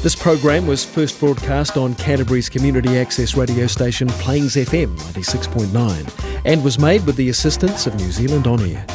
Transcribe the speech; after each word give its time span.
This 0.00 0.14
program 0.14 0.68
was 0.68 0.84
first 0.84 1.18
broadcast 1.18 1.76
on 1.76 1.96
Canterbury's 1.96 2.48
community 2.48 2.96
access 2.96 3.36
radio 3.36 3.66
station 3.66 4.06
Plains 4.06 4.54
FM 4.54 4.96
96.9 4.96 6.40
and 6.44 6.62
was 6.62 6.78
made 6.78 7.04
with 7.04 7.16
the 7.16 7.30
assistance 7.30 7.88
of 7.88 7.96
New 7.96 8.12
Zealand 8.12 8.46
On 8.46 8.60
Air. 8.60 8.86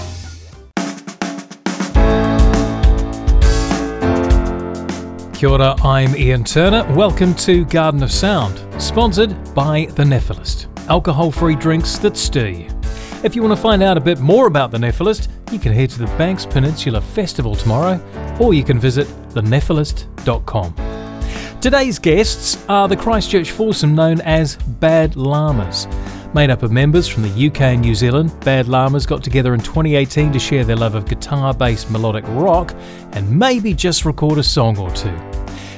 Kia 5.33 5.49
ora, 5.49 5.75
I'm 5.83 6.15
Ian 6.15 6.45
Turner. 6.45 6.85
Welcome 6.95 7.35
to 7.35 7.65
Garden 7.65 8.01
of 8.01 8.09
Sound, 8.09 8.65
sponsored 8.81 9.31
by 9.53 9.87
The 9.95 10.03
Nephilist, 10.03 10.67
alcohol 10.87 11.31
free 11.31 11.57
drinks 11.57 11.97
that 11.97 12.15
stir 12.15 12.47
you. 12.47 12.69
If 13.25 13.35
you 13.35 13.43
want 13.43 13.53
to 13.53 13.61
find 13.61 13.83
out 13.83 13.97
a 13.97 14.01
bit 14.01 14.19
more 14.19 14.47
about 14.47 14.71
The 14.71 14.77
Nephilist, 14.77 15.27
you 15.51 15.59
can 15.59 15.73
head 15.73 15.89
to 15.89 15.99
the 15.99 16.07
Banks 16.17 16.45
Peninsula 16.45 17.01
Festival 17.01 17.55
tomorrow, 17.55 18.01
or 18.39 18.53
you 18.53 18.63
can 18.63 18.79
visit 18.79 19.05
thenephilist.com. 19.31 20.92
Today's 21.63 21.97
guests 21.97 22.61
are 22.67 22.89
the 22.89 22.97
Christchurch 22.97 23.51
foursome 23.51 23.95
known 23.95 24.19
as 24.19 24.57
Bad 24.57 25.15
Llamas. 25.15 25.87
Made 26.33 26.49
up 26.49 26.61
of 26.61 26.73
members 26.73 27.07
from 27.07 27.23
the 27.23 27.47
UK 27.47 27.61
and 27.61 27.81
New 27.81 27.95
Zealand, 27.95 28.37
Bad 28.41 28.67
Llamas 28.67 29.05
got 29.05 29.23
together 29.23 29.53
in 29.53 29.61
2018 29.61 30.33
to 30.33 30.39
share 30.39 30.65
their 30.65 30.75
love 30.75 30.93
of 30.93 31.07
guitar 31.07 31.53
based 31.53 31.89
melodic 31.89 32.25
rock 32.27 32.75
and 33.13 33.39
maybe 33.39 33.73
just 33.73 34.03
record 34.03 34.39
a 34.39 34.43
song 34.43 34.77
or 34.77 34.91
two. 34.91 35.17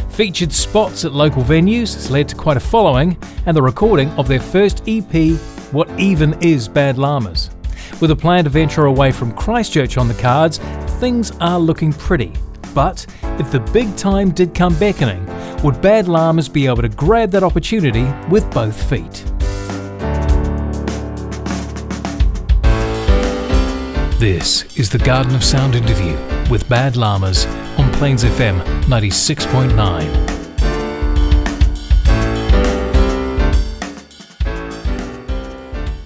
Featured 0.10 0.52
spots 0.52 1.06
at 1.06 1.14
local 1.14 1.44
venues 1.44 1.94
has 1.94 2.10
led 2.10 2.28
to 2.30 2.36
quite 2.36 2.58
a 2.58 2.60
following 2.60 3.16
and 3.46 3.56
the 3.56 3.62
recording 3.62 4.10
of 4.14 4.28
their 4.28 4.42
first 4.42 4.82
EP, 4.88 5.38
What 5.72 5.88
Even 6.00 6.34
Is 6.42 6.68
Bad 6.68 6.98
Llamas. 6.98 7.52
With 8.02 8.10
a 8.10 8.16
plan 8.16 8.46
to 8.46 8.50
venture 8.50 8.86
away 8.86 9.12
from 9.12 9.34
Christchurch 9.34 10.00
on 10.00 10.08
the 10.08 10.16
cards, 10.16 10.58
things 11.00 11.32
are 11.42 11.60
looking 11.60 11.94
pretty. 11.94 12.34
But 12.76 13.08
if 13.40 13.52
the 13.52 13.62
big 13.72 13.96
time 13.96 14.32
did 14.32 14.54
come 14.54 14.78
beckoning, 14.78 15.26
would 15.64 15.82
Bad 15.82 16.10
Llamas 16.10 16.50
be 16.50 16.68
able 16.68 16.82
to 16.82 16.90
grab 16.90 17.32
that 17.32 17.42
opportunity 17.42 18.04
with 18.30 18.48
both 18.52 18.90
feet? 18.90 19.24
This 24.20 24.78
is 24.78 24.90
the 24.90 24.98
Garden 24.98 25.34
of 25.36 25.44
Sound 25.44 25.76
interview 25.76 26.18
with 26.50 26.68
Bad 26.68 26.98
Llamas 26.98 27.46
on 27.78 27.90
Plains 27.94 28.26
FM 28.26 28.60
96.9. 28.84 30.36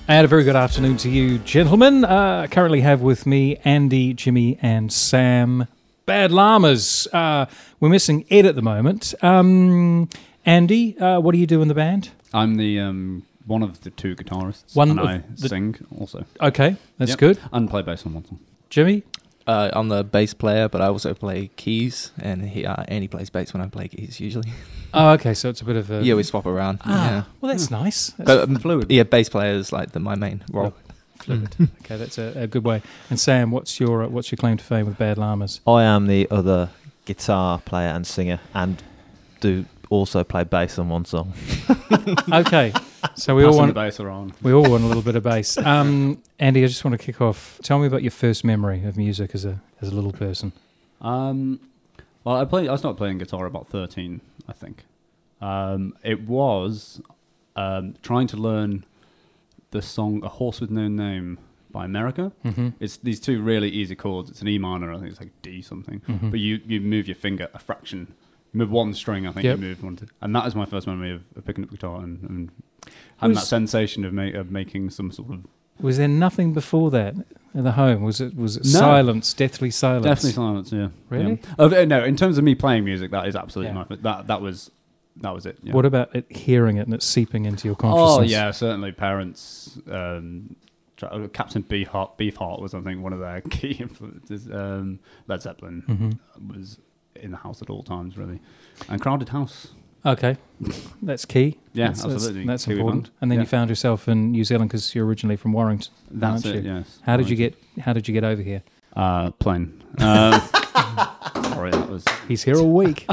And 0.07 0.25
a 0.25 0.27
very 0.27 0.43
good 0.43 0.55
afternoon 0.55 0.97
to 0.97 1.09
you, 1.09 1.39
gentlemen. 1.39 2.05
Uh, 2.05 2.41
I 2.43 2.47
currently 2.47 2.81
have 2.81 3.01
with 3.01 3.25
me 3.25 3.57
Andy, 3.63 4.13
Jimmy, 4.13 4.59
and 4.61 4.93
Sam. 4.93 5.67
Bad 6.09 6.31
Llamas. 6.31 7.07
Uh, 7.13 7.45
we're 7.79 7.89
missing 7.89 8.25
Ed 8.31 8.47
at 8.47 8.55
the 8.55 8.63
moment. 8.63 9.13
Um, 9.21 10.09
Andy, 10.43 10.97
uh, 10.97 11.19
what 11.19 11.33
do 11.33 11.37
you 11.37 11.45
do 11.45 11.61
in 11.61 11.67
the 11.67 11.75
band? 11.75 12.09
I'm 12.33 12.55
the 12.57 12.79
um, 12.79 13.27
one 13.45 13.61
of 13.61 13.81
the 13.81 13.91
two 13.91 14.15
guitarists, 14.15 14.75
One 14.75 14.89
and 14.89 14.99
of 14.99 15.05
I 15.05 15.21
the- 15.37 15.49
sing 15.49 15.75
also. 15.99 16.25
Okay, 16.41 16.77
that's 16.97 17.11
Yep. 17.11 17.19
good. 17.19 17.39
And 17.53 17.69
play 17.69 17.83
bass 17.83 18.07
on 18.07 18.15
one 18.15 18.25
song. 18.25 18.39
Jimmy? 18.71 19.03
Uh, 19.45 19.69
I'm 19.71 19.89
the 19.89 20.03
bass 20.03 20.33
player, 20.33 20.67
but 20.67 20.81
I 20.81 20.87
also 20.87 21.13
play 21.13 21.51
keys, 21.55 22.11
and 22.19 22.43
he 22.49 22.65
uh, 22.65 22.83
Andy 22.87 23.07
plays 23.07 23.29
bass 23.29 23.53
when 23.53 23.61
I 23.61 23.67
play 23.67 23.87
keys 23.87 24.19
usually. 24.19 24.51
Oh, 24.91 25.11
okay, 25.11 25.35
so 25.35 25.49
it's 25.49 25.61
a 25.61 25.65
bit 25.65 25.75
of 25.75 25.91
a. 25.91 26.01
yeah, 26.03 26.15
we 26.15 26.23
swap 26.23 26.47
around. 26.47 26.79
Ah, 26.83 27.09
Yeah, 27.11 27.23
well, 27.41 27.51
that's 27.51 27.69
nice. 27.69 28.07
That's 28.17 28.25
but 28.27 28.49
um, 28.49 28.55
fluid. 28.55 28.89
Yeah, 28.91 29.03
bass 29.03 29.29
player 29.29 29.53
is 29.53 29.71
like 29.71 29.91
the, 29.91 29.99
my 29.99 30.15
main 30.15 30.43
role. 30.51 30.73
Fluid. 31.23 31.55
okay, 31.81 31.97
that's 31.97 32.17
a, 32.17 32.33
a 32.35 32.47
good 32.47 32.63
way. 32.63 32.81
And 33.09 33.19
Sam, 33.19 33.51
what's 33.51 33.79
your 33.79 34.03
uh, 34.03 34.07
what's 34.07 34.31
your 34.31 34.37
claim 34.37 34.57
to 34.57 34.63
fame 34.63 34.85
with 34.85 34.97
Bad 34.97 35.17
Llamas? 35.17 35.61
I 35.67 35.83
am 35.83 36.07
the 36.07 36.27
other 36.29 36.69
guitar 37.05 37.59
player 37.59 37.89
and 37.89 38.05
singer, 38.05 38.39
and 38.53 38.81
do 39.39 39.65
also 39.89 40.23
play 40.23 40.43
bass 40.43 40.77
on 40.77 40.89
one 40.89 41.05
song. 41.05 41.33
okay, 42.33 42.73
so 43.15 43.35
we 43.35 43.43
all 43.43 43.57
want 43.57 43.69
the 43.69 43.73
bass 43.73 43.99
around. 43.99 44.33
we 44.41 44.53
all 44.53 44.69
want 44.69 44.83
a 44.83 44.87
little 44.87 45.03
bit 45.03 45.15
of 45.15 45.23
bass. 45.23 45.57
Um, 45.57 46.21
Andy, 46.39 46.63
I 46.63 46.67
just 46.67 46.83
want 46.85 46.99
to 46.99 47.03
kick 47.03 47.21
off. 47.21 47.59
Tell 47.63 47.79
me 47.79 47.87
about 47.87 48.03
your 48.03 48.11
first 48.11 48.43
memory 48.43 48.83
of 48.85 48.97
music 48.97 49.33
as 49.33 49.45
a 49.45 49.61
as 49.81 49.89
a 49.89 49.95
little 49.95 50.13
person. 50.13 50.51
Um, 51.01 51.59
well, 52.23 52.35
I 52.37 52.45
play. 52.45 52.67
I 52.67 52.75
started 52.75 52.97
playing 52.97 53.17
guitar 53.17 53.45
about 53.45 53.67
thirteen, 53.69 54.21
I 54.47 54.53
think. 54.53 54.83
Um, 55.41 55.95
it 56.03 56.21
was 56.27 57.01
um, 57.55 57.95
trying 58.01 58.27
to 58.27 58.37
learn 58.37 58.85
the 59.71 59.81
song 59.81 60.23
"A 60.23 60.29
Horse 60.29 60.59
with 60.61 60.71
No 60.71 60.87
Name" 60.87 61.39
by 61.71 61.85
America. 61.85 62.31
Mm-hmm. 62.45 62.69
It's 62.79 62.97
these 62.97 63.19
two 63.19 63.41
really 63.41 63.69
easy 63.69 63.95
chords. 63.95 64.29
It's 64.29 64.41
an 64.41 64.47
E 64.47 64.57
minor. 64.57 64.91
I 64.91 64.97
think 64.97 65.11
it's 65.11 65.19
like 65.19 65.31
D 65.41 65.61
something. 65.61 66.01
Mhm. 66.07 66.31
But 66.31 66.39
you 66.39 66.59
you 66.65 66.81
move 66.81 67.07
your 67.07 67.15
finger 67.15 67.47
a 67.53 67.59
fraction. 67.59 68.07
You 68.53 68.57
move 68.59 68.71
one 68.71 68.93
string. 68.93 69.27
I 69.27 69.31
think 69.31 69.43
Yep. 69.43 69.57
you 69.59 69.61
move 69.67 69.83
one. 69.83 69.95
To, 69.97 70.07
and 70.21 70.35
that 70.35 70.47
is 70.47 70.55
my 70.55 70.65
first 70.65 70.87
memory 70.87 71.11
of, 71.13 71.21
of 71.35 71.45
picking 71.45 71.63
up 71.63 71.69
the 71.69 71.75
guitar 71.77 72.01
and, 72.01 72.23
and 72.29 72.51
having 73.17 73.35
that 73.35 73.45
sensation 73.45 74.03
of, 74.05 74.13
ma- 74.13 74.23
of 74.39 74.49
making 74.49 74.89
some 74.89 75.11
sort 75.11 75.29
of 75.31 75.45
Was 75.79 75.97
there 75.97 76.07
nothing 76.07 76.53
before 76.53 76.89
that 76.91 77.13
in 77.53 77.63
the 77.63 77.73
home? 77.73 78.01
Was 78.03 78.19
it 78.19 78.35
was 78.35 78.57
it 78.57 78.63
No. 78.65 78.79
silence, 78.79 79.33
deathly 79.35 79.69
silence? 79.69 80.05
Definitely 80.05 80.31
silence. 80.31 80.71
Yeah. 80.71 80.87
Really? 81.09 81.39
Yeah. 81.43 81.55
Oh, 81.59 81.67
no, 81.85 82.03
in 82.03 82.15
terms 82.15 82.39
of 82.39 82.43
me 82.43 82.55
playing 82.55 82.83
music, 82.85 83.11
that 83.11 83.27
is 83.27 83.35
absolutely 83.35 83.73
Yeah. 83.75 83.85
my 83.89 83.95
that 84.01 84.25
that 84.27 84.41
was 84.41 84.71
that 85.17 85.33
was 85.33 85.45
it. 85.45 85.57
Yeah. 85.63 85.73
What 85.73 85.85
about 85.85 86.15
it 86.15 86.25
hearing 86.31 86.77
it 86.77 86.81
and 86.81 86.93
it 86.93 87.03
seeping 87.03 87.45
into 87.45 87.67
your 87.67 87.75
consciousness? 87.75 88.17
oh 88.17 88.21
yeah, 88.21 88.51
certainly 88.51 88.91
parents. 88.91 89.77
Um, 89.89 90.55
uh, 91.01 91.27
Captain 91.31 91.63
Beefheart, 91.63 92.17
Beefheart 92.17 92.61
was 92.61 92.73
I 92.73 92.81
think 92.81 93.01
one 93.01 93.13
of 93.13 93.19
their 93.19 93.39
key 93.49 93.71
influences. 93.79 94.49
Um, 94.51 94.99
Led 95.27 95.41
Zeppelin 95.41 95.81
hmm 95.85 96.51
was 96.53 96.77
in 97.15 97.31
the 97.31 97.37
house 97.37 97.61
at 97.61 97.69
all 97.69 97.83
times, 97.83 98.17
really, 98.17 98.39
and 98.89 99.01
Crowded 99.01 99.29
House. 99.29 99.69
Okay, 100.05 100.37
that's 101.01 101.25
key. 101.25 101.57
Yeah, 101.73 101.87
that's, 101.87 101.99
that's- 102.01 102.15
absolutely. 102.15 102.45
That's, 102.45 102.65
Kiwi 102.65 102.79
important. 102.79 103.09
And 103.21 103.29
then 103.31 103.37
Yeah. 103.39 103.43
you 103.43 103.47
found 103.47 103.69
yourself 103.69 104.07
in 104.07 104.31
New 104.31 104.43
Zealand 104.45 104.69
because 104.69 104.93
you're 104.95 105.05
originally 105.05 105.35
from 105.35 105.51
Warrington. 105.53 105.91
That's 106.11 106.45
it. 106.45 106.63
you? 106.63 106.71
Yes. 106.71 106.99
How 107.03 107.17
did 107.17 107.29
you 107.29 107.35
get? 107.35 107.55
How 107.81 107.91
did 107.93 108.07
you 108.07 108.13
get 108.13 108.23
over 108.23 108.41
here? 108.41 108.63
Uh, 108.95 109.31
plane. 109.31 109.81
Um, 109.99 110.39
sorry, 111.53 111.71
that 111.71 111.87
was 111.89 112.05
He's 112.27 112.43
here 112.43 112.57
all 112.57 112.71
week. 112.71 113.05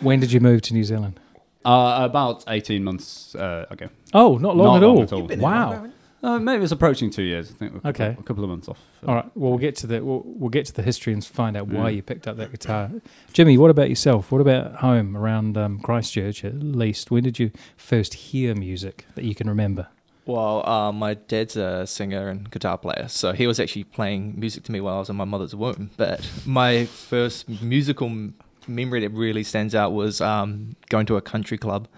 When 0.00 0.20
did 0.20 0.32
you 0.32 0.40
move 0.40 0.62
to 0.62 0.74
New 0.74 0.84
Zealand? 0.84 1.20
uh, 1.64 1.98
about 2.02 2.44
eighteen 2.48 2.84
months 2.84 3.34
uh, 3.34 3.66
ago. 3.70 3.88
Oh, 4.14 4.36
not 4.38 4.56
long 4.56 4.66
Not 4.66 4.76
at 4.76 4.86
long 4.86 4.96
all. 4.96 5.02
at 5.02 5.12
all. 5.12 5.36
Wow. 5.38 5.88
Uh, 6.22 6.38
maybe 6.40 6.62
it's 6.64 6.72
approaching 6.72 7.10
two 7.10 7.22
years. 7.22 7.50
I 7.50 7.54
think. 7.54 7.72
A 7.72 7.74
couple, 7.76 7.90
Okay. 7.90 8.16
A 8.18 8.22
couple 8.22 8.42
of 8.42 8.50
months 8.50 8.68
off. 8.68 8.80
All 9.06 9.14
right. 9.14 9.24
Well, 9.36 9.50
we'll 9.50 9.58
get 9.58 9.76
to 9.76 9.86
the 9.86 10.02
we'll, 10.04 10.22
we'll 10.24 10.48
get 10.50 10.66
to 10.66 10.72
the 10.72 10.82
history 10.82 11.12
and 11.12 11.24
find 11.24 11.56
out 11.56 11.68
why 11.68 11.84
Yeah. 11.90 11.96
you 11.96 12.02
picked 12.02 12.26
up 12.26 12.36
that 12.38 12.50
guitar. 12.50 12.90
Jimmy, 13.32 13.58
what 13.58 13.70
about 13.70 13.88
yourself? 13.90 14.32
What 14.32 14.40
about 14.40 14.76
home 14.76 15.16
around 15.16 15.56
um, 15.58 15.78
Christchurch 15.80 16.44
at 16.44 16.54
least? 16.54 17.10
When 17.10 17.22
did 17.22 17.38
you 17.38 17.50
first 17.76 18.14
hear 18.14 18.54
music 18.54 19.04
that 19.14 19.24
you 19.24 19.34
can 19.34 19.48
remember? 19.48 19.88
Well, 20.24 20.68
uh, 20.68 20.90
my 20.90 21.14
dad's 21.14 21.56
a 21.56 21.86
singer 21.86 22.28
and 22.28 22.50
guitar 22.50 22.76
player, 22.78 23.06
so 23.08 23.32
he 23.32 23.46
was 23.46 23.60
actually 23.60 23.84
playing 23.84 24.34
music 24.40 24.64
to 24.64 24.72
me 24.72 24.80
while 24.80 24.96
I 24.96 24.98
was 24.98 25.08
in 25.10 25.14
my 25.14 25.24
mother's 25.24 25.54
womb. 25.54 25.90
But 25.96 26.28
my 26.44 26.86
first 26.86 27.48
musical 27.62 28.08
m- 28.08 28.34
memory 28.68 29.00
that 29.00 29.10
really 29.10 29.42
stands 29.42 29.74
out 29.74 29.92
was 29.92 30.20
um, 30.20 30.76
going 30.88 31.06
to 31.06 31.16
a 31.16 31.20
country 31.22 31.58
club. 31.58 31.88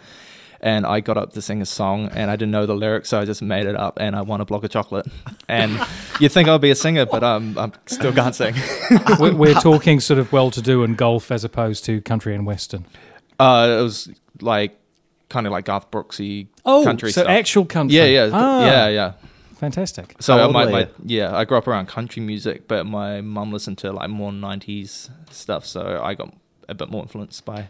And 0.60 0.84
I 0.84 0.98
got 0.98 1.16
up 1.16 1.32
to 1.34 1.40
sing 1.42 1.62
a 1.62 1.66
song, 1.66 2.08
and 2.08 2.32
I 2.32 2.34
didn't 2.34 2.50
know 2.50 2.66
the 2.66 2.74
lyrics, 2.74 3.08
so 3.10 3.20
I 3.20 3.24
just 3.24 3.40
made 3.42 3.66
it 3.66 3.76
up, 3.76 3.96
and 4.00 4.16
I 4.16 4.22
won 4.22 4.40
a 4.40 4.44
block 4.44 4.64
of 4.64 4.70
chocolate. 4.70 5.06
And 5.50 5.80
you'd 6.20 6.30
think 6.32 6.46
I'd 6.46 6.60
be 6.60 6.70
a 6.70 6.74
singer, 6.74 7.06
but 7.06 7.22
um, 7.24 7.56
I 7.58 7.70
still 7.86 8.12
can't 8.12 8.34
sing. 8.34 8.54
we're, 9.18 9.34
we're 9.34 9.54
talking 9.54 9.98
sort 9.98 10.18
of 10.18 10.30
well-to-do 10.30 10.82
and 10.84 10.94
golf 10.94 11.30
as 11.30 11.42
opposed 11.42 11.84
to 11.86 12.02
country 12.02 12.34
and 12.34 12.44
western. 12.44 12.84
Uh, 13.40 13.78
it 13.78 13.82
was 13.82 14.10
like 14.42 14.78
kind 15.30 15.46
of 15.46 15.52
like 15.52 15.64
Garth 15.64 15.90
Brooksy 15.90 16.48
Oh, 16.66 16.84
country 16.84 17.12
so 17.12 17.22
stuff. 17.22 17.30
actual 17.30 17.64
country. 17.64 17.96
yeah, 17.96 18.04
yeah, 18.04 18.30
Ah, 18.32 18.66
yeah, 18.66 18.88
yeah. 18.88 19.12
Fantastic. 19.56 20.16
So 20.20 20.36
How 20.36 20.48
uh, 20.48 20.52
my, 20.52 20.66
my 20.66 20.88
yeah, 21.04 21.34
I 21.34 21.44
grew 21.46 21.56
up 21.56 21.66
around 21.66 21.86
country 21.88 22.20
music, 22.22 22.68
but 22.68 22.84
my 22.84 23.20
mum 23.22 23.50
listened 23.52 23.78
to 23.78 23.92
like 23.92 24.10
more 24.10 24.32
'90s 24.32 25.08
stuff, 25.30 25.64
so 25.64 26.00
I 26.02 26.14
got 26.14 26.34
a 26.68 26.74
bit 26.74 26.90
more 26.90 27.02
influenced 27.02 27.44
by 27.44 27.69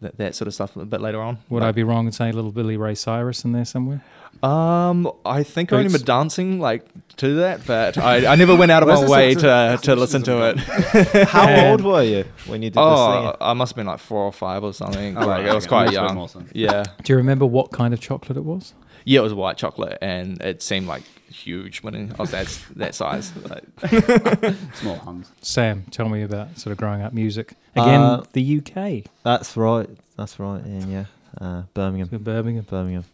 that, 0.00 0.16
that 0.18 0.34
sort 0.34 0.48
of 0.48 0.54
stuff 0.54 0.76
a 0.76 0.84
bit 0.84 1.00
later 1.00 1.20
on. 1.20 1.38
Would 1.48 1.62
I 1.62 1.72
be 1.72 1.82
wrong 1.84 2.06
in 2.06 2.12
saying 2.12 2.34
little 2.34 2.50
Billy 2.52 2.76
Ray 2.76 2.94
Cyrus 2.94 3.44
in 3.44 3.52
there 3.52 3.64
somewhere? 3.64 4.02
Um, 4.42 5.12
I 5.24 5.44
think 5.44 5.72
I 5.72 5.76
Boots? 5.76 5.84
remember 5.92 6.04
dancing 6.04 6.58
like 6.58 6.84
to 7.18 7.34
that, 7.36 7.64
but 7.66 7.96
I, 7.98 8.32
I 8.32 8.34
never 8.34 8.56
went 8.56 8.72
out 8.72 8.82
of 8.82 8.88
my 8.88 9.06
way 9.08 9.34
this- 9.34 9.42
to 9.42 9.78
to 9.82 9.94
listen 9.94 10.22
to 10.24 10.48
it. 10.50 10.58
How 11.28 11.46
And- 11.46 11.70
old 11.70 11.82
were 11.82 12.02
you 12.02 12.24
when 12.46 12.62
you 12.62 12.70
did 12.70 12.78
Oh, 12.80 13.36
I 13.40 13.52
must 13.52 13.72
have 13.72 13.76
been 13.76 13.86
like 13.86 14.00
four 14.00 14.22
or 14.24 14.32
five 14.32 14.64
or 14.64 14.72
something. 14.72 15.16
Oh, 15.16 15.20
like 15.20 15.28
right, 15.42 15.46
it 15.46 15.54
was 15.54 15.66
quite 15.66 15.92
young. 15.92 16.14
more. 16.16 16.28
Yeah, 16.52 16.82
Do 17.04 17.12
you 17.12 17.16
remember 17.18 17.46
what 17.46 17.70
kind 17.70 17.94
of 17.94 18.00
chocolate 18.00 18.36
it 18.36 18.44
was? 18.44 18.74
Yeah, 19.04 19.20
it 19.20 19.22
was 19.22 19.34
white 19.34 19.56
chocolate, 19.56 19.98
and 20.02 20.40
it 20.42 20.62
seemed 20.62 20.86
like 20.86 21.02
huge 21.30 21.82
when 21.82 22.12
I 22.12 22.20
was 22.20 22.30
that 22.32 22.58
that 22.76 22.94
size. 22.94 23.32
Like, 23.48 23.64
Small 24.74 24.96
hands. 24.98 25.30
Sam, 25.40 25.84
tell 25.90 26.08
me 26.08 26.22
about 26.22 26.58
sort 26.58 26.72
of 26.72 26.78
growing 26.78 27.02
up 27.02 27.12
music. 27.12 27.54
Again, 27.74 28.00
Uh, 28.00 28.22
the 28.32 28.58
UK, 28.58 29.04
That's 29.22 29.56
right. 29.56 29.88
That's 30.16 30.38
right. 30.38 30.62
Ian, 30.66 30.90
yeah. 30.90 31.04
Uh, 31.40 31.62
Birmingham. 31.74 32.08
Birmingham. 32.22 32.64
Birmingham. 32.68 33.04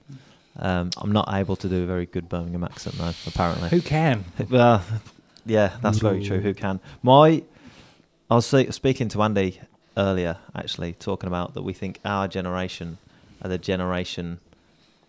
Um, 0.59 0.91
I'm 0.97 1.13
not 1.13 1.29
able 1.33 1.55
to 1.57 1.69
do 1.69 1.85
a 1.85 1.87
very 1.87 2.07
good 2.07 2.29
Birmingham 2.29 2.65
accent 2.65 2.97
though. 2.99 3.13
Apparently. 3.27 3.69
Who 3.69 3.81
can? 3.81 4.25
Well, 4.51 4.83
yeah, 5.47 5.77
that's 5.81 5.99
very 5.99 6.25
true. 6.25 6.41
Who 6.41 6.53
can? 6.53 6.81
My, 7.03 7.43
I 8.31 8.35
was 8.35 8.45
se- 8.47 8.71
speaking 8.73 9.09
to 9.11 9.23
Andy 9.23 9.61
earlier, 9.97 10.37
actually, 10.55 10.93
talking 10.95 11.29
about 11.29 11.55
that 11.55 11.63
we 11.63 11.73
think 11.73 12.01
our 12.05 12.27
generation 12.29 12.99
are 13.41 13.49
the 13.49 13.57
generation 13.57 14.41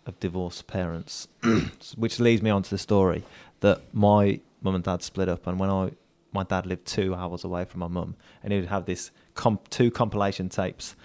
of 0.06 0.20
divorced 0.20 0.68
parents, 0.68 1.28
which 1.96 2.20
leads 2.20 2.42
me 2.42 2.50
on 2.50 2.64
to 2.64 2.70
the 2.70 2.78
story 2.78 3.24
that 3.60 3.82
my 3.94 4.40
mum 4.62 4.76
and 4.76 4.84
dad 4.84 5.04
split 5.04 5.30
up, 5.30 5.48
and 5.48 5.60
when 5.60 5.70
I 5.70 5.92
my 6.32 6.44
dad 6.44 6.66
lived 6.66 6.86
two 6.86 7.16
hours 7.16 7.44
away 7.44 7.66
from 7.66 7.80
my 7.80 7.88
mum, 7.88 8.16
and 8.44 8.54
he 8.54 8.60
would 8.60 8.70
have 8.70 8.86
this 8.86 9.12
comp, 9.34 9.70
two 9.70 9.90
compilation 9.90 10.50
tapes. 10.50 10.96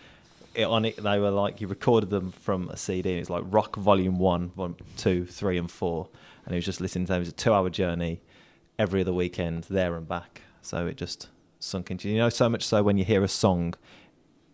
It, 0.55 0.64
on 0.64 0.85
it, 0.85 1.02
they 1.02 1.19
were 1.19 1.31
like 1.31 1.58
he 1.58 1.67
recorded 1.67 2.11
them 2.11 2.31
from 2.31 2.69
a 2.69 2.76
CD. 2.76 3.11
And 3.11 3.20
it's 3.20 3.31
like 3.31 3.43
Rock 3.46 3.76
Volume 3.76 4.19
One, 4.19 4.52
One, 4.55 4.76
Two, 4.97 5.25
Three, 5.25 5.58
and 5.58 5.70
Four, 5.70 6.08
and 6.44 6.55
he 6.55 6.56
was 6.56 6.64
just 6.64 6.81
listening 6.81 7.06
to 7.06 7.12
them. 7.12 7.17
It 7.17 7.20
was 7.20 7.29
a 7.31 7.32
two-hour 7.32 7.70
journey 7.70 8.20
every 8.79 9.00
other 9.00 9.12
weekend, 9.12 9.64
there 9.64 9.97
and 9.97 10.06
back. 10.06 10.43
So 10.62 10.87
it 10.87 10.97
just 10.97 11.29
sunk 11.58 11.90
into 11.90 12.11
you 12.11 12.19
know 12.19 12.29
so 12.29 12.47
much 12.47 12.62
so 12.62 12.82
when 12.82 12.99
you 12.99 13.06
hear 13.06 13.25
a 13.25 13.29
song 13.29 13.73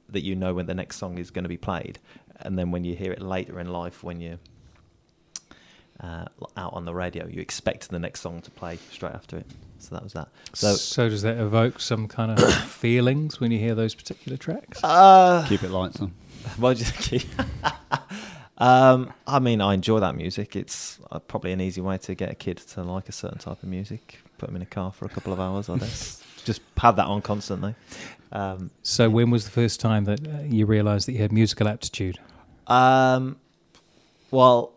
that 0.08 0.22
you 0.22 0.36
know 0.36 0.54
when 0.54 0.66
the 0.66 0.74
next 0.74 0.96
song 0.96 1.18
is 1.18 1.30
going 1.30 1.42
to 1.42 1.48
be 1.48 1.56
played, 1.56 1.98
and 2.42 2.58
then 2.58 2.70
when 2.70 2.84
you 2.84 2.94
hear 2.94 3.12
it 3.12 3.22
later 3.22 3.60
in 3.60 3.68
life 3.72 4.02
when 4.02 4.20
you 4.20 4.38
uh, 6.00 6.24
out 6.56 6.72
on 6.72 6.84
the 6.84 6.94
radio, 6.94 7.26
you 7.26 7.40
expect 7.40 7.90
the 7.90 7.98
next 7.98 8.20
song 8.20 8.40
to 8.42 8.50
play 8.50 8.78
straight 8.90 9.12
after 9.14 9.36
it. 9.36 9.46
So 9.78 9.94
that 9.94 10.02
was 10.02 10.12
that. 10.14 10.28
So, 10.54 10.74
So 10.74 11.08
does 11.08 11.22
that 11.22 11.38
evoke 11.38 11.80
some 11.80 12.08
kind 12.08 12.38
of 12.38 12.54
feelings 12.64 13.40
when 13.40 13.50
you 13.50 13.58
hear 13.58 13.74
those 13.74 13.94
particular 13.94 14.36
tracks? 14.38 14.80
uh, 14.82 15.44
Keep 15.48 15.62
it 15.64 15.70
lights 15.70 16.00
on. 16.00 16.12
well, 16.58 16.74
just 16.74 16.94
keep. 16.94 17.22
um, 18.58 19.12
I 19.26 19.38
mean, 19.38 19.60
I 19.60 19.74
enjoy 19.74 20.00
that 20.00 20.14
music. 20.14 20.56
It's 20.56 20.98
uh, 21.10 21.18
probably 21.18 21.52
an 21.52 21.60
easy 21.60 21.80
way 21.80 21.98
to 21.98 22.14
get 22.14 22.30
a 22.30 22.34
kid 22.34 22.58
to 22.58 22.82
like 22.82 23.08
a 23.08 23.12
certain 23.12 23.38
type 23.38 23.62
of 23.62 23.68
music. 23.68 24.20
Put 24.38 24.46
them 24.48 24.56
in 24.56 24.62
a 24.62 24.66
car 24.66 24.92
for 24.92 25.04
a 25.04 25.08
couple 25.08 25.32
of 25.32 25.40
hours, 25.40 25.68
I 25.68 25.76
guess. 25.78 26.22
just 26.44 26.62
have 26.78 26.96
that 26.96 27.06
on 27.06 27.20
constantly. 27.22 27.74
Um, 28.32 28.70
So 28.82 29.10
when 29.10 29.30
was 29.30 29.44
the 29.44 29.50
first 29.50 29.80
time 29.80 30.04
that 30.04 30.26
uh, 30.26 30.40
you 30.46 30.64
realised 30.66 31.08
that 31.08 31.12
you 31.12 31.18
had 31.18 31.32
musical 31.32 31.68
aptitude? 31.68 32.18
Um, 32.70 33.36
well, 34.30 34.72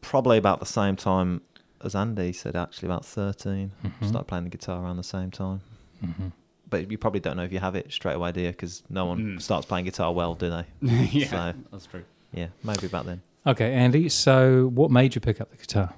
probably 0.00 0.38
about 0.38 0.60
the 0.60 0.66
same 0.66 0.96
time 0.96 1.42
as 1.84 1.94
Andy 1.94 2.32
said. 2.32 2.56
Actually, 2.56 2.86
about 2.88 3.04
13 3.04 3.72
Mhm. 3.84 4.08
Started 4.08 4.26
playing 4.28 4.44
the 4.44 4.50
guitar 4.50 4.82
around 4.82 4.96
the 4.96 5.02
same 5.02 5.30
time. 5.30 5.60
Mm-hmm. 6.04 6.28
But 6.68 6.90
you 6.90 6.98
probably 6.98 7.20
don't 7.20 7.36
know 7.36 7.42
if 7.42 7.52
you 7.52 7.58
have 7.58 7.74
it 7.74 7.92
straight 7.92 8.14
away, 8.14 8.30
do 8.32 8.40
you? 8.42 8.48
Because 8.50 8.82
no 8.88 9.04
one 9.06 9.18
Mm. 9.36 9.42
starts 9.42 9.66
playing 9.66 9.86
guitar 9.86 10.12
well, 10.12 10.34
do 10.34 10.50
they? 10.50 10.64
yeah, 11.10 11.26
So- 11.52 11.54
that's 11.72 11.86
true. 11.86 12.04
Yeah, 12.32 12.48
maybe 12.62 12.86
back 12.86 13.06
then. 13.06 13.22
Okay, 13.46 13.72
Andy. 13.72 14.08
So 14.08 14.68
what 14.74 14.90
made 14.90 15.14
you 15.16 15.20
pick 15.20 15.40
up 15.40 15.50
the 15.50 15.56
guitar? 15.56 15.94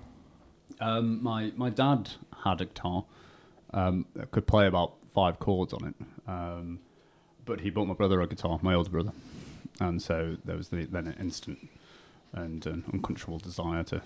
Um, 0.81 1.23
my 1.23 1.53
my 1.57 1.69
dad 1.71 2.11
had 2.45 2.61
a 2.61 2.65
guitar. 2.65 3.05
Um, 3.75 4.07
that 4.15 4.31
could 4.31 4.47
play 4.47 4.67
about 4.67 4.95
five 5.15 5.39
chords 5.39 5.73
on 5.75 5.89
it. 5.89 5.95
Um, 6.31 6.79
but 7.45 7.61
he 7.61 7.71
bought 7.71 7.87
my 7.87 7.95
brother 7.95 8.21
a 8.23 8.27
guitar, 8.27 8.59
my 8.63 8.75
older 8.75 8.91
brother, 8.91 9.13
and 9.81 10.01
so 10.03 10.37
there 10.45 10.57
was 10.57 10.69
the, 10.69 10.85
then 10.87 11.07
an 11.07 11.17
instant 11.21 11.69
and 12.33 12.65
an 12.67 12.85
uncontrollable 12.93 13.39
desire 13.45 13.83
to 13.85 14.01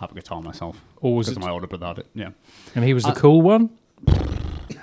have 0.00 0.10
a 0.12 0.14
guitar 0.14 0.40
myself. 0.42 0.80
Or 1.00 1.14
was 1.16 1.28
because 1.28 1.42
it? 1.42 1.46
my 1.46 1.52
older 1.52 1.66
brother 1.66 1.86
had 1.86 1.98
it. 1.98 2.06
Yeah, 2.14 2.30
And 2.74 2.84
he 2.84 2.94
was 2.94 3.04
the 3.04 3.10
I- 3.10 3.14
cool 3.14 3.42
one. 3.42 3.70
no 4.06 4.14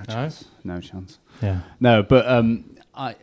No? 0.07 0.13
chance. 0.13 0.45
No 0.63 0.79
chance. 0.81 1.19
Yeah. 1.41 1.61
No, 1.79 2.03
but 2.03 2.27
um, 2.27 2.75
I 2.93 3.15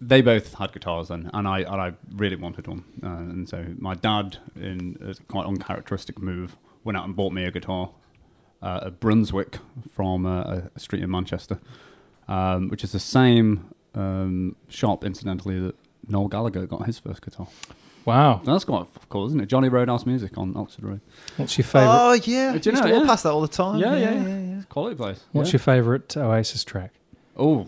they 0.00 0.20
both 0.20 0.54
had 0.54 0.72
guitars 0.72 1.08
then, 1.08 1.30
and 1.32 1.48
I 1.48 1.60
and 1.60 1.80
I 1.80 1.92
really 2.16 2.36
wanted 2.36 2.66
one, 2.66 2.84
uh, 3.02 3.08
and 3.08 3.48
so 3.48 3.64
my 3.78 3.94
dad, 3.94 4.36
in 4.56 4.98
a 5.00 5.14
quite 5.32 5.46
uncharacteristic 5.46 6.20
move, 6.20 6.56
went 6.84 6.98
out 6.98 7.04
and 7.06 7.16
bought 7.16 7.32
me 7.32 7.44
a 7.44 7.50
guitar, 7.50 7.90
uh, 8.60 8.80
a 8.82 8.90
Brunswick 8.90 9.58
from 9.94 10.26
uh, 10.26 10.60
a 10.74 10.80
street 10.80 11.02
in 11.02 11.10
Manchester, 11.10 11.58
um, 12.28 12.68
which 12.68 12.84
is 12.84 12.92
the 12.92 12.98
same 13.00 13.70
um, 13.94 14.56
shop, 14.68 15.04
incidentally, 15.04 15.58
that 15.60 15.74
Noel 16.08 16.28
Gallagher 16.28 16.66
got 16.66 16.86
his 16.86 16.98
first 16.98 17.22
guitar. 17.22 17.46
Wow. 18.04 18.42
That's 18.44 18.64
quite 18.64 18.86
cool, 19.08 19.26
isn't 19.28 19.40
it? 19.40 19.46
Johnny 19.46 19.68
Roadhouse 19.70 20.04
Music 20.04 20.36
on 20.36 20.54
Oxford 20.56 20.84
Road. 20.84 21.00
What's 21.36 21.56
your 21.56 21.64
favourite? 21.64 21.96
Oh 21.98 22.12
yeah, 22.12 22.20
Do 22.20 22.30
you 22.30 22.52
used 22.54 22.66
know, 22.66 22.72
to 22.88 22.92
walk 22.92 23.02
yeah. 23.02 23.06
past 23.08 23.22
that 23.22 23.30
all 23.30 23.40
the 23.40 23.48
time. 23.48 23.80
Yeah, 23.80 23.96
yeah, 23.96 24.12
yeah, 24.12 24.26
yeah. 24.26 24.38
yeah. 24.56 24.62
Quality 24.68 24.96
place. 24.96 25.24
What's 25.32 25.52
your 25.52 25.60
favourite 25.60 26.14
Oasis 26.16 26.64
track? 26.64 26.92
Oh. 27.36 27.66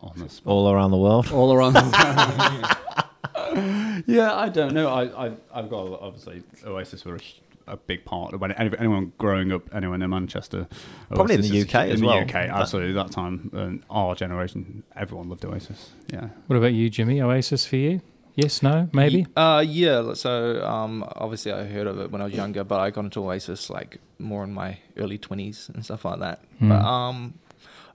On 0.00 0.12
the 0.16 0.28
spot. 0.28 0.50
All 0.50 0.70
around 0.70 0.90
the 0.90 0.96
world. 0.96 1.30
all 1.32 1.52
around. 1.52 1.74
yeah, 4.06 4.34
I 4.34 4.48
don't 4.48 4.74
know. 4.74 4.88
I, 4.88 5.26
I 5.26 5.32
I've 5.52 5.70
got 5.70 6.00
obviously 6.00 6.42
Oasis 6.66 7.04
were 7.04 7.16
a, 7.16 7.18
hu- 7.18 7.24
a 7.66 7.76
big 7.76 8.04
part 8.04 8.32
of 8.34 8.40
when 8.40 8.52
anyone 8.52 9.12
growing 9.18 9.52
up, 9.52 9.62
anyone 9.74 10.02
in 10.02 10.10
Manchester, 10.10 10.68
Probably 11.08 11.34
in 11.34 11.40
Oasis 11.40 11.50
the 11.52 11.58
is- 11.58 11.64
UK 11.74 11.84
in 11.86 11.90
as 11.92 12.00
the. 12.00 12.08
UK, 12.08 12.34
absolutely. 12.34 12.92
That 12.92 13.10
time, 13.10 13.50
and 13.54 13.82
our 13.90 14.14
generation, 14.14 14.82
everyone 14.96 15.28
loved 15.28 15.44
Oasis. 15.44 15.90
Yeah, 16.12 16.28
What 16.46 16.56
about 16.56 16.72
you, 16.74 16.90
Jimmy? 16.90 17.20
Oasis 17.22 17.64
for 17.66 17.76
you? 17.76 18.00
Yes, 18.36 18.62
no, 18.64 18.88
maybe? 18.92 19.26
Uh, 19.36 19.64
yeah. 19.66 20.12
So 20.14 20.64
um, 20.66 21.04
obviously 21.14 21.52
I 21.52 21.64
heard 21.64 21.86
of 21.86 22.00
it 22.00 22.10
when 22.10 22.20
I 22.20 22.24
was 22.24 22.34
younger, 22.34 22.64
but 22.64 22.80
I 22.80 22.90
got 22.90 23.04
into 23.04 23.20
Oasis 23.20 23.70
like 23.70 23.98
more 24.18 24.42
in 24.42 24.52
my 24.52 24.78
early 24.96 25.18
twenties 25.18 25.70
and 25.72 25.84
stuff 25.84 26.04
like 26.04 26.18
that. 26.18 26.40
Hmm. 26.58 26.68
But 26.70 26.82
um, 26.84 27.34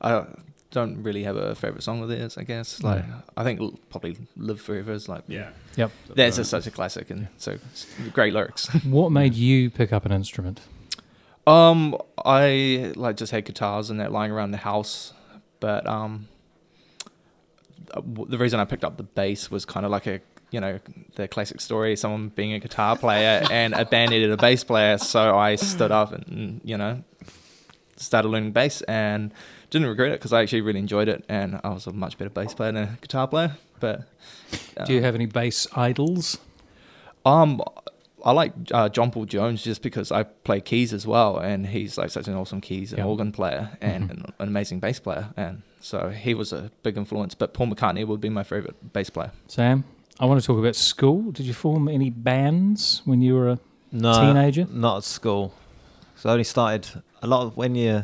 I 0.02 0.26
don't 0.72 1.02
really 1.02 1.24
have 1.24 1.36
a 1.36 1.56
favorite 1.56 1.82
song 1.84 2.02
of 2.04 2.10
theirs. 2.10 2.38
I 2.38 2.44
guess 2.44 2.84
like 2.84 3.08
No. 3.08 3.22
I 3.36 3.44
think 3.44 3.60
l- 3.60 3.80
probably 3.90 4.18
"Live 4.38 4.62
Forever" 4.62 4.92
is 4.94 5.10
like 5.10 5.24
yeah. 5.28 5.50
Yep. 5.76 5.92
that's 6.16 6.36
just 6.38 6.50
such 6.52 6.68
a 6.68 6.72
classic 6.72 7.10
and 7.10 7.28
so 7.38 7.58
great 8.14 8.34
lyrics. 8.34 8.68
What 8.86 9.12
made 9.12 9.34
you 9.34 9.70
pick 9.70 9.92
up 9.94 10.06
an 10.06 10.12
instrument? 10.12 10.62
Um, 11.48 11.98
I 12.24 12.94
like 12.96 13.18
just 13.18 13.32
had 13.32 13.46
guitars 13.46 13.90
and 13.90 14.00
that 14.00 14.12
lying 14.12 14.32
around 14.32 14.52
the 14.52 14.58
house, 14.58 15.14
but 15.60 15.88
um, 15.88 16.28
uh, 17.92 18.02
the 18.28 18.38
reason 18.38 18.60
I 18.60 18.66
picked 18.66 18.84
up 18.84 18.98
the 18.98 19.04
bass 19.04 19.50
was 19.50 19.66
kind 19.66 19.86
of 19.86 19.92
like 19.92 20.06
a 20.06 20.22
you 20.52 20.60
know 20.60 20.80
the 21.16 21.28
classic 21.28 21.62
story: 21.62 21.96
someone 21.96 22.30
being 22.30 22.54
a 22.54 22.60
guitar 22.60 22.96
player 22.96 23.44
and 23.52 23.74
a 23.74 23.86
band 23.86 24.12
needed 24.12 24.32
a 24.32 24.38
bass 24.38 24.64
player, 24.64 24.98
so 25.00 25.38
I 25.38 25.56
stood 25.56 25.92
up 25.92 26.12
and 26.12 26.62
you 26.64 26.78
know 26.78 27.04
started 27.96 28.30
learning 28.30 28.52
bass 28.52 28.82
and 28.84 29.34
didn't 29.70 29.88
regret 29.88 30.12
it 30.12 30.20
because 30.20 30.34
I 30.34 30.42
actually 30.42 30.62
really 30.62 30.80
enjoyed 30.80 31.08
it 31.08 31.24
and 31.30 31.60
I 31.64 31.70
was 31.70 31.86
a 31.88 31.94
much 31.94 32.18
better 32.18 32.30
bass 32.30 32.54
player 32.54 32.72
than 32.72 32.84
a 32.84 32.98
guitar 33.02 33.28
player. 33.28 33.58
But 33.80 34.08
Do 34.86 34.94
you 34.94 35.00
um, 35.00 35.04
have 35.06 35.16
any 35.16 35.26
bass 35.26 35.68
idols? 35.76 36.38
um, 37.26 37.62
I 38.26 38.32
like 38.34 38.52
uh, 38.74 38.90
John 38.90 39.12
Paul 39.12 39.26
Jones 39.26 39.64
just 39.64 39.82
because 39.82 40.12
I 40.12 40.24
play 40.24 40.60
keys 40.60 40.92
as 40.92 41.08
well, 41.08 41.38
and 41.38 41.68
he's 41.68 41.98
like 41.98 42.10
such 42.10 42.28
an 42.28 42.34
awesome 42.36 42.60
keys 42.60 42.92
and 42.92 43.00
Yeah. 43.00 43.06
organ 43.06 43.32
player 43.32 43.78
and 43.80 44.10
Mhm. 44.10 44.12
an, 44.12 44.34
an 44.40 44.48
amazing 44.50 44.80
bass 44.82 45.00
player, 45.00 45.30
and 45.38 45.62
so 45.80 46.10
he 46.10 46.34
was 46.34 46.52
a 46.52 46.70
big 46.84 46.98
influence. 46.98 47.34
But 47.34 47.54
Paul 47.54 47.68
McCartney 47.68 48.06
would 48.06 48.20
be 48.20 48.28
my 48.28 48.44
favorite 48.44 48.92
bass 48.92 49.10
player. 49.10 49.32
Sam, 49.48 49.86
I 50.20 50.26
want 50.26 50.42
to 50.42 50.46
talk 50.46 50.58
about 50.60 50.76
school. 50.76 51.32
Did 51.32 51.46
you 51.46 51.54
form 51.54 51.88
any 51.88 52.10
bands 52.10 53.02
when 53.06 53.22
you 53.22 53.36
were 53.36 53.50
a 53.52 53.60
No, 53.94 54.12
Teenager? 54.20 54.68
Not 54.70 54.98
at 54.98 55.04
school. 55.06 55.54
So 56.18 56.28
I 56.28 56.34
only 56.34 56.44
started 56.44 57.02
a 57.22 57.28
lot 57.28 57.44
of 57.44 57.56
when 57.56 57.76
you. 57.76 58.04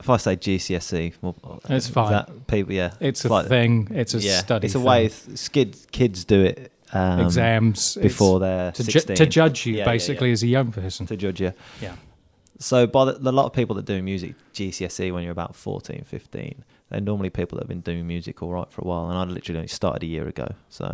If 0.00 0.08
I 0.08 0.16
say 0.16 0.36
GCSE, 0.36 1.14
well, 1.20 1.60
It's 1.68 1.88
fine. 1.88 2.12
that 2.12 2.46
people, 2.46 2.72
yeah, 2.72 2.92
It's 3.00 3.24
a 3.24 3.28
like- 3.28 3.46
thing. 3.48 3.88
It's 3.90 4.14
a 4.14 4.18
yeah, 4.20 4.38
study. 4.38 4.66
It's 4.66 4.74
a 4.74 4.78
thing. 4.78 4.86
way 4.86 5.10
kids 5.52 5.86
kids 5.90 6.24
do 6.24 6.44
it. 6.44 6.72
Um, 6.92 7.20
Exams 7.20 7.98
before 8.00 8.40
they're 8.40 8.72
to, 8.72 8.82
ju- 8.82 9.00
to 9.00 9.26
judge 9.26 9.66
you 9.66 9.74
Yeah, 9.74 9.84
basically 9.84 10.28
yeah. 10.28 10.32
as 10.32 10.42
a 10.42 10.46
young 10.46 10.72
person. 10.72 11.06
to 11.06 11.16
judge 11.16 11.40
you. 11.40 11.52
Yeah. 11.82 11.96
So 12.60 12.86
by 12.86 13.04
the, 13.04 13.12
the 13.12 13.30
lot 13.32 13.44
of 13.44 13.52
people 13.52 13.76
that 13.76 13.84
do 13.84 14.00
music 14.02 14.34
GCSE 14.54 15.12
when 15.12 15.22
you're 15.22 15.32
about 15.32 15.54
14, 15.54 16.04
15, 16.06 16.64
they're 16.88 17.00
normally 17.00 17.28
people 17.30 17.56
that 17.56 17.64
have 17.64 17.68
been 17.68 17.82
doing 17.82 18.06
music 18.06 18.42
all 18.42 18.52
right 18.52 18.70
for 18.72 18.80
a 18.80 18.84
while. 18.84 19.10
And 19.10 19.18
I 19.18 19.24
literally 19.24 19.58
only 19.58 19.68
started 19.68 20.02
a 20.02 20.06
year 20.06 20.26
ago, 20.26 20.48
so 20.70 20.86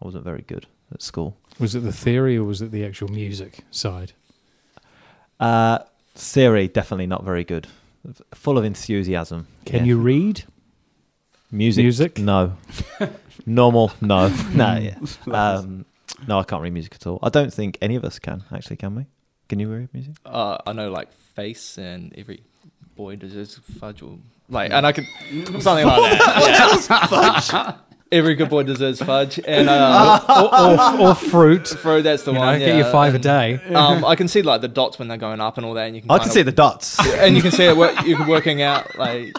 I 0.00 0.04
wasn't 0.04 0.24
very 0.24 0.42
good 0.46 0.66
at 0.92 1.02
school. 1.02 1.36
Was 1.58 1.74
it 1.74 1.80
the 1.80 1.92
theory 1.92 2.38
or 2.38 2.44
was 2.44 2.62
it 2.62 2.70
the 2.70 2.84
actual 2.86 3.08
music 3.08 3.58
side? 3.70 4.12
Uh, 5.38 5.80
theory 6.14 6.68
definitely 6.68 7.06
not 7.06 7.24
very 7.24 7.44
good. 7.44 7.66
F- 8.08 8.20
Full 8.34 8.58
of 8.58 8.64
enthusiasm. 8.64 9.46
Can 9.64 9.80
Yeah. 9.80 9.84
you 9.84 9.98
read? 9.98 10.44
music? 11.50 11.82
music? 11.82 12.18
No. 12.18 12.56
Normal? 13.46 13.92
No. 14.00 14.28
no. 14.54 14.76
Yeah. 14.78 14.98
Um, 15.32 15.84
no, 16.26 16.38
I 16.38 16.44
can't 16.44 16.62
read 16.62 16.72
music 16.72 16.94
at 16.96 17.06
all. 17.06 17.18
I 17.22 17.28
don't 17.28 17.52
think 17.52 17.78
any 17.82 17.96
of 17.96 18.04
us 18.04 18.18
can. 18.18 18.44
Actually, 18.52 18.76
can 18.76 18.94
we? 18.94 19.06
Can 19.48 19.58
you 19.60 19.68
read 19.72 19.88
music? 19.92 20.14
Uh, 20.24 20.58
I 20.66 20.72
know 20.72 20.90
like 20.90 21.12
face 21.12 21.78
and 21.78 22.14
every 22.16 22.42
boy 22.96 23.16
deserves 23.16 23.58
fudge 23.78 24.02
or 24.02 24.18
like, 24.48 24.70
and 24.70 24.86
I 24.86 24.92
could 24.92 25.06
something 25.62 25.86
like 25.86 26.18
that. 26.18 27.48
Yeah. 27.52 27.76
Every 28.12 28.34
good 28.34 28.50
boy 28.50 28.62
deserves 28.62 29.00
fudge, 29.02 29.40
and 29.44 29.68
uh, 29.68 30.20
or, 31.00 31.04
or, 31.04 31.08
or 31.10 31.14
fruit? 31.14 31.66
throw 31.82 32.02
that's 32.02 32.22
the 32.24 32.32
You 32.32 32.38
know, 32.38 32.44
one. 32.44 32.58
get 32.58 32.68
yeah, 32.68 32.76
your 32.76 32.92
five 32.92 33.14
a 33.14 33.18
day. 33.18 33.54
Um, 33.74 34.04
I 34.04 34.14
can 34.16 34.28
see 34.28 34.42
like 34.42 34.60
the 34.60 34.68
dots 34.68 34.98
when 34.98 35.08
they're 35.08 35.16
going 35.16 35.40
up 35.40 35.56
and 35.56 35.64
all 35.66 35.74
that, 35.74 35.86
and 35.86 35.96
you 35.96 36.02
can. 36.02 36.10
I 36.10 36.18
can 36.18 36.28
of- 36.28 36.32
see 36.34 36.42
the 36.42 36.52
dots. 36.52 36.98
and 37.18 37.34
you 37.34 37.42
can 37.42 37.50
see 37.50 37.64
it. 37.64 37.76
Work, 37.76 38.04
you 38.04 38.16
can 38.16 38.26
working 38.28 38.62
out 38.62 38.96
like. 38.98 39.34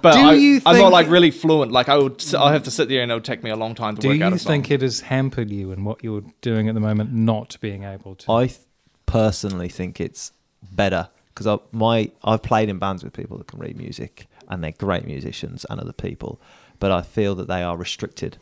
But 0.00 0.14
Do 0.14 0.20
I, 0.20 0.32
you 0.34 0.60
I'm 0.64 0.78
not 0.78 0.90
like 0.92 1.08
really 1.08 1.30
fluent. 1.30 1.70
Like 1.70 1.90
I 1.90 1.98
would, 1.98 2.20
s- 2.22 2.32
I 2.32 2.52
have 2.54 2.62
to 2.62 2.70
sit 2.70 2.88
there 2.88 3.02
and 3.02 3.10
it 3.10 3.14
would 3.14 3.24
take 3.26 3.42
me 3.42 3.50
a 3.50 3.56
long 3.56 3.74
time 3.74 3.94
to 3.96 4.00
Do 4.00 4.08
work 4.08 4.22
out 4.22 4.30
you 4.30 4.36
a 4.36 4.38
song. 4.38 4.52
think 4.52 4.70
it 4.70 4.80
has 4.80 5.00
hampered 5.00 5.50
you 5.50 5.70
in 5.70 5.84
what 5.84 6.02
you're 6.02 6.24
doing 6.40 6.66
at 6.68 6.74
the 6.74 6.80
moment, 6.80 7.12
not 7.12 7.58
being 7.60 7.84
able 7.84 8.14
to? 8.14 8.32
I 8.32 8.46
th- 8.46 8.58
personally 9.04 9.68
think 9.68 10.00
it's 10.00 10.32
better 10.62 11.10
because 11.28 11.46
I 11.46 11.58
my 11.72 12.10
I've 12.24 12.42
played 12.42 12.70
in 12.70 12.78
bands 12.78 13.04
with 13.04 13.12
people 13.12 13.36
that 13.36 13.48
can 13.48 13.58
read 13.58 13.76
music, 13.76 14.28
and 14.48 14.64
they're 14.64 14.72
great 14.72 15.04
musicians 15.06 15.66
and 15.68 15.78
other 15.78 15.92
people, 15.92 16.40
but 16.82 16.90
I 16.90 17.00
feel 17.02 17.36
that 17.36 17.46
they 17.46 17.62
are 17.62 17.76
restricted 17.76 18.38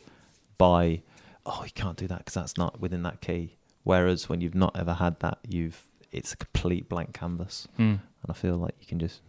by 0.56 1.02
oh 1.44 1.62
you 1.64 1.70
can't 1.75 1.97
do 1.99 2.06
that 2.09 2.18
because 2.18 2.35
that's 2.35 2.56
not 2.56 2.80
within 2.80 3.02
that 3.02 3.20
key. 3.20 3.56
Whereas 3.85 4.28
when 4.30 4.40
you've 4.40 4.54
not 4.54 4.78
ever 4.78 4.94
had 4.94 5.20
that, 5.20 5.38
you've 5.47 5.87
it's 6.11 6.32
a 6.32 6.37
complete 6.37 6.88
blank 6.88 7.12
canvas, 7.12 7.68
Hmm. 7.76 7.82
and 8.23 8.28
I 8.28 8.32
feel 8.32 8.56
like 8.56 8.75
you 8.80 8.87
can 8.87 8.99
just 8.99 9.20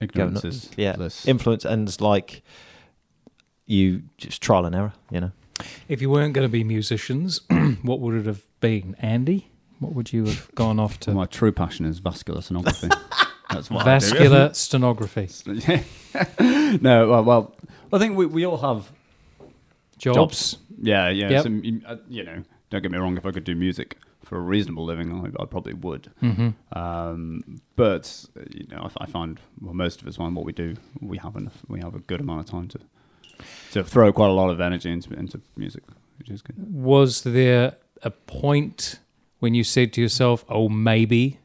Ignorance 0.00 0.42
nuts. 0.42 0.56
is 0.56 0.70
yeah 0.76 0.96
bliss. 0.96 1.26
influence 1.26 1.64
and 1.64 1.88
it's 1.88 2.00
like 2.00 2.42
you 3.66 4.02
just 4.18 4.42
trial 4.42 4.66
and 4.66 4.74
error, 4.74 4.92
you 5.10 5.20
know. 5.20 5.32
If 5.88 6.02
you 6.02 6.10
weren't 6.10 6.34
going 6.34 6.44
to 6.48 6.52
be 6.52 6.64
musicians, 6.64 7.40
what 7.82 8.00
would 8.00 8.14
it 8.14 8.26
have 8.26 8.42
been? 8.60 8.96
Andy? 8.98 9.50
What 9.78 9.94
would 9.94 10.12
you 10.12 10.24
have 10.26 10.52
gone 10.56 10.80
off 10.80 10.98
to? 11.00 11.12
My 11.12 11.26
true 11.26 11.52
passion 11.52 11.86
is 11.86 12.00
vascular 12.00 12.40
sonography. 12.40 12.90
That's 13.50 13.70
what 13.70 13.86
I 13.86 13.98
do. 13.98 14.06
Vascular 14.06 14.54
stenography. 14.54 15.28
no, 16.80 17.08
well, 17.08 17.24
well, 17.24 17.54
I 17.92 17.98
think 17.98 18.16
we, 18.16 18.26
we 18.26 18.46
all 18.46 18.58
have 18.58 18.90
Jobs. 19.98 20.16
jobs. 20.16 20.56
Yeah, 20.80 21.10
yeah. 21.10 21.30
Yep. 21.30 21.42
So, 21.44 21.48
you 21.48 21.80
uh, 21.86 21.96
know, 22.24 22.42
don't 22.70 22.82
get 22.82 22.90
me 22.90 22.98
wrong. 22.98 23.16
If 23.16 23.26
I 23.26 23.30
could 23.30 23.44
do 23.44 23.54
music 23.54 23.98
for 24.24 24.36
a 24.36 24.40
reasonable 24.40 24.84
living, 24.84 25.12
I, 25.12 25.42
I 25.42 25.46
probably 25.46 25.74
would. 25.74 26.10
hmm 26.20 26.50
Um, 26.72 27.60
but 27.76 28.24
you 28.50 28.66
know, 28.68 28.90
I, 28.98 29.04
I 29.04 29.06
find 29.06 29.38
well, 29.60 29.74
most 29.74 30.02
of 30.02 30.08
us 30.08 30.16
find 30.16 30.34
what 30.34 30.44
we 30.44 30.52
do, 30.52 30.74
we 31.00 31.18
have 31.18 31.36
enough, 31.36 31.58
we 31.68 31.80
have 31.80 31.94
a 31.94 32.00
good 32.00 32.20
amount 32.20 32.40
of 32.40 32.46
time 32.46 32.68
to 32.68 32.78
to 33.72 33.84
throw 33.84 34.12
quite 34.12 34.30
a 34.30 34.32
lot 34.32 34.50
of 34.50 34.60
energy 34.60 34.90
into 34.90 35.12
into 35.14 35.40
music, 35.56 35.84
which 36.18 36.30
is 36.30 36.42
good. 36.42 36.56
Was 36.72 37.22
there 37.22 37.76
a 38.02 38.10
point 38.10 38.98
when 39.38 39.54
you 39.54 39.64
said 39.64 39.92
to 39.92 40.00
yourself, 40.00 40.44
oh, 40.48 40.68
maybe 40.68 41.38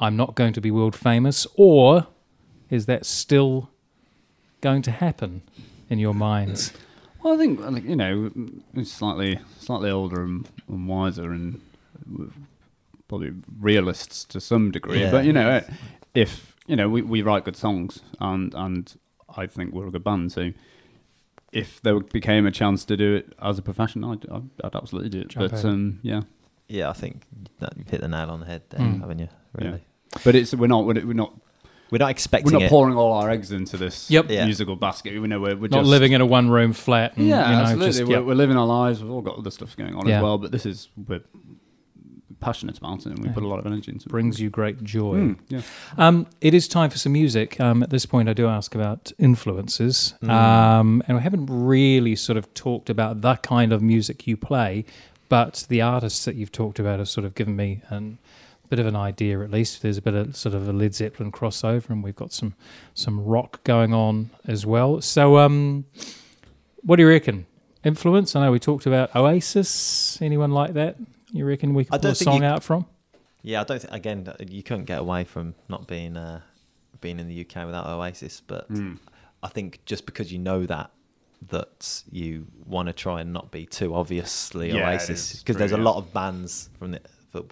I'm 0.00 0.16
not 0.16 0.34
going 0.34 0.52
to 0.54 0.60
be 0.60 0.70
world 0.70 0.96
famous? 0.96 1.46
Or 1.56 2.08
is 2.68 2.86
that 2.86 3.06
still 3.06 3.70
going 4.60 4.82
to 4.82 4.90
happen 4.90 5.42
in 5.90 5.98
your 5.98 6.14
minds? 6.14 6.72
Well, 7.22 7.34
I 7.34 7.36
think 7.38 7.60
like, 7.60 7.84
you 7.84 7.96
know, 7.96 8.30
it's 8.74 8.92
slightly 8.92 9.38
slightly 9.58 9.90
older 9.90 10.22
and, 10.22 10.48
and 10.68 10.86
wiser, 10.88 11.32
and 11.32 11.60
probably 13.08 13.32
realists 13.60 14.24
to 14.24 14.40
some 14.40 14.70
degree. 14.70 15.00
Yeah. 15.00 15.10
But 15.10 15.24
you 15.24 15.32
know, 15.32 15.62
if 16.14 16.54
you 16.66 16.76
know, 16.76 16.88
we, 16.88 17.02
we 17.02 17.22
write 17.22 17.44
good 17.44 17.56
songs, 17.56 18.00
and 18.20 18.52
and 18.54 18.94
I 19.36 19.46
think 19.46 19.72
we're 19.72 19.88
a 19.88 19.90
good 19.90 20.04
band. 20.04 20.32
So 20.32 20.52
if 21.52 21.80
there 21.82 21.98
became 22.00 22.46
a 22.46 22.50
chance 22.50 22.84
to 22.86 22.96
do 22.96 23.14
it 23.14 23.32
as 23.40 23.58
a 23.58 23.62
profession, 23.62 24.04
I'd 24.04 24.28
I'd, 24.30 24.48
I'd 24.64 24.74
absolutely 24.74 25.10
do 25.10 25.20
it. 25.20 25.28
Jump 25.28 25.50
but 25.50 25.64
um, 25.64 26.00
yeah, 26.02 26.22
Yeah, 26.68 26.90
I 26.90 26.92
think 26.92 27.22
you've 27.76 27.88
hit 27.88 28.00
the 28.00 28.08
nail 28.08 28.30
on 28.30 28.40
the 28.40 28.46
head 28.46 28.62
there, 28.70 28.80
Mm. 28.80 29.00
haven't 29.00 29.18
you? 29.20 29.28
Yeah. 29.58 29.66
Really. 29.68 29.84
but 30.24 30.34
it's 30.34 30.54
we're 30.54 30.66
not 30.66 30.84
we're 30.84 31.12
not 31.14 31.32
We're 31.90 31.98
not 31.98 32.10
expecting. 32.10 32.52
we're 32.52 32.58
not 32.58 32.66
it. 32.66 32.70
pouring 32.70 32.96
all 32.96 33.12
our 33.12 33.30
eggs 33.30 33.52
into 33.52 33.76
this 33.76 34.10
Yep. 34.10 34.26
Yeah. 34.30 34.44
musical 34.44 34.74
basket. 34.76 35.20
We 35.20 35.28
know 35.28 35.38
we're, 35.40 35.56
we're 35.56 35.68
Not 35.68 35.78
just 35.80 35.88
living 35.90 36.12
in 36.12 36.20
a 36.20 36.26
one 36.26 36.48
room 36.50 36.72
flat. 36.72 37.16
And, 37.16 37.28
Yeah, 37.28 37.48
you 37.50 37.56
know, 37.56 37.62
absolutely. 37.62 37.86
Just, 37.86 38.04
we're, 38.04 38.16
yep. 38.16 38.24
we're 38.24 38.34
living 38.34 38.56
our 38.56 38.66
lives. 38.66 39.02
We've 39.02 39.10
all 39.12 39.22
got 39.22 39.38
other 39.38 39.50
stuff 39.50 39.76
going 39.76 39.94
on 39.94 40.06
Yeah. 40.08 40.16
as 40.16 40.22
well, 40.22 40.38
but 40.38 40.50
this 40.52 40.66
is 40.66 40.88
we're 41.08 41.20
passionate 42.40 42.76
about 42.76 43.00
it, 43.00 43.06
and 43.06 43.18
we 43.20 43.28
Yeah. 43.28 43.32
put 43.34 43.42
a 43.44 43.46
lot 43.48 43.58
of 43.58 43.66
energy 43.66 43.90
into 43.92 44.06
it. 44.06 44.10
brings 44.10 44.40
you 44.40 44.50
great 44.50 44.82
joy. 44.84 45.14
Mm, 45.16 45.36
yeah. 45.48 45.60
Um, 45.96 46.26
it 46.40 46.52
is 46.54 46.68
time 46.68 46.90
for 46.90 46.98
some 46.98 47.12
music. 47.12 47.58
Um, 47.60 47.82
at 47.82 47.90
this 47.90 48.04
point, 48.04 48.28
I 48.28 48.34
do 48.34 48.46
ask 48.46 48.74
about 48.74 49.10
influences, 49.18 50.14
Mm. 50.22 50.30
um, 50.30 51.02
and 51.08 51.16
we 51.16 51.22
haven't 51.22 51.46
really 51.48 52.14
sort 52.14 52.36
of 52.36 52.52
talked 52.52 52.90
about 52.90 53.20
the 53.22 53.36
kind 53.36 53.72
of 53.72 53.80
music 53.80 54.26
you 54.26 54.36
play, 54.36 54.84
but 55.28 55.64
the 55.70 55.80
artists 55.80 56.24
that 56.26 56.34
you've 56.36 56.52
talked 56.52 56.78
about 56.78 56.98
have 56.98 57.08
sort 57.08 57.24
of 57.24 57.34
given 57.34 57.56
me 57.56 57.80
an, 57.88 58.18
a 58.18 58.25
bit 58.68 58.78
of 58.78 58.86
an 58.86 58.96
idea. 58.96 59.40
At 59.42 59.50
least 59.50 59.82
there's 59.82 59.98
a 59.98 60.02
bit 60.02 60.14
of 60.14 60.36
sort 60.36 60.54
of 60.54 60.68
a 60.68 60.72
Led 60.72 60.94
Zeppelin 60.94 61.32
crossover, 61.32 61.90
and 61.90 62.02
we've 62.02 62.16
got 62.16 62.32
some 62.32 62.54
some 62.94 63.24
rock 63.24 63.62
going 63.64 63.92
on 63.94 64.30
as 64.46 64.64
well. 64.66 65.00
So, 65.00 65.38
um, 65.38 65.84
what 66.82 66.96
do 66.96 67.02
you 67.02 67.08
reckon? 67.08 67.46
Influence? 67.84 68.34
I 68.34 68.40
know 68.44 68.52
we 68.52 68.58
talked 68.58 68.86
about 68.86 69.14
Oasis. 69.14 70.20
Anyone 70.20 70.50
like 70.50 70.74
that? 70.74 70.96
You 71.32 71.44
reckon 71.46 71.74
we 71.74 71.82
I 71.90 71.96
could 71.98 72.02
pull 72.02 72.10
a 72.10 72.14
song 72.14 72.42
you- 72.42 72.48
out 72.48 72.62
from? 72.62 72.86
Yeah, 73.42 73.60
I 73.60 73.64
don't 73.64 73.80
think 73.80 73.92
again 73.94 74.32
you 74.48 74.62
couldn't 74.64 74.86
get 74.86 74.98
away 74.98 75.22
from 75.24 75.54
not 75.68 75.86
being 75.86 76.16
uh, 76.16 76.40
being 77.00 77.20
in 77.20 77.28
the 77.28 77.40
UK 77.42 77.64
without 77.64 77.86
Oasis, 77.86 78.42
but 78.44 78.68
Mm. 78.72 78.98
I 79.42 79.48
think 79.48 79.84
just 79.86 80.04
because 80.06 80.32
you 80.32 80.38
know 80.40 80.66
that 80.66 80.90
that 81.48 82.02
you 82.10 82.46
want 82.64 82.86
to 82.88 82.92
try 82.92 83.20
and 83.20 83.32
not 83.32 83.50
be 83.52 83.66
too 83.66 83.94
obviously 83.94 84.72
Yeah, 84.72 84.88
Oasis 84.88 85.38
because 85.40 85.56
there's 85.56 85.72
a 85.72 85.76
lot 85.76 85.96
of 85.96 86.12
bands 86.12 86.70
from 86.78 86.92
the 86.92 87.00
that 87.32 87.44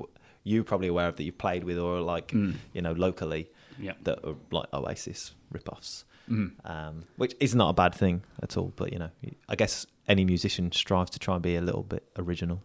w- 0.44 0.56
you 0.56 0.64
probably 0.64 0.88
aware 0.88 1.08
of 1.08 1.16
that 1.16 1.24
you've 1.24 1.38
played 1.38 1.64
with 1.64 1.78
or 1.78 2.00
like 2.00 2.28
Mm. 2.28 2.54
you 2.72 2.82
know 2.82 2.92
locally 2.92 3.48
Yeah. 3.78 3.94
that 4.04 4.18
are 4.24 4.36
like 4.50 4.66
Oasis 4.72 5.34
rip-offs. 5.50 6.04
Mm. 6.30 6.52
um, 6.64 7.04
which 7.18 7.34
is 7.38 7.54
not 7.54 7.68
a 7.68 7.72
bad 7.74 7.94
thing 7.94 8.22
at 8.42 8.56
all. 8.56 8.72
But 8.76 8.92
you 8.94 8.98
know, 8.98 9.10
I 9.46 9.56
guess 9.56 9.86
any 10.08 10.24
musician 10.24 10.72
strives 10.72 11.10
to 11.10 11.18
try 11.18 11.34
and 11.34 11.42
be 11.42 11.54
a 11.54 11.60
little 11.60 11.82
bit 11.82 12.02
original, 12.16 12.62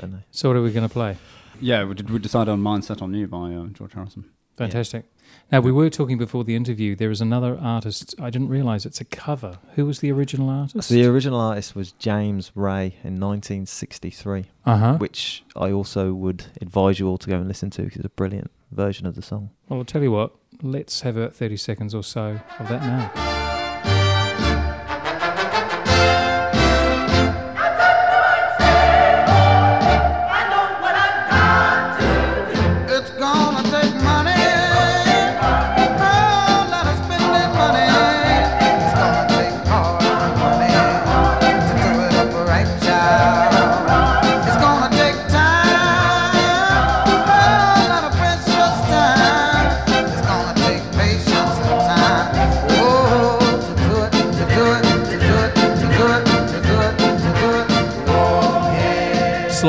don't 0.00 0.10
they? 0.12 0.24
So, 0.32 0.48
what 0.48 0.56
are 0.56 0.62
we 0.62 0.72
going 0.72 0.88
to 0.88 0.92
play? 0.92 1.16
Yeah, 1.60 1.84
we, 1.84 1.94
did, 1.94 2.10
we 2.10 2.18
decided 2.18 2.50
on 2.50 2.60
Mindset 2.60 3.00
on 3.00 3.14
You 3.14 3.28
by 3.28 3.54
uh, 3.54 3.66
George 3.68 3.92
Harrison. 3.94 4.24
Fantastic. 4.56 5.04
Now, 5.50 5.60
we 5.60 5.72
were 5.72 5.88
talking 5.88 6.18
before 6.18 6.44
the 6.44 6.54
interview. 6.54 6.94
There 6.94 7.10
is 7.10 7.20
another 7.20 7.58
artist. 7.58 8.14
I 8.20 8.30
didn't 8.30 8.48
realize 8.48 8.84
it's 8.84 9.00
a 9.00 9.04
cover. 9.04 9.58
Who 9.74 9.86
was 9.86 10.00
the 10.00 10.12
original 10.12 10.50
artist? 10.50 10.88
So 10.88 10.94
the 10.94 11.06
original 11.06 11.40
artist 11.40 11.74
was 11.74 11.92
James 11.92 12.52
Ray 12.54 12.96
in 13.02 13.18
1963, 13.18 14.44
uh 14.66 14.76
huh. 14.76 14.96
which 14.98 15.44
I 15.56 15.70
also 15.70 16.12
would 16.12 16.44
advise 16.60 16.98
you 16.98 17.08
all 17.08 17.18
to 17.18 17.28
go 17.28 17.36
and 17.36 17.48
listen 17.48 17.70
to 17.70 17.82
because 17.82 17.98
it's 17.98 18.06
a 18.06 18.10
brilliant 18.10 18.50
version 18.72 19.06
of 19.06 19.14
the 19.14 19.22
song. 19.22 19.50
Well, 19.68 19.78
I'll 19.78 19.84
tell 19.84 20.02
you 20.02 20.12
what. 20.12 20.34
Let's 20.60 21.02
have 21.02 21.16
about 21.16 21.34
30 21.34 21.56
seconds 21.56 21.94
or 21.94 22.02
so 22.02 22.40
of 22.58 22.68
that 22.68 22.82
now. 22.82 23.47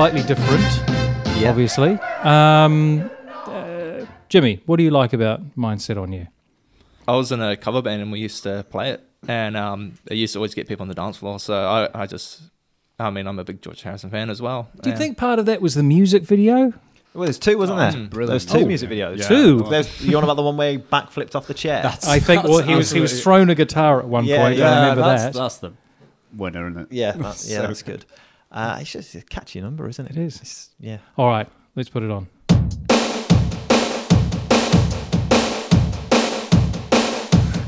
Slightly 0.10 0.28
different, 0.28 1.40
Yeah. 1.40 1.52
obviously. 1.52 1.92
Um, 2.24 3.12
uh, 3.46 4.06
Jimmy, 4.28 4.60
what 4.66 4.78
do 4.78 4.84
you 4.84 4.90
like 4.90 5.14
about 5.14 5.56
Mindset 5.56 6.02
on 6.02 6.12
You? 6.12 6.26
I 7.08 7.16
was 7.16 7.32
in 7.32 7.40
a 7.44 7.56
cover 7.56 7.84
band 7.84 8.02
and 8.02 8.12
we 8.12 8.18
used 8.20 8.42
to 8.42 8.66
play 8.72 8.90
it, 8.90 9.08
and 9.28 9.56
um, 9.56 9.94
it 10.08 10.16
used 10.16 10.34
to 10.34 10.40
always 10.40 10.56
get 10.56 10.68
people 10.68 10.82
on 10.82 10.88
the 10.88 10.96
dance 10.96 11.18
floor. 11.18 11.40
So 11.40 11.54
I, 11.54 11.90
I 11.94 12.08
just, 12.08 12.42
I 12.98 13.12
mean, 13.12 13.28
I'm 13.28 13.38
a 13.38 13.44
big 13.44 13.62
George 13.62 13.84
Harrison 13.84 14.10
fan 14.10 14.32
as 14.32 14.42
well. 14.42 14.70
Do 14.82 14.90
you 14.90 14.98
think 14.98 15.16
part 15.16 15.38
of 15.38 15.46
that 15.46 15.62
was 15.62 15.76
the 15.76 15.84
music 15.84 16.24
video? 16.24 16.74
Well, 17.14 17.26
there's 17.26 17.38
two, 17.38 17.60
wasn't 17.60 17.78
Oh, 17.78 17.82
there? 17.84 17.92
that's 17.92 18.10
brilliant. 18.10 18.30
There's 18.32 18.46
two 18.48 18.66
Oh, 18.66 18.68
music 18.68 18.90
videos. 18.90 19.20
Yeah. 19.20 19.28
Two? 19.28 19.68
There's, 19.70 20.02
you 20.04 20.18
on 20.18 20.24
about 20.24 20.38
the 20.38 20.42
one 20.44 20.58
where 20.58 20.72
he 20.72 20.78
backflipped 20.80 21.36
off 21.36 21.46
the 21.46 21.54
chair? 21.54 21.84
That's, 21.84 22.08
I 22.08 22.18
think 22.20 22.46
well, 22.46 22.64
he 22.64 22.74
was 22.74 22.90
he 22.90 23.00
was 23.00 23.12
absolutely- 23.12 23.22
thrown 23.22 23.50
a 23.52 23.56
guitar 23.56 24.00
at 24.00 24.08
one 24.08 24.26
Yeah, 24.26 24.42
point. 24.42 24.58
yeah, 24.58 24.72
I 24.72 24.80
remember 24.90 25.02
that's, 25.04 25.24
that. 25.26 25.34
that's 25.36 25.58
the 25.58 25.74
winner, 26.36 26.68
isn't 26.68 26.82
it? 26.82 26.88
yeah, 26.94 27.12
that, 27.12 27.22
yeah, 27.22 27.32
So- 27.34 27.62
that's 27.68 27.84
good. 27.84 28.06
Uh, 28.52 28.78
it's 28.82 28.92
just 28.92 29.14
a 29.16 29.22
catchy 29.22 29.62
number, 29.62 29.88
isn't 29.88 30.06
it? 30.08 30.18
It 30.18 30.22
is. 30.22 30.36
It's- 30.38 30.70
yeah. 30.80 30.98
All 31.18 31.28
right, 31.28 31.48
let's 31.76 31.90
put 31.90 32.04
it 32.04 32.12
on. 32.12 32.28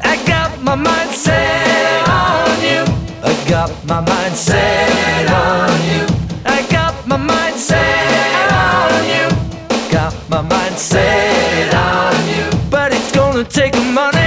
I 0.03 0.21
got 0.25 0.61
my 0.61 0.75
mind 0.75 1.11
set 1.11 2.09
on 2.09 2.61
you. 2.61 2.83
I 3.23 3.49
got 3.49 3.71
my 3.85 3.99
mind 4.01 4.35
set 4.35 5.29
on 5.29 5.69
you. 5.89 6.05
I 6.45 6.65
got 6.71 7.07
my 7.07 7.17
mind 7.17 7.55
set 7.55 8.51
on 8.51 9.05
you. 9.13 9.91
Got 9.91 10.15
my 10.29 10.41
mind 10.41 10.77
set 10.77 11.73
on 11.73 12.15
you. 12.27 12.49
But 12.69 12.93
it's 12.93 13.11
gonna 13.11 13.43
take 13.43 13.75
money. 13.93 14.19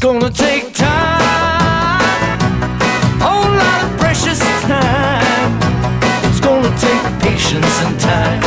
Gonna 0.00 0.30
take 0.30 0.72
time 0.72 1.20
whole 3.20 3.52
lot 3.62 3.84
of 3.84 3.98
precious 4.00 4.38
time. 4.64 5.52
It's 6.24 6.40
gonna 6.40 6.72
take 6.78 7.04
patience 7.20 7.76
and 7.84 8.00
time 8.00 8.40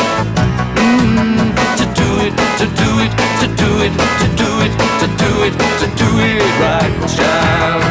mm, 0.73 1.53
to 1.77 1.85
do 1.93 2.09
it, 2.25 2.33
to 2.57 2.65
do 2.81 2.89
it, 3.05 3.13
to 3.41 3.47
do 3.61 3.69
it, 3.85 3.93
to 4.21 4.27
do 4.41 4.49
it, 4.65 4.73
to 5.01 5.07
do 5.21 5.31
it, 5.45 5.53
to 5.81 5.87
do 6.01 6.09
it 6.25 6.41
right, 6.63 6.93
child. 7.15 7.83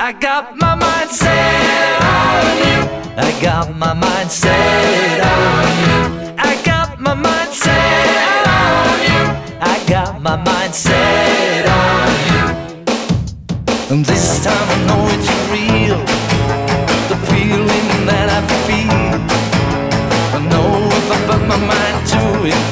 I 0.00 0.14
got 0.18 0.56
my 0.56 0.74
mind 0.74 1.10
set 1.10 2.02
on 2.16 2.56
you. 2.64 2.80
I 3.18 3.38
got 3.42 3.76
my 3.76 3.92
mind 3.92 4.30
set 4.30 5.20
on 5.20 5.68
you. 5.84 6.34
I 6.38 6.58
got 6.64 6.98
my 6.98 7.12
mind 7.12 7.52
set 7.52 8.46
on 8.58 8.98
you. 9.08 9.22
I 9.60 9.84
got 9.86 10.22
my 10.22 10.36
mind 10.36 10.74
set. 10.74 11.21
And 13.92 14.06
this 14.06 14.42
time 14.42 14.68
I 14.70 14.78
know 14.86 15.04
it's 15.12 15.28
real. 15.52 15.98
The 17.10 17.18
feeling 17.28 17.88
that 18.08 18.28
I 18.32 18.40
feel. 18.64 19.20
I 20.32 20.40
know 20.48 20.88
if 20.98 21.10
I 21.12 21.18
put 21.28 21.42
my 21.46 21.60
mind 21.60 21.98
to 22.12 22.22
it, 22.48 22.62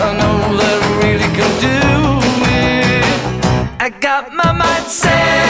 I 0.00 0.16
know 0.16 0.56
that 0.56 0.78
I 0.82 0.90
really 1.04 1.28
can 1.36 1.52
do 1.60 1.76
it. 2.56 3.82
I 3.82 3.90
got 3.90 4.32
my 4.32 4.50
mind 4.52 4.86
set 4.86 5.49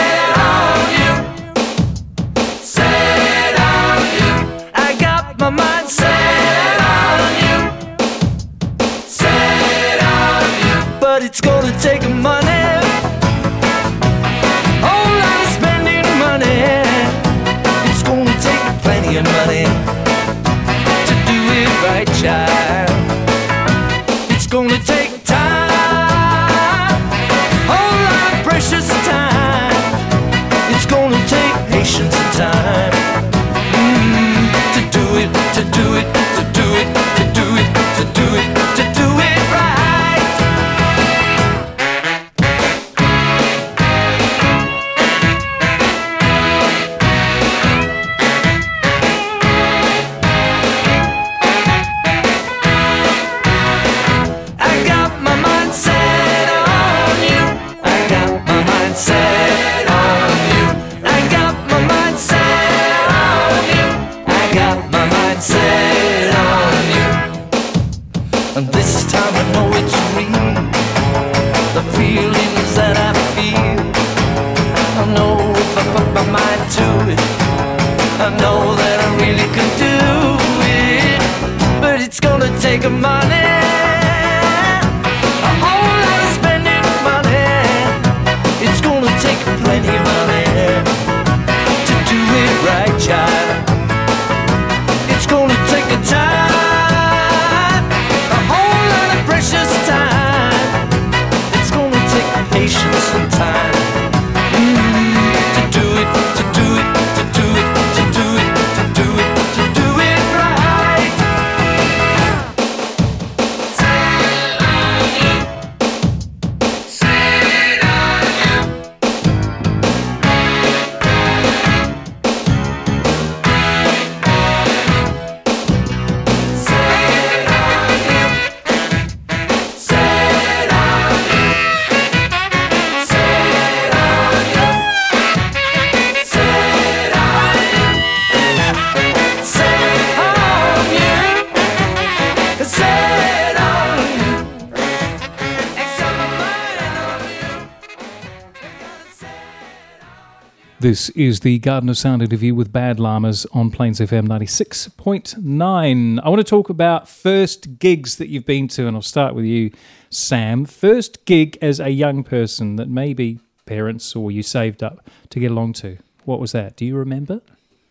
This 150.91 151.07
is 151.11 151.39
the 151.39 151.57
Garden 151.59 151.87
of 151.87 151.97
Sound 151.97 152.21
interview 152.21 152.53
with 152.53 152.73
Bad 152.73 152.99
Llamas 152.99 153.45
on 153.53 153.71
Plains 153.71 154.01
FM 154.01 154.27
96.9. 154.27 156.19
I 156.21 156.27
want 156.27 156.39
to 156.41 156.43
talk 156.43 156.67
about 156.69 157.07
first 157.07 157.79
gigs 157.79 158.17
that 158.17 158.27
you've 158.27 158.45
been 158.45 158.67
to, 158.67 158.87
and 158.87 158.97
I'll 158.97 159.01
start 159.01 159.33
with 159.33 159.45
you, 159.45 159.71
Sam. 160.09 160.65
First 160.65 161.23
gig 161.23 161.57
as 161.61 161.79
a 161.79 161.87
young 161.91 162.25
person 162.25 162.75
that 162.75 162.89
maybe 162.89 163.39
parents 163.65 164.17
or 164.17 164.31
you 164.31 164.43
saved 164.43 164.83
up 164.83 165.09
to 165.29 165.39
get 165.39 165.49
along 165.51 165.71
to. 165.75 165.97
What 166.25 166.41
was 166.41 166.51
that? 166.51 166.75
Do 166.75 166.83
you 166.85 166.97
remember? 166.97 167.39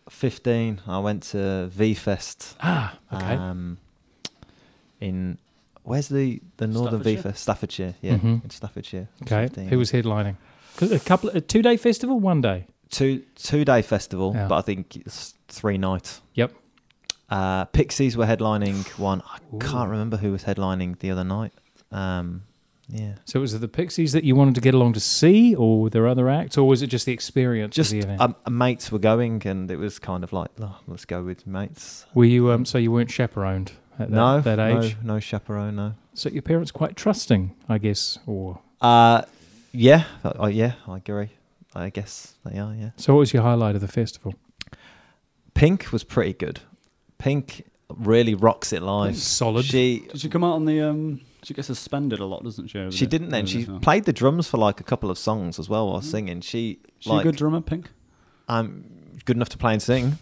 15, 0.07 0.81
I 0.85 0.99
went 0.99 1.23
to 1.31 1.69
V 1.73 1.95
Fest. 1.95 2.55
Ah, 2.61 2.99
okay. 3.11 3.33
Um, 3.33 3.79
in 4.99 5.39
where's 5.81 6.07
the 6.07 6.39
the 6.57 6.67
northern 6.67 7.01
V 7.01 7.15
Staffordshire? 7.15 7.31
Fest? 7.31 7.41
Staffordshire, 7.41 7.95
yeah, 8.03 8.17
Mhm. 8.19 8.43
in 8.43 8.49
Staffordshire. 8.51 9.07
Okay. 9.23 9.45
15. 9.47 9.69
Who 9.69 9.79
was 9.79 9.91
headlining? 9.91 10.35
A 10.83 10.99
couple, 10.99 11.31
a 11.31 11.41
two 11.41 11.63
day 11.63 11.77
festival, 11.77 12.19
one 12.19 12.41
day. 12.41 12.67
Two 12.91 13.23
two 13.35 13.65
day 13.65 13.81
festival, 13.81 14.33
Yeah. 14.35 14.47
but 14.47 14.57
I 14.57 14.61
think 14.61 14.95
it's 14.97 15.33
three 15.47 15.77
nights. 15.77 16.21
Yep. 16.35 16.53
Uh, 17.29 17.65
Pixies 17.65 18.17
were 18.17 18.25
headlining 18.25 18.85
one. 18.99 19.21
I 19.25 19.37
Ooh. 19.55 19.59
can't 19.59 19.89
remember 19.89 20.17
who 20.17 20.31
was 20.33 20.43
headlining 20.43 20.99
the 20.99 21.11
other 21.11 21.23
night. 21.23 21.53
Um, 21.91 22.43
yeah, 22.89 23.13
So 23.23 23.39
was 23.39 23.53
it 23.53 23.59
the 23.59 23.69
Pixies 23.69 24.11
that 24.11 24.25
you 24.25 24.35
wanted 24.35 24.55
to 24.55 24.61
get 24.61 24.73
along 24.73 24.93
to 24.93 24.99
see, 24.99 25.55
or 25.55 25.81
were 25.83 25.89
there 25.89 26.07
other 26.07 26.29
acts, 26.29 26.57
or 26.57 26.67
was 26.67 26.81
it 26.81 26.87
just 26.87 27.05
the 27.05 27.13
experience 27.13 27.73
just 27.73 27.91
the 27.91 27.99
event? 27.99 28.19
um, 28.21 28.35
mates 28.49 28.91
were 28.91 28.99
going, 28.99 29.41
and 29.47 29.71
it 29.71 29.77
was 29.77 29.97
kind 29.97 30.25
of 30.25 30.33
like, 30.33 30.49
oh, 30.59 30.77
let's 30.87 31.05
go 31.05 31.23
with 31.23 31.47
mates. 31.47 32.05
were 32.13 32.25
you 32.25 32.51
um, 32.51 32.65
so 32.65 32.77
you 32.77 32.91
weren't 32.91 33.09
chaperoned 33.09 33.71
at 33.97 34.09
that, 34.09 34.15
no, 34.15 34.41
that 34.41 34.59
age? 34.59 34.97
no, 35.03 35.13
no 35.13 35.19
chaperone, 35.21 35.77
no. 35.77 35.93
So 36.15 36.27
your 36.29 36.41
parents 36.41 36.71
quite 36.71 36.97
trusting, 36.97 37.55
I 37.69 37.77
guess, 37.77 38.19
or 38.27 38.59
Uh, 38.81 39.21
yeah, 39.71 40.03
uh, 40.25 40.47
yeah, 40.47 40.73
I 40.85 40.97
agree. 40.97 41.29
I 41.75 41.89
guess 41.89 42.35
they 42.45 42.59
are. 42.59 42.73
Yeah, 42.75 42.89
so 42.97 43.13
what 43.13 43.19
was 43.19 43.33
your 43.33 43.43
highlight 43.43 43.75
of 43.75 43.81
the 43.81 43.87
festival? 43.87 44.35
Pink 45.53 45.91
was 45.91 46.03
pretty 46.03 46.33
good. 46.33 46.59
Pink 47.17 47.65
really 47.89 48.33
rocks 48.35 48.71
it 48.73 48.81
live. 48.81 49.17
Solid. 49.17 49.65
She 49.65 49.99
Did 50.11 50.21
she 50.21 50.29
come 50.29 50.43
out 50.43 50.53
on 50.53 50.65
the? 50.65 50.81
Um, 50.81 51.21
she 51.43 51.53
gets 51.53 51.67
suspended 51.67 52.19
a 52.19 52.25
lot, 52.25 52.43
doesn't 52.43 52.67
she? 52.67 52.91
she 52.91 53.05
the- 53.05 53.09
didn't 53.09 53.29
then. 53.29 53.45
She 53.45 53.63
the 53.63 53.79
played 53.79 54.05
the 54.05 54.13
drums 54.13 54.47
for 54.47 54.57
like 54.57 54.79
a 54.79 54.83
couple 54.83 55.09
of 55.09 55.17
songs 55.17 55.59
as 55.59 55.67
well 55.69 55.89
while 55.89 56.01
singing. 56.01 56.41
She 56.41 56.79
She 56.99 57.09
like 57.09 57.21
a 57.21 57.23
good 57.23 57.35
drummer, 57.35 57.61
Pink. 57.61 57.89
I'm 58.47 59.19
good 59.25 59.35
enough 59.37 59.49
to 59.49 59.57
play 59.57 59.73
and 59.73 59.81
sing 59.81 60.17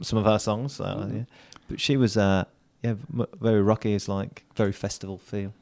some 0.00 0.18
of 0.18 0.24
her 0.24 0.38
songs. 0.38 0.74
So, 0.74 0.84
Mhm. 0.84 1.14
yeah. 1.16 1.24
But 1.68 1.80
she 1.80 1.96
was, 1.96 2.16
uh, 2.16 2.44
yeah, 2.82 2.94
very 3.40 3.62
rocky. 3.62 3.94
It's 3.94 4.08
like 4.08 4.44
very 4.54 4.72
festival 4.72 5.18
feel. 5.18 5.54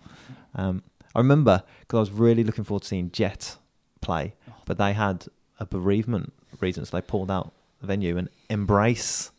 Um, 0.55 0.83
I 1.14 1.18
remember 1.21 1.62
because 1.81 1.97
I 1.97 2.01
was 2.01 2.11
really 2.11 2.45
looking 2.45 2.64
forward 2.64 2.83
to 2.83 2.88
seeing 2.88 3.11
Jet 3.12 3.57
play, 4.01 4.35
but 4.64 4.79
they 4.79 4.92
had 4.92 5.27
a 5.59 5.66
bereavement 5.66 6.33
reason, 6.61 6.85
so 6.85 6.96
they 6.96 7.01
pulled 7.03 7.31
out 7.31 7.53
the 7.81 7.87
venue 7.87 8.16
and 8.16 8.29
Embrace 8.48 9.31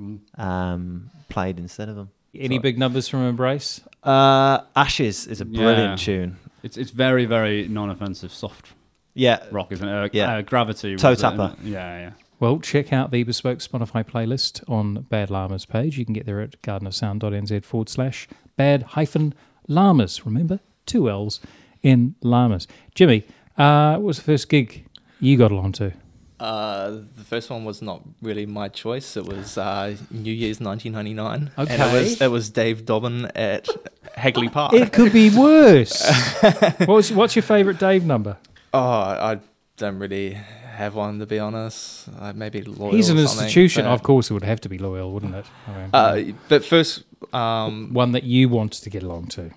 Mm. 0.00 0.18
um, 0.38 1.10
played 1.30 1.58
instead 1.58 1.88
of 1.88 1.96
them. 1.96 2.10
Any 2.34 2.56
So- 2.56 2.62
big 2.62 2.78
numbers 2.78 3.08
from 3.08 3.20
Embrace? 3.22 3.80
Uh, 4.02 4.58
Ashes 4.76 5.26
is 5.26 5.40
a 5.40 5.44
brilliant 5.46 5.92
Yeah. 6.00 6.04
tune. 6.04 6.36
It's 6.62 6.76
it's 6.76 6.90
very 6.90 7.24
very 7.24 7.66
non-offensive, 7.68 8.30
soft 8.32 8.74
Yeah, 9.14 9.38
rock, 9.50 9.72
isn't 9.72 9.88
it? 9.88 9.92
Uh, 9.94 10.08
Yeah. 10.12 10.34
uh, 10.36 10.42
Gravity. 10.42 10.96
Toe 10.96 11.10
was 11.10 11.20
tapper. 11.22 11.54
it? 11.62 11.66
Yeah, 11.68 11.98
yeah. 11.98 12.10
Well, 12.38 12.58
check 12.60 12.92
out 12.92 13.10
the 13.10 13.22
bespoke 13.22 13.60
Spotify 13.60 14.04
playlist 14.04 14.62
on 14.68 15.06
Bad 15.08 15.30
Llamas 15.30 15.64
page. 15.64 15.96
You 15.96 16.04
can 16.04 16.12
get 16.12 16.26
there 16.26 16.42
at 16.42 16.60
gardenofsound.nz 16.60 17.64
forward 17.64 17.88
slash 17.88 18.28
bad 18.58 18.82
hyphen 18.82 19.32
llamas. 19.68 20.26
Remember, 20.26 20.60
two 20.84 21.08
L's 21.08 21.40
in 21.82 22.14
llamas. 22.20 22.66
Jimmy, 22.94 23.24
uh, 23.58 23.92
what 23.94 24.02
was 24.02 24.16
the 24.18 24.22
first 24.24 24.48
gig 24.48 24.86
you 25.20 25.36
got 25.36 25.50
along 25.50 25.72
to? 25.72 25.92
Uh, 26.38 26.90
the 27.16 27.24
first 27.24 27.48
one 27.48 27.64
was 27.64 27.80
not 27.80 28.02
really 28.20 28.44
my 28.44 28.68
choice. 28.68 29.16
It 29.16 29.24
was 29.24 29.56
uh, 29.56 29.96
New 30.10 30.32
Year's 30.32 30.60
1999. 30.60 31.50
And 31.56 31.68
Okay. 31.70 31.74
it 31.74 31.92
was, 32.02 32.20
it 32.20 32.30
was 32.30 32.50
Dave 32.50 32.84
Dobbyn 32.84 33.30
at 33.34 33.68
Hagley 34.16 34.48
Park. 34.50 34.74
It 34.74 34.92
could 34.92 35.12
be 35.14 35.30
worse. 35.30 36.04
what's 36.84 37.10
what's 37.10 37.36
your 37.36 37.42
favourite 37.42 37.78
Dave 37.78 38.04
number? 38.04 38.36
oh, 38.74 38.80
I 38.80 39.38
don't 39.78 39.98
really 39.98 40.34
have 40.74 40.94
one, 40.94 41.18
to 41.20 41.26
be 41.26 41.38
honest. 41.38 42.06
Uh, 42.20 42.34
maybe 42.34 42.60
Loyal 42.60 42.92
He's 42.92 43.08
an 43.08 43.16
or 43.16 43.22
institution. 43.22 43.86
Of 43.86 44.02
course, 44.02 44.28
it 44.30 44.34
would 44.34 44.44
have 44.44 44.60
to 44.60 44.68
be 44.68 44.76
loyal, 44.76 45.12
wouldn't 45.12 45.34
it? 45.34 45.46
I 45.66 45.70
mean, 45.78 45.90
Uh, 45.94 46.36
but 46.50 46.62
first, 46.66 47.04
um, 47.32 47.94
one 47.94 48.12
that 48.12 48.24
you 48.24 48.50
wanted 48.50 48.82
to 48.84 48.90
get 48.90 49.02
along 49.02 49.28
to. 49.28 49.50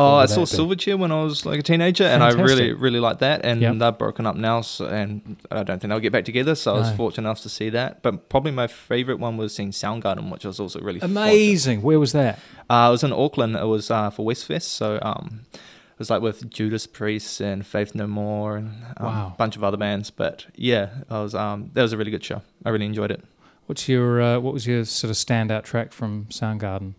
Oh, 0.00 0.14
I 0.16 0.26
saw? 0.26 0.42
Silverchair 0.44 0.98
when 0.98 1.12
I 1.12 1.22
was 1.22 1.44
like 1.46 1.60
a 1.60 1.62
teenager, 1.62 2.04
and 2.04 2.22
I 2.22 2.30
really, 2.32 2.72
really 2.72 3.00
liked 3.00 3.20
that. 3.20 3.44
And 3.44 3.60
Yep. 3.60 3.78
they're 3.78 3.92
broken 3.92 4.26
up 4.26 4.36
now, 4.36 4.60
so, 4.62 4.86
and 4.86 5.36
I 5.50 5.62
don't 5.62 5.78
think 5.80 5.90
they'll 5.90 6.00
get 6.00 6.12
back 6.12 6.24
together. 6.24 6.54
So 6.54 6.74
I 6.74 6.78
was 6.78 6.90
fortunate 6.92 7.26
enough 7.28 7.40
to 7.42 7.48
see 7.48 7.68
that. 7.70 8.02
But 8.02 8.28
probably 8.28 8.52
my 8.52 8.66
favorite 8.66 9.18
one 9.18 9.36
was 9.36 9.54
seeing 9.54 9.70
Soundgarden, 9.70 10.30
which 10.30 10.44
I 10.44 10.48
was 10.48 10.60
also 10.60 10.80
really 10.80 11.00
fortunate- 11.00 11.20
Amazing. 11.20 11.82
Where 11.82 12.00
was 12.00 12.12
that? 12.12 12.38
Uh, 12.68 12.86
it 12.88 12.92
was 12.92 13.04
in 13.04 13.12
Auckland. 13.12 13.56
It 13.56 13.66
was 13.66 13.90
uh, 13.90 14.10
for 14.10 14.24
Westfest, 14.26 14.62
so 14.62 14.98
um, 15.02 15.42
it 15.52 15.98
was 15.98 16.10
like 16.10 16.22
with 16.22 16.48
Judas 16.50 16.86
Priest 16.86 17.40
and 17.40 17.66
Faith 17.66 17.94
No 17.94 18.06
More 18.06 18.56
and 18.56 18.68
um, 18.96 19.06
Wow. 19.06 19.32
a 19.34 19.36
bunch 19.36 19.56
of 19.56 19.64
other 19.64 19.76
bands. 19.76 20.10
But 20.10 20.46
yeah, 20.56 20.88
I 21.10 21.20
was 21.22 21.34
um, 21.34 21.70
that 21.74 21.82
was 21.82 21.92
a 21.92 21.96
really 21.96 22.10
good 22.10 22.24
show. 22.24 22.42
I 22.64 22.70
really 22.70 22.86
enjoyed 22.86 23.10
it. 23.10 23.22
What's 23.70 23.88
your 23.88 24.20
uh, 24.20 24.40
what 24.40 24.52
was 24.52 24.66
your 24.66 24.84
sort 24.84 25.12
of 25.12 25.16
standout 25.16 25.62
track 25.62 25.92
from 25.92 26.24
Soundgarden? 26.28 26.94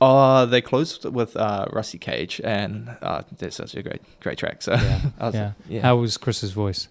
Oh, 0.00 0.44
they 0.44 0.60
closed 0.60 1.04
with 1.04 1.36
uh, 1.36 1.66
Rusty 1.72 1.98
Cage, 1.98 2.40
and 2.42 2.96
uh, 3.00 3.22
that's 3.38 3.54
such 3.54 3.76
a 3.76 3.82
great, 3.84 4.02
great 4.18 4.36
track. 4.36 4.60
So 4.60 4.72
Yeah, 4.74 5.00
was- 5.20 5.34
yeah. 5.34 5.52
yeah. 5.68 5.82
How 5.82 5.94
was 5.94 6.16
Chris's 6.16 6.50
voice? 6.50 6.88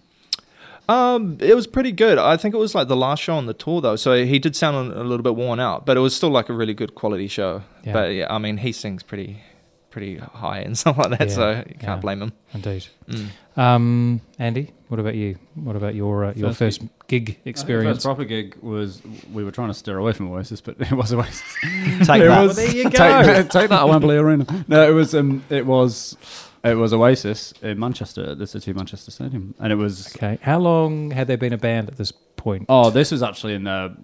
Um, 0.88 1.36
it 1.40 1.54
was 1.54 1.66
pretty 1.66 1.92
good. 1.92 2.16
I 2.16 2.38
think 2.38 2.54
it 2.54 2.58
was 2.58 2.74
like 2.74 2.88
the 2.88 2.96
last 2.96 3.22
show 3.24 3.34
on 3.36 3.44
the 3.44 3.52
tour 3.52 3.82
though, 3.82 3.96
so 3.96 4.24
he 4.24 4.38
did 4.38 4.56
sound 4.56 4.92
a 4.94 5.04
little 5.04 5.22
bit 5.22 5.34
worn 5.34 5.60
out, 5.60 5.84
but 5.84 5.98
it 5.98 6.00
was 6.00 6.16
still 6.16 6.30
like 6.30 6.48
a 6.48 6.54
really 6.54 6.72
good 6.72 6.94
quality 6.94 7.28
show. 7.28 7.62
Yeah. 7.84 7.92
But 7.92 8.06
yeah, 8.14 8.32
I 8.32 8.38
mean, 8.38 8.56
he 8.56 8.72
sings 8.72 9.02
pretty, 9.02 9.42
pretty 9.90 10.16
high 10.16 10.60
and 10.60 10.78
stuff 10.82 10.96
like 10.96 11.10
that, 11.10 11.28
Yeah, 11.28 11.34
so 11.34 11.64
you 11.68 11.74
can't 11.78 12.00
blame 12.00 12.22
him. 12.22 12.32
Indeed. 12.54 12.86
Mm. 13.08 13.28
Um, 13.58 14.20
Andy, 14.38 14.72
what 14.88 15.00
about 15.00 15.14
you? 15.14 15.36
What 15.54 15.76
about 15.76 15.94
your 15.94 16.24
uh, 16.26 16.32
your 16.34 16.48
First 16.52 16.80
first 16.80 16.90
gig 17.08 17.22
I 17.22 17.32
think 17.32 17.44
the 17.44 17.50
experience? 17.50 17.96
First 17.98 18.06
proper 18.06 18.24
gig 18.24 18.56
was 18.62 19.02
we 19.32 19.44
were 19.44 19.50
trying 19.50 19.68
to 19.68 19.74
steer 19.74 19.98
away 19.98 20.12
from 20.12 20.30
Oasis, 20.32 20.60
but 20.60 20.76
it 20.80 20.92
was 20.92 21.12
Oasis. 21.12 21.42
Take 21.62 22.22
It 22.22 22.28
that. 22.28 22.42
was- 22.46 22.56
there 22.56 22.70
you 22.74 22.84
go. 22.84 22.90
take, 22.90 23.48
take 23.50 23.68
that 23.70 23.80
at 23.82 23.88
Wembley 23.88 24.16
Arena. 24.16 24.46
No, 24.68 24.88
it 24.88 24.92
was 24.92 25.14
um, 25.14 25.42
it 25.50 25.66
was 25.66 26.16
it 26.64 26.74
was 26.76 26.92
Oasis 26.92 27.52
in 27.62 27.78
Manchester 27.78 28.30
at 28.30 28.38
the 28.38 28.46
City 28.46 28.70
of 28.70 28.76
Manchester 28.76 29.10
Stadium, 29.10 29.54
and 29.60 29.72
it 29.72 29.76
was 29.76 30.14
Okay. 30.16 30.38
How 30.42 30.58
long 30.58 31.10
had 31.10 31.26
there 31.26 31.36
been 31.36 31.52
a 31.52 31.58
band 31.58 31.88
at 31.88 31.96
this 31.96 32.12
point? 32.36 32.66
oh, 32.68 32.90
this 32.90 33.10
was 33.12 33.22
actually 33.22 33.54
in 33.54 33.64
the 33.64 33.96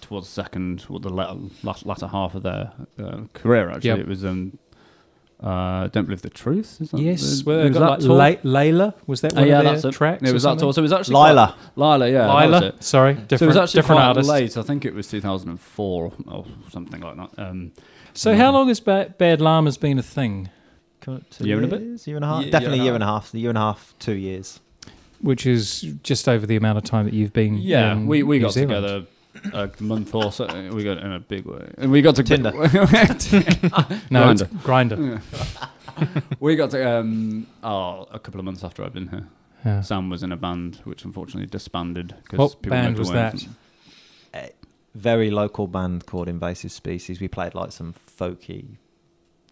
towards 0.00 0.28
the 0.28 0.32
second 0.32 0.86
or 0.88 1.00
the 1.00 1.08
latter, 1.08 1.38
latter, 1.64 1.88
latter 1.88 2.06
half 2.06 2.34
of 2.36 2.42
their 2.44 2.70
uh, 3.02 3.22
career. 3.34 3.70
Actually, 3.70 3.88
Yep. 3.90 3.98
it 3.98 4.06
was 4.08 4.24
um, 4.24 4.56
uh, 5.42 5.88
don't 5.88 6.04
believe 6.04 6.22
the 6.22 6.30
truth. 6.30 6.78
Is 6.80 6.90
that 6.90 7.00
yes. 7.00 7.38
the- 7.40 7.44
Well, 7.46 7.62
was 7.68 7.76
got 7.78 8.00
that 8.00 8.06
like? 8.08 8.40
La- 8.44 8.60
Layla. 8.60 8.94
Was 9.06 9.20
that 9.22 9.32
Oh, 9.34 9.40
one 9.40 9.48
yeah, 9.48 9.58
of 9.58 9.64
their 9.64 9.72
that's 9.74 9.84
it. 9.86 9.92
tracks? 9.92 10.22
It 10.22 10.32
was 10.32 10.42
that 10.42 10.48
something? 10.50 10.66
tour. 10.66 10.72
So 10.74 10.80
it 10.80 10.82
was 10.82 10.92
actually 10.92 11.14
Lyla. 11.14 11.54
Quite, 11.74 11.76
Lyla, 11.76 12.06
yeah, 12.10 12.18
that 12.18 12.26
was 12.34 12.50
Lyla. 12.50 12.66
it. 12.68 12.84
Sorry, 12.84 13.14
So 13.14 13.20
it 13.20 13.28
different 13.28 13.48
was 13.48 13.56
actually 13.56 13.78
different 13.78 13.98
quite 14.00 14.06
artist. 14.08 14.28
late. 14.28 14.56
I 14.56 14.62
think 14.62 14.84
it 14.84 14.94
was 14.94 15.08
2004 15.08 16.12
or 16.28 16.44
something 16.70 17.00
like 17.00 17.16
that. 17.16 17.30
Um, 17.48 17.72
So 18.12 18.34
how 18.36 18.50
long 18.52 18.68
has 18.68 18.80
ba- 18.80 19.14
Bad 19.16 19.40
Llama's 19.40 19.76
been 19.78 19.98
a 19.98 20.02
thing? 20.02 20.50
Two 21.00 21.20
Year 21.40 21.56
and 21.56 21.64
a 21.64 21.68
bit? 21.68 21.80
years, 21.80 22.06
Year 22.06 22.16
and 22.16 22.24
a 22.24 22.28
half. 22.28 22.44
Ye- 22.44 22.50
Definitely 22.50 22.78
year 22.78 22.84
year 22.86 22.94
and 22.94 23.02
and 23.02 23.10
a 23.10 23.12
a 23.12 23.20
half. 23.20 23.34
Year 23.34 23.48
and 23.48 23.56
a 23.58 23.60
half, 23.62 23.94
two 23.98 24.12
years. 24.14 24.60
Which 25.22 25.46
is 25.46 25.80
just 26.02 26.28
over 26.28 26.44
the 26.46 26.56
amount 26.56 26.76
of 26.78 26.84
time 26.84 27.04
that 27.06 27.14
you've 27.14 27.32
been. 27.32 27.56
Yeah, 27.56 27.92
in 27.92 28.06
we, 28.06 28.22
we 28.22 28.36
New 28.38 28.44
got 28.44 28.52
Zealand. 28.52 28.84
together 28.84 29.06
a 29.52 29.70
month 29.80 30.14
or 30.14 30.32
so. 30.32 30.46
We 30.72 30.84
got 30.84 30.98
in 30.98 31.12
a 31.12 31.20
big 31.20 31.44
way, 31.46 31.70
and 31.78 31.90
we 31.90 32.02
got 32.02 32.16
to 32.16 32.22
Tinder. 32.22 32.50
No, 34.10 34.30
it's 34.30 34.42
Grindr. 34.42 34.62
grinder. 34.62 35.22
we 36.40 36.56
got 36.56 36.70
to 36.70 36.88
um, 36.98 37.46
oh, 37.62 38.06
a 38.10 38.18
couple 38.18 38.38
of 38.40 38.44
months 38.44 38.64
after 38.64 38.84
I'd 38.84 38.92
been 38.92 39.08
here. 39.08 39.28
Yeah. 39.64 39.80
Sam 39.82 40.08
was 40.10 40.22
in 40.22 40.32
a 40.32 40.36
band 40.36 40.76
which 40.84 41.04
unfortunately 41.04 41.46
disbanded. 41.46 42.14
'cause 42.28 42.38
What 42.38 42.62
people 42.62 42.70
band 42.70 42.86
moved 42.88 42.98
was 43.00 43.08
away 43.10 43.18
that? 43.18 43.40
from- 43.40 43.56
Very 44.94 45.30
local 45.30 45.66
band 45.66 46.06
called 46.06 46.28
Invasive 46.28 46.72
Species. 46.72 47.20
We 47.20 47.28
played 47.28 47.54
like 47.54 47.70
some 47.72 47.94
folky, 48.18 48.76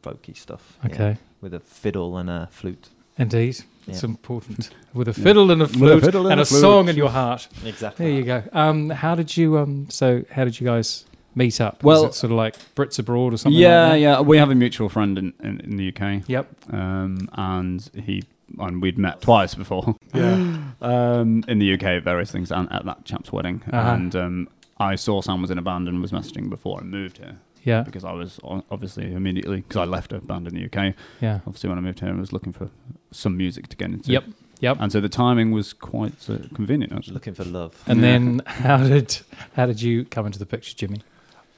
folky 0.03 0.37
stuff. 0.37 0.79
yeah, 0.83 0.91
Okay. 0.91 1.17
with 1.41 1.55
a 1.55 1.61
fiddle 1.61 2.17
and 2.19 2.29
a 2.31 2.49
flute. 2.51 2.89
Indeed, 3.19 3.61
it's 3.87 4.03
Yeah. 4.03 4.09
important. 4.11 4.71
With 4.95 5.09
a 5.09 5.13
fiddle 5.13 5.51
and 5.51 5.61
a 5.63 5.65
a 5.65 5.69
flute 5.69 6.05
fiddle 6.05 6.23
and 6.27 6.33
and 6.33 6.41
a 6.41 6.43
a 6.43 6.47
flute. 6.47 6.61
song 6.61 6.89
in 6.89 6.97
your 6.97 7.11
heart. 7.11 7.49
Exactly. 7.65 8.07
There 8.07 8.15
you 8.15 8.25
go. 8.25 8.43
Um, 8.53 8.91
how 8.91 9.15
did 9.15 9.37
you 9.37 9.59
um? 9.59 9.87
So 9.91 10.25
how 10.31 10.45
did 10.45 10.59
you 10.61 10.67
guys 10.67 11.05
meet 11.35 11.61
up? 11.61 11.83
Well- 11.85 12.05
Was 12.05 12.17
it 12.17 12.19
sort 12.19 12.31
of 12.33 12.37
like 12.39 12.57
Brits 12.75 12.99
abroad 12.99 13.35
or 13.35 13.37
something? 13.37 13.59
Yeah, 13.61 13.83
like 13.85 13.93
that? 13.93 14.01
yeah. 14.01 14.21
We 14.21 14.39
have 14.39 14.51
a 14.51 14.55
mutual 14.55 14.89
friend 14.89 15.19
in, 15.19 15.33
in, 15.43 15.61
in 15.61 15.77
the 15.77 15.89
UK, 15.95 16.23
Yep. 16.29 16.47
um, 16.75 17.29
and 17.35 17.89
he 17.95 18.25
and 18.59 18.81
we'd 18.81 18.99
met 18.99 19.21
twice 19.21 19.55
before. 19.55 19.95
Yeah. 20.15 20.59
um, 20.81 21.45
in 21.49 21.59
the 21.59 21.75
UK 21.75 21.83
at 21.85 22.03
various 22.03 22.31
things 22.31 22.51
and 22.51 22.71
at 22.73 22.85
that 22.87 23.05
chap's 23.05 23.31
wedding. 23.33 23.63
Uh-huh. 23.71 23.93
And 23.95 24.17
um, 24.17 24.49
I 24.79 24.95
saw 24.97 25.21
Sam 25.21 25.43
was 25.43 25.51
in 25.51 25.59
a 25.59 25.63
band 25.63 25.87
and 25.87 26.01
was 26.01 26.13
messaging 26.13 26.49
before 26.49 26.81
I 26.81 26.83
moved 26.85 27.19
here 27.19 27.37
Yeah. 27.65 27.83
because 27.83 28.05
I 28.05 28.13
was 28.13 28.41
obviously 28.71 29.13
immediately 29.13 29.59
because 29.59 29.77
I 29.77 29.85
left 29.85 30.13
a 30.15 30.21
band 30.21 30.49
in 30.49 30.55
the 30.55 30.65
UK. 30.65 30.95
Yeah. 31.21 31.41
Obviously, 31.47 31.69
when 31.69 31.79
I 31.79 31.83
moved 31.83 32.01
here, 32.01 32.09
I 32.09 32.13
was 32.15 32.33
looking 32.33 32.53
for 32.55 32.71
some 33.11 33.37
music 33.37 33.69
to 33.69 33.77
get 33.77 33.91
into. 33.91 34.11
Yep. 34.13 34.25
Yep. 34.61 34.77
And 34.81 34.91
so 34.93 35.01
the 35.01 35.09
timing 35.09 35.53
was 35.53 35.73
quite 35.73 36.29
uh, 36.29 36.39
convenient. 36.55 36.93
Actually. 36.93 37.15
Looking 37.15 37.35
for 37.35 37.45
love. 37.45 37.81
And 37.87 38.01
Yeah. 38.01 38.07
then 38.09 38.43
how 38.47 38.79
did 38.79 39.19
how 39.55 39.67
did 39.67 39.81
you 39.81 40.05
come 40.05 40.27
into 40.27 40.39
the 40.39 40.47
picture, 40.47 40.75
Jimmy? 40.77 41.01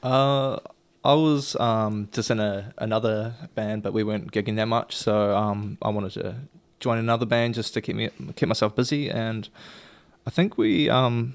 Uh, 0.02 0.58
I 1.02 1.14
was 1.14 1.56
um, 1.56 2.08
just 2.12 2.30
in 2.30 2.40
a, 2.40 2.74
another 2.78 3.34
band, 3.54 3.82
but 3.82 3.92
we 3.94 4.02
weren't 4.04 4.30
gigging 4.32 4.56
that 4.56 4.66
much, 4.68 4.94
so 4.96 5.34
um, 5.36 5.78
I 5.80 5.88
wanted 5.88 6.12
to 6.12 6.34
join 6.78 6.98
another 6.98 7.24
band 7.26 7.54
just 7.54 7.72
to 7.74 7.80
keep 7.80 7.96
me 7.96 8.10
keep 8.36 8.48
myself 8.48 8.76
busy. 8.76 9.10
And 9.10 9.48
I 10.26 10.30
think 10.30 10.58
we 10.58 10.90
um, 10.90 11.34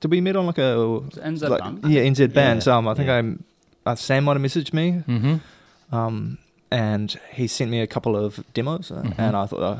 did 0.00 0.10
we 0.10 0.20
meet 0.22 0.36
on 0.36 0.46
like 0.46 0.58
a 0.58 0.78
Was 0.78 1.18
NZ 1.22 1.48
like- 1.50 1.60
band? 1.60 1.84
Yeah, 1.86 2.00
NZ 2.02 2.32
bands. 2.32 2.66
Yeah, 2.66 2.76
Um, 2.76 2.88
I 2.88 2.94
think 2.94 3.08
yeah. 3.08 3.16
I'm 3.16 3.44
uh, 3.84 3.94
Sam 3.94 4.24
might 4.24 4.38
have 4.38 4.42
messaged 4.42 4.72
me, 4.72 5.02
Mm-hmm. 5.06 5.94
um, 5.94 6.38
and 6.74 7.08
he 7.32 7.46
sent 7.46 7.70
me 7.70 7.80
a 7.80 7.86
couple 7.86 8.14
of 8.24 8.42
demos, 8.54 8.90
uh, 8.90 9.02
Mhm. 9.02 9.14
and 9.18 9.36
I 9.36 9.46
thought. 9.46 9.62
Uh, 9.62 9.78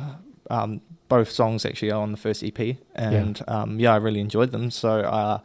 um, 0.50 0.80
both 1.08 1.30
songs 1.30 1.64
actually 1.66 1.90
are 1.92 2.00
on 2.02 2.10
the 2.12 2.16
first 2.18 2.42
EP, 2.42 2.76
and 2.94 3.34
yeah, 3.38 3.54
um, 3.62 3.78
yeah 3.78 3.92
I 3.94 3.98
really 4.06 4.20
enjoyed 4.20 4.50
them. 4.52 4.70
So 4.70 4.88
uh, 5.00 5.38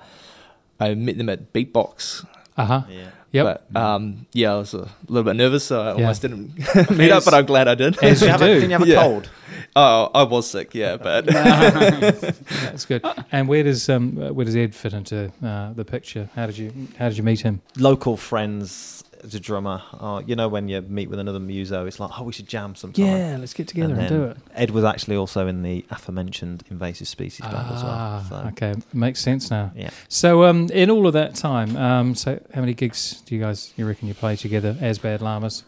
I 0.79 0.95
met 0.95 1.17
them 1.17 1.29
at 1.29 1.51
Beatbox 1.53 2.25
Uh 2.57 2.65
huh. 2.65 2.81
Yeah. 2.89 3.09
Yep. 3.31 3.45
but 3.71 3.79
um, 3.79 4.25
yeah, 4.33 4.53
I 4.55 4.57
was 4.57 4.73
a 4.73 4.87
little 5.07 5.23
bit 5.29 5.35
nervous, 5.35 5.63
so 5.65 5.75
I 5.81 5.85
Yeah. 5.87 5.93
almost 6.01 6.21
didn't 6.23 6.57
meet 6.97 7.11
up. 7.11 7.23
But 7.25 7.33
I'm 7.33 7.45
glad 7.45 7.67
I 7.67 7.75
did. 7.75 7.97
As 8.01 8.19
Did 8.19 8.21
you 8.21 8.25
you 8.27 8.31
have 8.31 8.41
a, 8.41 8.45
do. 8.47 8.53
didn't 8.55 8.69
you 8.71 8.77
have 8.79 8.87
a 8.87 8.91
Yeah. 8.91 9.03
cold? 9.03 9.29
oh, 9.75 10.09
I 10.15 10.23
was 10.23 10.49
sick, 10.49 10.73
yeah, 10.73 10.97
but 10.97 11.25
That's 12.05 12.85
good. 12.85 13.03
And 13.31 13.47
where 13.47 13.63
does 13.63 13.87
um 13.89 14.17
uh, 14.21 14.33
where 14.33 14.45
does 14.45 14.55
Ed 14.55 14.73
fit 14.75 14.93
into 14.93 15.31
uh, 15.43 15.73
the 15.73 15.85
picture? 15.85 16.29
How 16.35 16.45
did 16.47 16.57
you 16.57 16.71
how 16.97 17.09
did 17.09 17.17
you 17.17 17.23
meet 17.23 17.41
him? 17.41 17.61
Local 17.77 18.17
friends 18.17 18.98
as 19.23 19.35
a 19.35 19.39
drummer. 19.39 19.81
Oh, 19.99 20.19
you 20.19 20.35
know 20.35 20.47
when 20.47 20.67
you 20.67 20.81
meet 20.81 21.09
with 21.09 21.19
another 21.19 21.39
muso, 21.39 21.85
it's 21.85 21.99
like, 21.99 22.11
oh, 22.19 22.23
we 22.23 22.33
should 22.33 22.47
jam 22.47 22.75
sometime. 22.75 23.05
Yeah, 23.05 23.37
let's 23.39 23.53
get 23.53 23.67
together 23.67 23.93
And 23.93 24.01
and, 24.03 24.09
do 24.09 24.23
it. 24.25 24.37
Ed 24.55 24.71
was 24.71 24.83
actually 24.83 25.15
also 25.15 25.47
in 25.47 25.61
the 25.63 25.85
aforementioned 25.89 26.63
invasive 26.69 27.07
species 27.07 27.41
band 27.45 27.55
as 27.73 27.83
well. 27.83 27.91
Ah, 27.91 28.25
So, 28.29 28.35
okay, 28.49 28.73
makes 28.93 29.19
sense 29.19 29.49
now. 29.51 29.71
yeah. 29.75 29.89
So, 30.07 30.43
um, 30.45 30.67
in 30.73 30.89
all 30.89 31.07
of 31.07 31.13
that 31.13 31.35
time, 31.35 31.75
um, 31.77 32.15
so 32.15 32.39
how 32.53 32.61
many 32.61 32.73
gigs 32.73 33.21
do 33.25 33.35
you 33.35 33.41
guys 33.41 33.73
you 33.77 33.85
reckon 33.87 34.07
you 34.07 34.13
play 34.13 34.35
together 34.35 34.75
as 34.81 34.99
Bad 34.99 35.21
Llamas? 35.21 35.63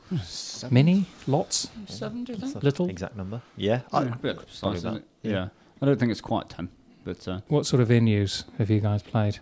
Many, 0.69 1.05
lots, 1.27 1.69
Seven, 1.87 2.23
do 2.23 2.33
you 2.33 2.39
think? 2.39 2.63
little. 2.63 2.89
Exact 2.89 3.15
number. 3.17 3.41
Yeah. 3.57 3.81
I- 3.91 4.03
Yeah, 4.03 4.13
a 4.13 4.15
bit 4.17 4.37
precise, 4.37 4.59
probably 4.59 4.77
isn't 4.77 4.93
that. 4.93 4.99
it? 5.29 5.31
Yeah. 5.31 5.47
I 5.81 5.85
don't 5.85 5.99
think 5.99 6.11
it's 6.11 6.21
quite 6.21 6.49
ten, 6.49 6.69
but 7.03 7.27
uh, 7.27 7.39
What 7.47 7.65
sort 7.65 7.81
of 7.81 7.89
venues 7.89 8.43
have 8.59 8.69
you 8.69 8.79
guys 8.79 9.01
played? 9.01 9.39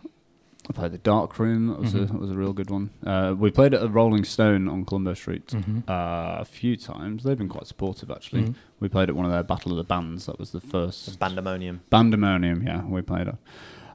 I 0.69 0.73
played 0.73 0.91
the 0.91 0.99
Dark 0.99 1.39
Room. 1.39 1.67
That 1.67 1.79
was 1.79 1.95
a 1.95 1.99
Mhm. 1.99 2.07
that 2.11 2.19
was 2.19 2.29
a 2.29 2.35
real 2.35 2.53
good 2.53 2.69
one. 2.69 2.91
Uh, 3.05 3.33
we 3.37 3.49
played 3.49 3.73
at 3.73 3.81
a 3.81 3.87
Rolling 3.87 4.23
Stone 4.23 4.67
on 4.69 4.85
Colombo 4.85 5.15
Street 5.15 5.47
Mm-hmm. 5.47 5.79
uh, 5.89 6.37
a 6.41 6.45
few 6.45 6.75
times. 6.77 7.23
They've 7.23 7.37
been 7.37 7.49
quite 7.49 7.65
supportive 7.65 8.11
actually. 8.11 8.43
Mhm. 8.43 8.55
We 8.79 8.87
played 8.87 9.09
at 9.09 9.15
one 9.15 9.25
of 9.25 9.31
their 9.31 9.43
Battle 9.43 9.71
of 9.71 9.77
the 9.77 9.83
Bands. 9.83 10.27
That 10.27 10.37
was 10.39 10.51
the 10.51 10.61
first 10.61 11.19
Bandemonium. 11.19 11.79
Bandemonium. 11.91 12.65
Yeah, 12.65 12.83
we 12.85 13.01
played 13.01 13.27
at, 13.29 13.37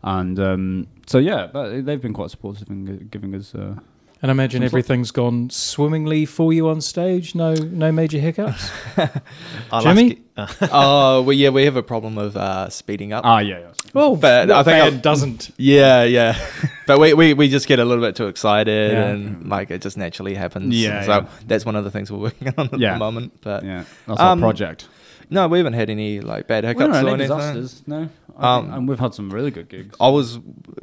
and 0.02 0.38
um, 0.40 0.86
so 1.06 1.18
yeah, 1.18 1.46
but 1.52 1.84
they've 1.86 2.02
been 2.02 2.12
quite 2.12 2.30
supportive 2.30 2.68
in 2.68 2.86
gi- 2.86 3.04
giving 3.10 3.34
us. 3.34 3.54
Uh, 3.54 3.76
And 4.22 4.30
I 4.30 4.32
imagine 4.32 4.62
Some 4.62 4.68
sort- 4.70 4.80
everything's 4.80 5.10
gone 5.10 5.50
swimmingly 5.50 6.24
for 6.24 6.50
you 6.52 6.68
on 6.70 6.80
stage. 6.80 7.34
No, 7.34 7.52
no 7.54 7.92
major 7.92 8.18
hiccups. 8.18 8.70
I'll 9.70 9.82
Jimmy? 9.82 10.18
ask 10.36 10.60
you- 10.62 10.66
uh, 10.66 10.68
oh, 10.72 11.22
well, 11.22 11.34
yeah, 11.36 11.50
we 11.50 11.64
have 11.66 11.76
a 11.76 11.82
problem 11.82 12.16
of 12.16 12.34
uh, 12.36 12.70
speeding 12.70 13.12
up. 13.12 13.22
ah, 13.26 13.38
yeah, 13.40 13.58
yeah. 13.58 13.72
Oh, 13.94 14.16
But 14.16 14.50
I 14.50 14.62
think 14.62 14.66
band 14.82 14.94
I'll- 14.96 15.00
doesn't. 15.00 15.50
yeah, 15.56 16.02
yeah, 16.04 16.36
but 16.86 16.98
we, 16.98 17.14
we 17.14 17.32
we 17.34 17.48
just 17.48 17.66
get 17.68 17.78
a 17.78 17.84
little 17.84 18.02
bit 18.04 18.16
too 18.16 18.26
excited, 18.26 18.92
Yeah. 18.92 19.04
and 19.10 19.48
like 19.48 19.70
it 19.70 19.82
just 19.82 19.96
naturally 19.96 20.34
happens. 20.34 20.74
Yeah, 20.74 21.02
so 21.04 21.12
yeah. 21.12 21.26
that's 21.46 21.64
one 21.64 21.76
of 21.76 21.84
the 21.84 21.90
things 21.90 22.10
we're 22.10 22.18
working 22.18 22.52
on 22.58 22.70
at 22.72 22.78
Yeah. 22.80 22.94
the 22.94 22.98
moment. 22.98 23.40
But 23.42 23.64
Yeah, 23.64 23.84
that's 24.06 24.20
Um, 24.20 24.26
our 24.42 24.48
project. 24.48 24.88
no, 25.30 25.46
we 25.48 25.58
haven't 25.58 25.74
had 25.74 25.90
any 25.90 26.20
like 26.20 26.46
bad 26.48 26.64
We 26.64 26.68
hiccups 26.68 26.96
or 27.02 27.08
any 27.08 27.18
disasters. 27.18 27.82
No, 27.86 28.08
Um, 28.36 28.72
and 28.74 28.88
we've 28.88 28.98
had 28.98 29.14
some 29.14 29.30
really 29.30 29.50
good 29.52 29.68
gigs. 29.68 29.94
I 30.00 30.08
was 30.08 30.38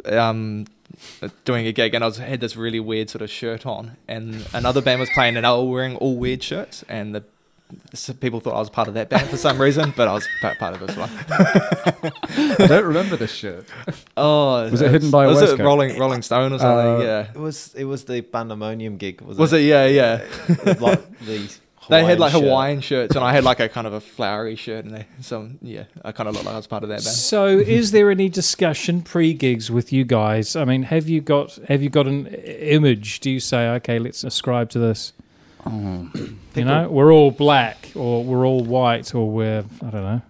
um, 0.06 0.65
doing 1.45 1.67
a 1.67 1.71
gig 1.74 1.93
and 1.93 2.04
I 2.04 2.08
was 2.08 2.17
had 2.17 2.39
this 2.39 2.56
really 2.56 2.80
weird 2.80 3.10
sort 3.10 3.21
of 3.21 3.30
shirt 3.30 3.65
on, 3.65 3.97
and 4.08 4.45
another 4.54 4.82
band 4.82 5.00
was 5.02 5.10
playing 5.13 5.36
and 5.36 5.45
they 5.45 5.50
were 5.50 5.63
wearing 5.63 5.95
all 5.97 6.15
weird 6.15 6.41
shirts, 6.43 6.84
and 6.88 7.13
the 7.15 7.24
so 7.93 8.13
people 8.13 8.39
thought 8.39 8.55
I 8.55 8.60
was 8.60 8.69
part 8.69 8.88
of 8.88 8.93
that 8.95 9.10
band 9.10 9.29
for 9.29 9.38
some 9.38 9.62
reason, 9.62 9.93
but 9.95 10.07
I 10.07 10.13
was 10.13 10.27
part 10.41 10.73
of 10.73 10.79
this 10.88 10.95
one. 10.97 11.10
I 12.62 12.67
don't 12.67 12.86
remember 12.86 13.15
this 13.17 13.31
shirt. 13.34 13.65
Oh, 14.17 14.69
Was 14.69 14.81
it 14.81 14.91
hidden 14.91 15.10
by 15.10 15.25
a 15.25 15.27
was 15.29 15.39
waistcoat? 15.41 15.60
it 15.60 15.63
Rolling 15.63 15.99
Rolling 15.99 16.21
Stone 16.21 16.53
or 16.53 16.60
something? 16.60 17.01
Uh, 17.01 17.05
yeah. 17.05 17.31
It 17.34 17.39
was 17.39 17.73
it 17.75 17.86
was 17.86 18.03
the 18.03 18.21
Bandemonium 18.21 18.97
gig. 18.97 19.21
Was, 19.21 19.38
Was 19.38 19.53
it? 19.53 19.62
Yeah, 19.62 19.86
yeah. 19.88 20.23
like 20.79 21.19
the 21.25 21.49
They 21.89 22.03
had 22.03 22.19
like 22.19 22.34
shirt. 22.34 22.43
Hawaiian 22.43 22.81
shirts, 22.81 23.15
and 23.15 23.23
I 23.25 23.31
had 23.34 23.43
like 23.43 23.60
a 23.60 23.67
kind 23.69 23.88
of 23.88 23.93
a 23.93 24.01
flowery 24.01 24.55
shirt, 24.55 24.86
and 24.86 24.93
they, 24.93 25.05
so 25.21 25.49
yeah, 25.62 25.86
I 26.05 26.12
kind 26.12 26.29
of 26.29 26.36
looked 26.36 26.45
like 26.45 26.53
I 26.53 26.57
was 26.57 26.67
part 26.67 26.84
of 26.84 26.89
that 26.89 26.97
band. 27.03 27.15
So, 27.15 27.47
is 27.47 27.91
there 27.91 28.12
any 28.12 28.29
discussion 28.29 29.01
pre-gigs 29.01 29.71
with 29.71 29.91
you 29.91 30.03
guys? 30.03 30.55
I 30.55 30.65
mean, 30.65 30.84
have 30.84 31.10
you 31.10 31.21
got 31.21 31.55
have 31.67 31.81
you 31.81 31.89
got 31.89 32.05
an 32.07 32.27
image? 32.27 33.21
Do 33.21 33.31
you 33.31 33.39
say, 33.39 33.69
okay, 33.69 33.97
let's 33.97 34.23
ascribe 34.23 34.69
to 34.71 34.79
this? 34.79 35.13
Oh. 35.65 36.10
you 36.56 36.65
know, 36.65 36.89
we're 36.89 37.12
all 37.13 37.32
black, 37.32 37.91
or 37.95 38.24
we're 38.24 38.45
all 38.45 38.63
white, 38.63 39.13
or 39.15 39.30
we're 39.30 39.63
I 39.86 39.89
don't 39.89 40.04
know. 40.04 40.21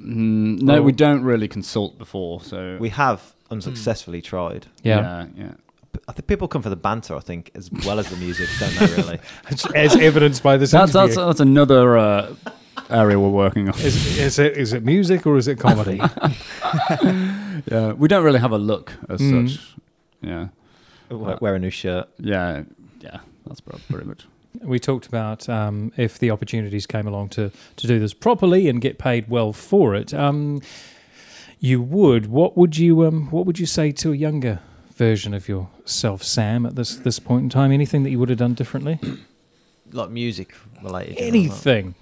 Mm, 0.00 0.62
no, 0.62 0.76
Oh. 0.76 0.82
we 0.82 0.92
don't 0.92 1.22
really 1.22 1.46
consult 1.48 1.96
before, 1.98 2.40
so 2.42 2.76
We 2.80 2.88
have 2.90 3.34
unsuccessfully 3.50 4.20
tried. 4.22 4.66
Yeah, 4.82 5.00
yeah, 5.00 5.26
yeah. 5.44 5.52
I 6.08 6.12
think 6.12 6.26
people 6.26 6.48
come 6.48 6.62
for 6.62 6.70
the 6.70 6.76
banter. 6.76 7.14
I 7.14 7.20
think 7.20 7.50
as 7.54 7.70
well 7.86 7.98
as 8.00 8.08
the 8.08 8.16
music, 8.16 8.48
don't 8.58 8.74
they? 8.78 9.02
Really. 9.02 9.18
as 9.76 9.94
evidenced 9.96 10.42
by 10.42 10.56
this 10.56 10.70
That's 10.72 10.94
interview. 10.94 11.14
that's 11.14 11.26
that's 11.26 11.40
another 11.40 11.96
uh, 11.98 12.34
area 12.90 13.20
we're 13.20 13.28
working 13.28 13.68
on. 13.68 13.74
is, 13.78 14.18
is 14.18 14.38
it 14.38 14.56
is 14.56 14.72
it 14.72 14.84
music 14.84 15.26
or 15.26 15.36
is 15.36 15.46
it 15.48 15.58
comedy? 15.58 16.00
Yeah, 17.70 17.92
we 17.92 18.08
don't 18.08 18.24
really 18.24 18.40
have 18.40 18.52
a 18.52 18.58
look 18.58 18.92
as 19.08 19.20
Mm. 19.20 19.48
such. 19.50 19.76
Yeah, 20.20 20.48
wear, 21.10 21.36
wear 21.40 21.54
a 21.54 21.58
new 21.58 21.70
shirt. 21.70 22.08
yeah, 22.18 22.62
yeah. 23.00 23.20
That's 23.46 23.60
prob- 23.60 23.80
pretty 23.88 24.06
much. 24.06 24.26
We 24.60 24.78
talked 24.78 25.06
about 25.06 25.48
um, 25.48 25.92
if 25.96 26.18
the 26.18 26.30
opportunities 26.30 26.86
came 26.86 27.06
along 27.06 27.30
to 27.30 27.50
to 27.76 27.86
do 27.86 27.98
this 27.98 28.14
properly 28.14 28.68
and 28.68 28.80
get 28.80 28.98
paid 28.98 29.28
well 29.28 29.52
for 29.52 29.94
it. 29.94 30.12
Um, 30.14 30.60
you 31.58 31.80
would. 31.80 32.26
What 32.26 32.56
would 32.56 32.76
you 32.76 33.04
um, 33.06 33.30
What 33.30 33.46
would 33.46 33.58
you 33.58 33.66
say 33.66 33.92
to 33.92 34.12
a 34.12 34.16
younger 34.16 34.60
version 34.94 35.32
of 35.32 35.48
yourself, 35.48 36.22
Sam, 36.22 36.66
at 36.66 36.74
this 36.76 36.96
this 36.96 37.18
point 37.18 37.44
in 37.44 37.48
time? 37.50 37.72
Anything 37.72 38.02
that 38.02 38.10
you 38.10 38.18
would 38.18 38.28
have 38.30 38.38
done 38.38 38.54
differently? 38.54 38.98
Like 39.94 40.08
music 40.08 40.54
related. 40.82 41.18
Anything. 41.18 41.94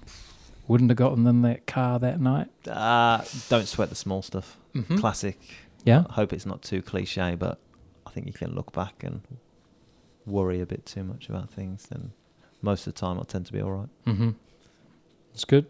Wouldn't 0.69 0.89
have 0.89 0.95
gotten 0.95 1.27
in 1.27 1.41
that 1.41 1.67
car 1.67 1.99
that 1.99 2.21
night. 2.21 2.47
Uh, 2.65 3.21
don't 3.49 3.67
sweat 3.67 3.89
the 3.89 3.95
small 3.95 4.21
stuff. 4.21 4.55
Mhm. 4.73 4.97
Classic. 4.97 5.37
Yeah. 5.83 6.05
I 6.09 6.13
hope 6.13 6.31
it's 6.31 6.45
not 6.45 6.61
too 6.61 6.81
cliche, 6.81 7.35
but 7.35 7.59
I 8.07 8.11
think 8.11 8.27
you 8.27 8.31
can 8.33 8.55
look 8.55 8.71
back 8.71 9.03
and 9.03 9.19
worry 10.25 10.61
a 10.61 10.65
bit 10.65 10.85
too 10.85 11.03
much 11.03 11.27
about 11.27 11.49
things, 11.49 11.87
and 11.91 12.11
most 12.61 12.85
of 12.87 12.93
the 12.93 12.99
time 12.99 13.17
I'll 13.17 13.23
tend 13.23 13.45
to 13.47 13.53
be 13.53 13.61
all 13.61 13.71
right. 13.71 13.89
Mm-hmm. 14.07 14.29
It's 15.33 15.45
good. 15.45 15.67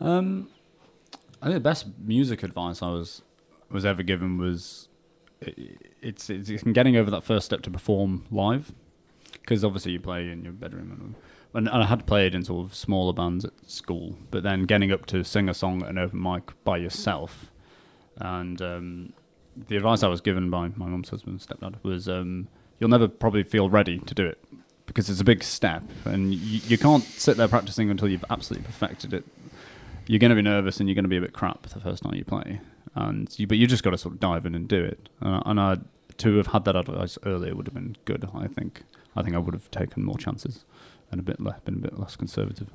Um, 0.00 0.48
I 1.40 1.46
think 1.46 1.54
the 1.54 1.60
best 1.60 1.86
music 1.98 2.42
advice 2.42 2.82
I 2.82 2.88
was 2.90 3.22
was 3.70 3.84
ever 3.84 4.02
given 4.02 4.38
was 4.38 4.88
i- 5.46 5.54
it's 6.02 6.30
it's, 6.30 6.48
it's 6.48 6.62
getting 6.62 6.96
over 6.96 7.10
that 7.10 7.24
first 7.24 7.46
step 7.46 7.62
to 7.62 7.70
perform 7.70 8.24
live 8.30 8.72
because 9.32 9.64
obviously 9.64 9.92
you 9.92 10.00
play 10.00 10.30
in 10.30 10.42
your 10.44 10.52
bedroom 10.52 11.14
and, 11.54 11.68
and 11.68 11.82
I 11.82 11.86
had 11.86 12.06
played 12.06 12.34
in 12.34 12.44
sort 12.44 12.64
of 12.66 12.74
smaller 12.74 13.12
bands 13.12 13.44
at 13.44 13.52
school, 13.66 14.16
but 14.30 14.42
then 14.42 14.64
getting 14.64 14.90
up 14.90 15.06
to 15.06 15.22
sing 15.22 15.48
a 15.48 15.54
song 15.54 15.82
at 15.82 15.88
an 15.90 15.98
open 15.98 16.20
mic 16.20 16.52
by 16.64 16.76
yourself, 16.78 17.52
and 18.16 18.60
um, 18.60 19.12
the 19.68 19.76
advice 19.76 20.02
I 20.02 20.08
was 20.08 20.20
given 20.20 20.50
by 20.50 20.68
my 20.74 20.86
mum's 20.86 21.10
husband, 21.10 21.38
stepdad, 21.40 21.76
was 21.84 22.08
um, 22.08 22.48
you'll 22.80 22.90
never 22.90 23.06
probably 23.06 23.44
feel 23.44 23.68
ready 23.70 23.98
to 24.00 24.14
do 24.14 24.26
it 24.26 24.42
because 24.86 25.08
it's 25.08 25.20
a 25.20 25.24
big 25.24 25.42
step, 25.42 25.82
and 26.04 26.34
you, 26.34 26.60
you 26.66 26.78
can't 26.78 27.02
sit 27.04 27.36
there 27.36 27.48
practicing 27.48 27.90
until 27.90 28.08
you've 28.08 28.24
absolutely 28.30 28.66
perfected 28.66 29.14
it 29.14 29.24
you're 30.06 30.18
going 30.18 30.30
to 30.30 30.36
be 30.36 30.42
nervous 30.42 30.80
and 30.80 30.88
you're 30.88 30.94
going 30.94 31.04
to 31.04 31.08
be 31.08 31.16
a 31.16 31.20
bit 31.20 31.32
crap 31.32 31.62
the 31.62 31.80
first 31.80 32.02
time 32.02 32.14
you 32.14 32.24
play, 32.24 32.60
and 32.94 33.36
you, 33.38 33.46
but 33.46 33.58
you 33.58 33.66
just 33.66 33.82
got 33.82 33.90
to 33.90 33.98
sort 33.98 34.14
of 34.14 34.20
dive 34.20 34.46
in 34.46 34.54
and 34.54 34.68
do 34.68 34.82
it. 34.82 35.08
Uh, 35.22 35.42
and 35.46 35.60
I, 35.60 35.78
to 36.18 36.36
have 36.36 36.48
had 36.48 36.64
that 36.66 36.76
advice 36.76 37.18
earlier 37.24 37.54
would 37.54 37.66
have 37.66 37.74
been 37.74 37.96
good. 38.04 38.28
I 38.34 38.46
think. 38.46 38.82
I 39.16 39.22
think 39.22 39.36
I 39.36 39.38
would 39.38 39.54
have 39.54 39.70
taken 39.70 40.04
more 40.04 40.18
chances 40.18 40.64
and 41.12 41.20
a 41.20 41.22
bit 41.22 41.40
less, 41.40 41.60
been 41.60 41.74
a 41.74 41.78
bit 41.78 41.98
less 41.98 42.16
conservative. 42.16 42.68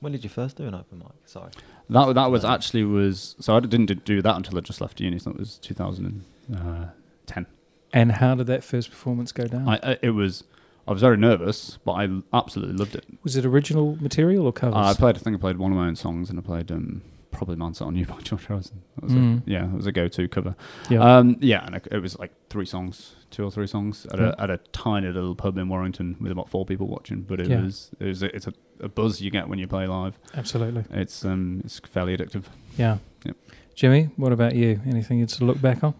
When 0.00 0.12
did 0.12 0.24
you 0.24 0.30
first 0.30 0.56
do 0.56 0.64
an 0.64 0.74
open 0.74 1.00
mic? 1.00 1.08
Sorry. 1.26 1.50
That 1.90 2.14
that 2.14 2.30
was 2.30 2.44
actually 2.44 2.84
was 2.84 3.36
so 3.40 3.56
I 3.56 3.60
didn't 3.60 4.04
do 4.04 4.22
that 4.22 4.36
until 4.36 4.56
I 4.56 4.60
just 4.60 4.80
left 4.80 5.00
uni. 5.00 5.18
So 5.18 5.30
it 5.30 5.38
was 5.38 5.58
2010. 5.58 7.46
And 7.92 8.12
how 8.12 8.34
did 8.34 8.46
that 8.48 8.64
first 8.64 8.90
performance 8.90 9.32
go 9.32 9.46
down? 9.46 9.68
I, 9.68 9.78
I 9.82 9.98
it 10.02 10.10
was 10.10 10.44
I 10.88 10.92
was 10.92 11.00
very 11.02 11.16
nervous, 11.16 11.78
but 11.84 11.92
I 11.92 12.08
absolutely 12.32 12.76
loved 12.76 12.94
it. 12.96 13.04
was 13.22 13.36
it 13.36 13.44
original 13.44 13.96
material 14.00 14.46
or 14.46 14.52
covers? 14.52 14.74
Uh, 14.76 14.90
I 14.90 14.94
played. 14.94 15.16
I 15.16 15.18
think 15.20 15.36
I 15.36 15.38
played 15.40 15.58
one 15.58 15.70
of 15.72 15.78
my 15.78 15.86
own 15.86 15.96
songs, 15.96 16.30
and 16.30 16.38
I 16.38 16.42
played 16.42 16.70
um, 16.72 17.02
probably 17.30 17.56
"Man 17.56 17.74
Set 17.74 17.86
on 17.86 17.94
You" 17.94 18.06
by 18.06 18.18
George 18.20 18.46
Harrison. 18.46 18.82
That 18.96 19.04
was 19.04 19.12
Mm. 19.12 19.46
a, 19.46 19.50
yeah, 19.50 19.64
it 19.66 19.72
was 19.72 19.86
a 19.86 19.92
go-to 19.92 20.26
cover. 20.28 20.56
yeah. 20.88 21.00
Um, 21.18 21.36
yeah, 21.40 21.64
and 21.66 21.74
it, 21.76 21.86
it 21.92 21.98
was 21.98 22.18
like 22.18 22.32
three 22.50 22.64
songs, 22.66 23.14
two 23.30 23.44
or 23.44 23.50
three 23.50 23.66
songs 23.66 24.06
at, 24.12 24.18
Yeah. 24.18 24.34
a, 24.38 24.42
at 24.44 24.50
a 24.50 24.56
tiny 24.72 25.08
little 25.08 25.34
pub 25.34 25.58
in 25.58 25.68
Warrington 25.68 26.16
with 26.20 26.32
about 26.32 26.48
four 26.48 26.64
people 26.64 26.86
watching. 26.88 27.20
But 27.22 27.40
it 27.40 27.48
Yeah. 27.48 27.62
was 27.62 27.90
it 28.00 28.06
was 28.06 28.22
a, 28.22 28.34
it's 28.34 28.46
a, 28.46 28.54
a 28.80 28.88
buzz 28.88 29.20
you 29.20 29.30
get 29.30 29.48
when 29.48 29.58
you 29.58 29.68
play 29.68 29.86
live. 29.86 30.18
Absolutely. 30.34 30.84
It's 30.90 31.24
um 31.24 31.60
it's 31.64 31.78
fairly 31.80 32.16
addictive. 32.16 32.44
Yeah. 32.78 32.98
Yep. 33.24 33.36
Jimmy, 33.74 34.10
what 34.16 34.32
about 34.32 34.54
you? 34.56 34.80
Anything 34.86 35.18
you'd 35.18 35.30
sort 35.30 35.42
of 35.42 35.48
look 35.48 35.60
back 35.60 35.84
on? 35.84 35.94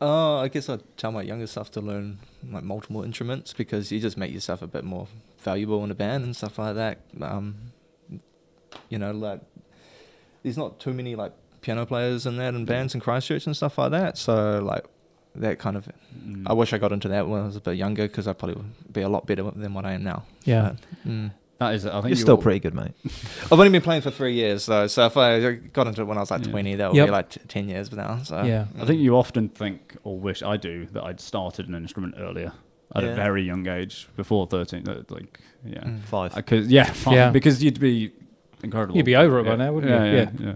Uh, 0.00 0.38
I 0.38 0.48
guess 0.48 0.68
I'd 0.70 0.80
tell 0.96 1.12
my 1.12 1.20
younger 1.22 1.46
stuff 1.46 1.70
to 1.72 1.80
learn 1.82 2.18
like 2.48 2.62
multiple 2.62 3.02
instruments 3.02 3.52
because 3.52 3.90
you 3.92 4.00
just 4.00 4.16
make 4.16 4.32
yourself 4.32 4.62
a 4.62 4.66
bit 4.66 4.84
more 4.84 5.08
valuable 5.40 5.82
in 5.84 5.90
a 5.90 5.94
band 5.94 6.24
and 6.24 6.36
stuff 6.36 6.58
like 6.58 6.74
that. 6.76 7.00
Um, 7.20 7.72
you 8.88 8.98
know, 8.98 9.12
like 9.12 9.40
there's 10.42 10.58
not 10.58 10.80
too 10.80 10.92
many 10.92 11.14
like 11.16 11.32
piano 11.60 11.84
players 11.86 12.26
in 12.26 12.36
that 12.38 12.54
and 12.54 12.66
bands 12.66 12.94
in 12.94 13.00
Christchurch 13.00 13.46
and 13.46 13.56
stuff 13.56 13.78
like 13.78 13.90
that. 13.90 14.16
So 14.16 14.60
like 14.62 14.84
that 15.34 15.58
kind 15.58 15.76
of, 15.76 15.88
Mm. 16.26 16.42
I 16.46 16.52
wish 16.52 16.72
I 16.72 16.78
got 16.78 16.92
into 16.92 17.08
that 17.08 17.28
when 17.28 17.40
I 17.40 17.46
was 17.46 17.56
a 17.56 17.60
bit 17.60 17.76
younger 17.76 18.06
because 18.06 18.26
I 18.26 18.32
probably 18.32 18.56
would 18.56 18.92
be 18.92 19.00
a 19.00 19.08
lot 19.08 19.26
better 19.26 19.42
than 19.42 19.74
what 19.74 19.84
I 19.84 19.92
am 19.92 20.02
now. 20.04 20.24
Yeah. 20.44 20.74
But, 21.04 21.10
mm. 21.10 21.30
That 21.60 21.74
is. 21.74 21.86
I 21.86 21.92
think 21.92 22.02
You're 22.04 22.08
you 22.10 22.16
still 22.16 22.36
all- 22.36 22.42
pretty 22.42 22.58
good, 22.58 22.74
mate. 22.74 22.92
I've 23.44 23.52
only 23.52 23.68
been 23.68 23.82
playing 23.82 24.02
for 24.02 24.10
three 24.10 24.34
years 24.34 24.66
though, 24.66 24.86
so 24.88 25.06
if 25.06 25.16
I 25.16 25.52
got 25.72 25.86
into 25.86 26.00
it 26.02 26.04
when 26.06 26.16
I 26.16 26.20
was 26.20 26.30
like 26.30 26.44
Yeah. 26.44 26.50
20, 26.50 26.74
that 26.76 26.88
would 26.90 26.96
Yep. 26.96 27.06
be 27.06 27.10
like 27.12 27.28
t- 27.30 27.40
10 27.46 27.68
years 27.68 27.92
now. 27.92 28.18
So 28.24 28.42
Yeah. 28.42 28.64
I 28.80 28.84
think 28.84 29.00
you 29.00 29.16
often 29.16 29.48
think 29.48 29.96
or 30.02 30.18
wish 30.18 30.42
I 30.42 30.56
do 30.56 30.86
that 30.92 31.04
I'd 31.04 31.20
started 31.20 31.68
an 31.68 31.74
instrument 31.76 32.14
earlier 32.18 32.52
at 32.96 33.04
Yeah. 33.04 33.10
a 33.10 33.14
very 33.14 33.42
young 33.44 33.68
age 33.68 34.08
before 34.16 34.46
13. 34.48 34.88
uh, 34.88 35.02
Like 35.10 35.38
yeah, 35.64 35.84
Mm. 35.84 36.00
Five. 36.00 36.34
because 36.34 36.66
yeah, 36.68 36.84
fine, 36.84 37.14
Yeah. 37.14 37.30
because 37.30 37.62
you'd 37.62 37.78
be 37.78 38.12
incredible. 38.62 38.96
You'd 38.96 39.06
be 39.06 39.16
over 39.16 39.38
it 39.40 39.44
by 39.44 39.56
now, 39.56 39.72
wouldn't 39.72 39.90
yeah, 39.92 40.04
you? 40.04 40.16
Yeah, 40.16 40.28
yeah. 40.40 40.54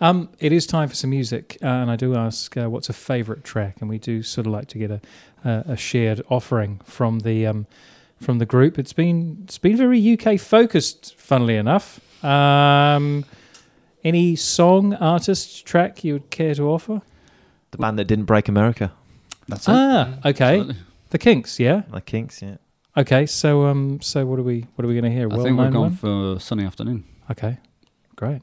Um, 0.00 0.28
it 0.40 0.52
is 0.52 0.66
time 0.66 0.88
for 0.88 0.94
some 0.94 1.10
music, 1.10 1.56
uh, 1.62 1.66
and 1.66 1.90
I 1.90 1.96
do 1.96 2.14
ask 2.14 2.56
uh, 2.56 2.68
what's 2.68 2.88
a 2.88 2.92
favourite 2.92 3.44
track, 3.44 3.76
and 3.80 3.88
we 3.88 3.98
do 3.98 4.22
sort 4.22 4.46
of 4.46 4.52
like 4.52 4.68
to 4.68 4.78
get 4.78 4.90
a 4.90 5.00
a, 5.44 5.64
a 5.68 5.76
shared 5.76 6.22
offering 6.28 6.80
from 6.84 7.20
the 7.20 7.46
um, 7.46 7.66
from 8.20 8.38
the 8.38 8.46
group. 8.46 8.78
It's 8.78 8.92
been 8.92 9.38
it's 9.44 9.58
been 9.58 9.76
very 9.76 10.18
UK 10.18 10.38
focused, 10.40 11.14
funnily 11.18 11.56
enough. 11.56 12.00
Um, 12.24 13.24
any 14.04 14.36
song, 14.36 14.94
artist, 14.94 15.66
track 15.66 16.04
you 16.04 16.14
would 16.14 16.30
care 16.30 16.54
to 16.54 16.68
offer? 16.70 17.02
The 17.72 17.78
band 17.78 17.98
that 17.98 18.04
didn't 18.06 18.26
break 18.26 18.48
America, 18.48 18.92
That's 19.48 19.66
it. 19.68 19.72
Ah, 19.72 20.14
okay, 20.24 20.60
Absolutely. 20.60 20.76
the 21.10 21.18
Kinks, 21.18 21.58
yeah. 21.60 21.82
the 21.92 22.00
Kinks. 22.00 22.40
Yeah. 22.40 22.56
Okay, 22.96 23.26
so 23.26 23.66
um, 23.66 24.00
so 24.00 24.24
what 24.24 24.38
are 24.38 24.42
we 24.44 24.66
what 24.74 24.84
are 24.84 24.88
we 24.88 24.94
going 24.94 25.04
to 25.04 25.10
hear? 25.10 25.28
I 25.30 25.36
think 25.36 25.58
we're 25.58 25.70
going 25.70 25.72
gone 25.72 25.82
one? 25.82 25.96
for 25.96 26.40
sunny 26.40 26.64
afternoon. 26.64 27.04
Okay, 27.30 27.58
great. 28.14 28.42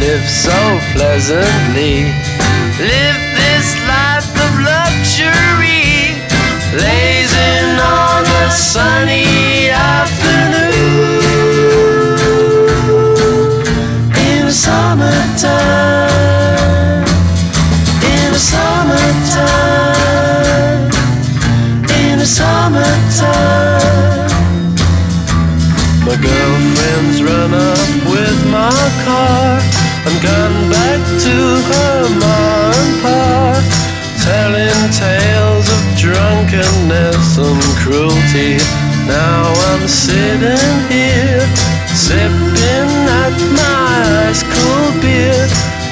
live 0.00 0.28
so 0.28 0.78
pleasantly. 0.92 2.12
Live 2.78 3.20
this 3.40 3.76
life 3.88 4.28
of 4.44 4.52
luxury. 4.60 6.20
Lazing 6.76 7.80
on 7.80 8.24
a 8.26 8.50
sunny 8.50 9.70
afternoon. 9.70 11.22
In 14.28 14.46
the 14.46 14.52
summertime. 14.52 15.54
In 18.12 18.32
the 18.32 18.38
summertime. 18.52 19.56
In 22.00 22.18
the 22.18 22.26
summertime. 22.26 23.76
My 26.04 26.14
girlfriend's 26.16 26.55
and 30.06 30.22
gone 30.22 30.70
back 30.70 31.02
to 31.26 31.36
her 31.70 31.98
mom 32.22 32.72
and 32.78 32.94
pa, 33.02 33.58
telling 34.22 34.82
tales 34.94 35.66
of 35.76 35.82
drunkenness 35.98 37.38
and 37.38 37.62
cruelty. 37.82 38.62
Now 39.06 39.50
I'm 39.70 39.88
sitting 39.88 40.78
here, 40.90 41.42
sipping 41.90 42.92
at 43.24 43.34
my 43.58 44.30
ice 44.30 44.42
cold 44.46 44.94
beer, 45.02 45.42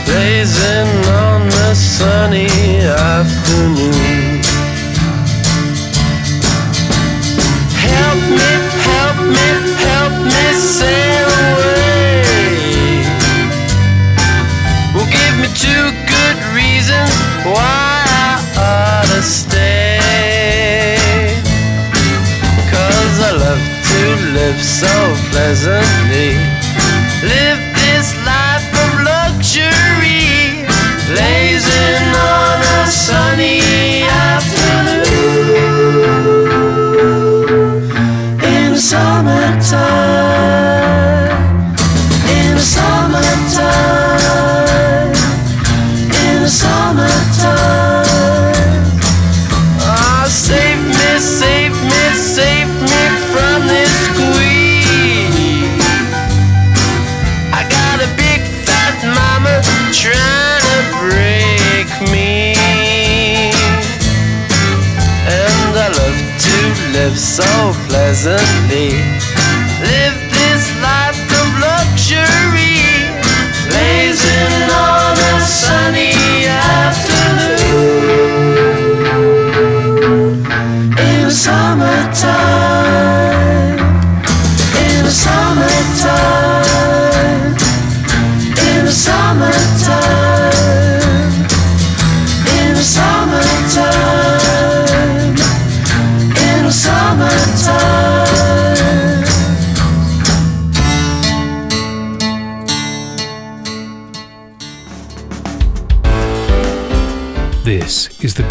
blazing 0.06 0.90
on 1.26 1.48
the 1.48 1.74
sunny 1.74 2.46
afternoon. 2.86 4.03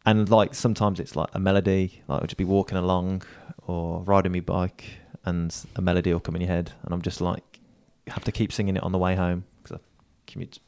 And 0.06 0.30
like 0.30 0.54
sometimes 0.54 1.00
it's 1.00 1.16
like 1.16 1.30
a 1.34 1.40
melody, 1.40 2.02
like 2.08 2.22
I'll 2.22 2.28
just 2.28 2.38
be 2.38 2.44
walking 2.46 2.78
along 2.78 3.24
or 3.68 4.02
riding 4.04 4.32
my 4.32 4.40
bike, 4.42 4.84
and 5.26 5.56
a 5.76 5.82
melody 5.82 6.14
will 6.14 6.20
come 6.20 6.36
in 6.36 6.42
your 6.42 6.52
head, 6.52 6.72
and 6.84 6.94
I'm 6.94 7.02
just 7.02 7.22
like 7.22 7.60
have 8.08 8.24
to 8.26 8.32
keep 8.32 8.52
singing 8.52 8.78
it 8.78 8.84
on 8.84 8.92
the 8.92 9.00
way 9.00 9.16
home 9.16 9.46
because 9.64 9.78
I 9.78 9.82
commute 10.32 10.60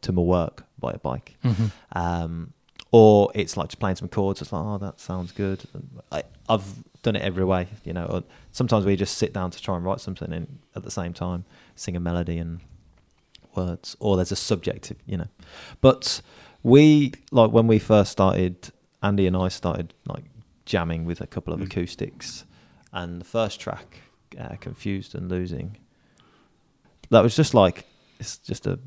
to 0.00 0.12
my 0.12 0.22
work 0.22 0.64
by 0.78 0.90
a 0.92 0.98
bike. 0.98 1.36
Mhm. 1.44 1.70
Um, 1.92 2.52
or 2.90 3.30
it's 3.34 3.56
like 3.56 3.68
just 3.68 3.78
playing 3.78 3.96
some 3.96 4.08
chords. 4.08 4.42
It's 4.42 4.52
like, 4.52 4.62
oh, 4.64 4.78
that 4.78 5.00
sounds 5.00 5.32
good. 5.32 5.62
I, 6.10 6.24
I've 6.48 6.82
done 7.02 7.16
it 7.16 7.22
every 7.22 7.44
way, 7.44 7.68
you 7.84 7.92
know. 7.92 8.04
Or 8.06 8.22
sometimes 8.50 8.84
we 8.84 8.96
just 8.96 9.16
sit 9.16 9.32
down 9.32 9.50
to 9.52 9.62
try 9.62 9.76
and 9.76 9.84
write 9.84 10.00
something 10.00 10.30
and 10.32 10.58
at 10.74 10.82
the 10.82 10.90
same 10.90 11.12
time 11.14 11.44
sing 11.74 11.96
a 11.96 12.00
melody 12.00 12.36
and 12.38 12.60
words, 13.54 13.96
or 14.00 14.16
there's 14.16 14.32
a 14.32 14.36
subjective, 14.36 14.96
you 15.06 15.16
know. 15.16 15.28
But 15.80 16.20
we 16.62 17.12
like 17.30 17.50
when 17.50 17.66
we 17.66 17.78
first 17.78 18.12
started, 18.12 18.70
Andy 19.02 19.26
and 19.26 19.36
I 19.36 19.48
started 19.48 19.94
like 20.06 20.24
jamming 20.64 21.04
with 21.04 21.20
a 21.20 21.26
couple 21.26 21.52
of 21.52 21.60
Mm. 21.60 21.64
acoustics, 21.66 22.44
and 22.92 23.20
the 23.20 23.24
first 23.24 23.60
track, 23.60 24.00
uh, 24.38 24.56
"Confused 24.60 25.14
and 25.14 25.28
Losing," 25.30 25.76
that 27.10 27.22
was 27.22 27.34
just 27.36 27.54
like 27.54 27.84
it's 28.20 28.38
just 28.38 28.66
a 28.66 28.78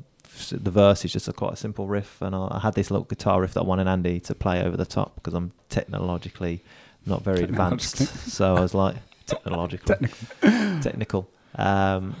the 0.52 0.70
verse 0.70 1.02
is 1.04 1.12
just 1.12 1.28
a 1.28 1.32
quite 1.32 1.54
a 1.54 1.56
simple 1.56 1.86
riff, 1.86 2.20
and 2.20 2.34
I, 2.34 2.48
I 2.50 2.58
had 2.60 2.74
this 2.74 2.90
little 2.90 3.04
guitar 3.06 3.40
riff 3.40 3.54
that 3.54 3.60
I 3.60 3.64
wanted 3.64 3.86
Andy 3.88 4.20
to 4.20 4.34
play 4.34 4.62
over 4.62 4.76
the 4.76 4.84
top 4.84 5.14
because 5.16 5.32
I'm 5.34 5.52
technologically 5.70 6.62
not 7.06 7.22
very 7.22 7.44
advanced. 7.44 7.96
So 8.36 8.54
I 8.56 8.60
was 8.60 8.74
like 8.74 8.96
technological, 9.26 9.96
technical. 10.82 11.28
Um, 11.54 12.16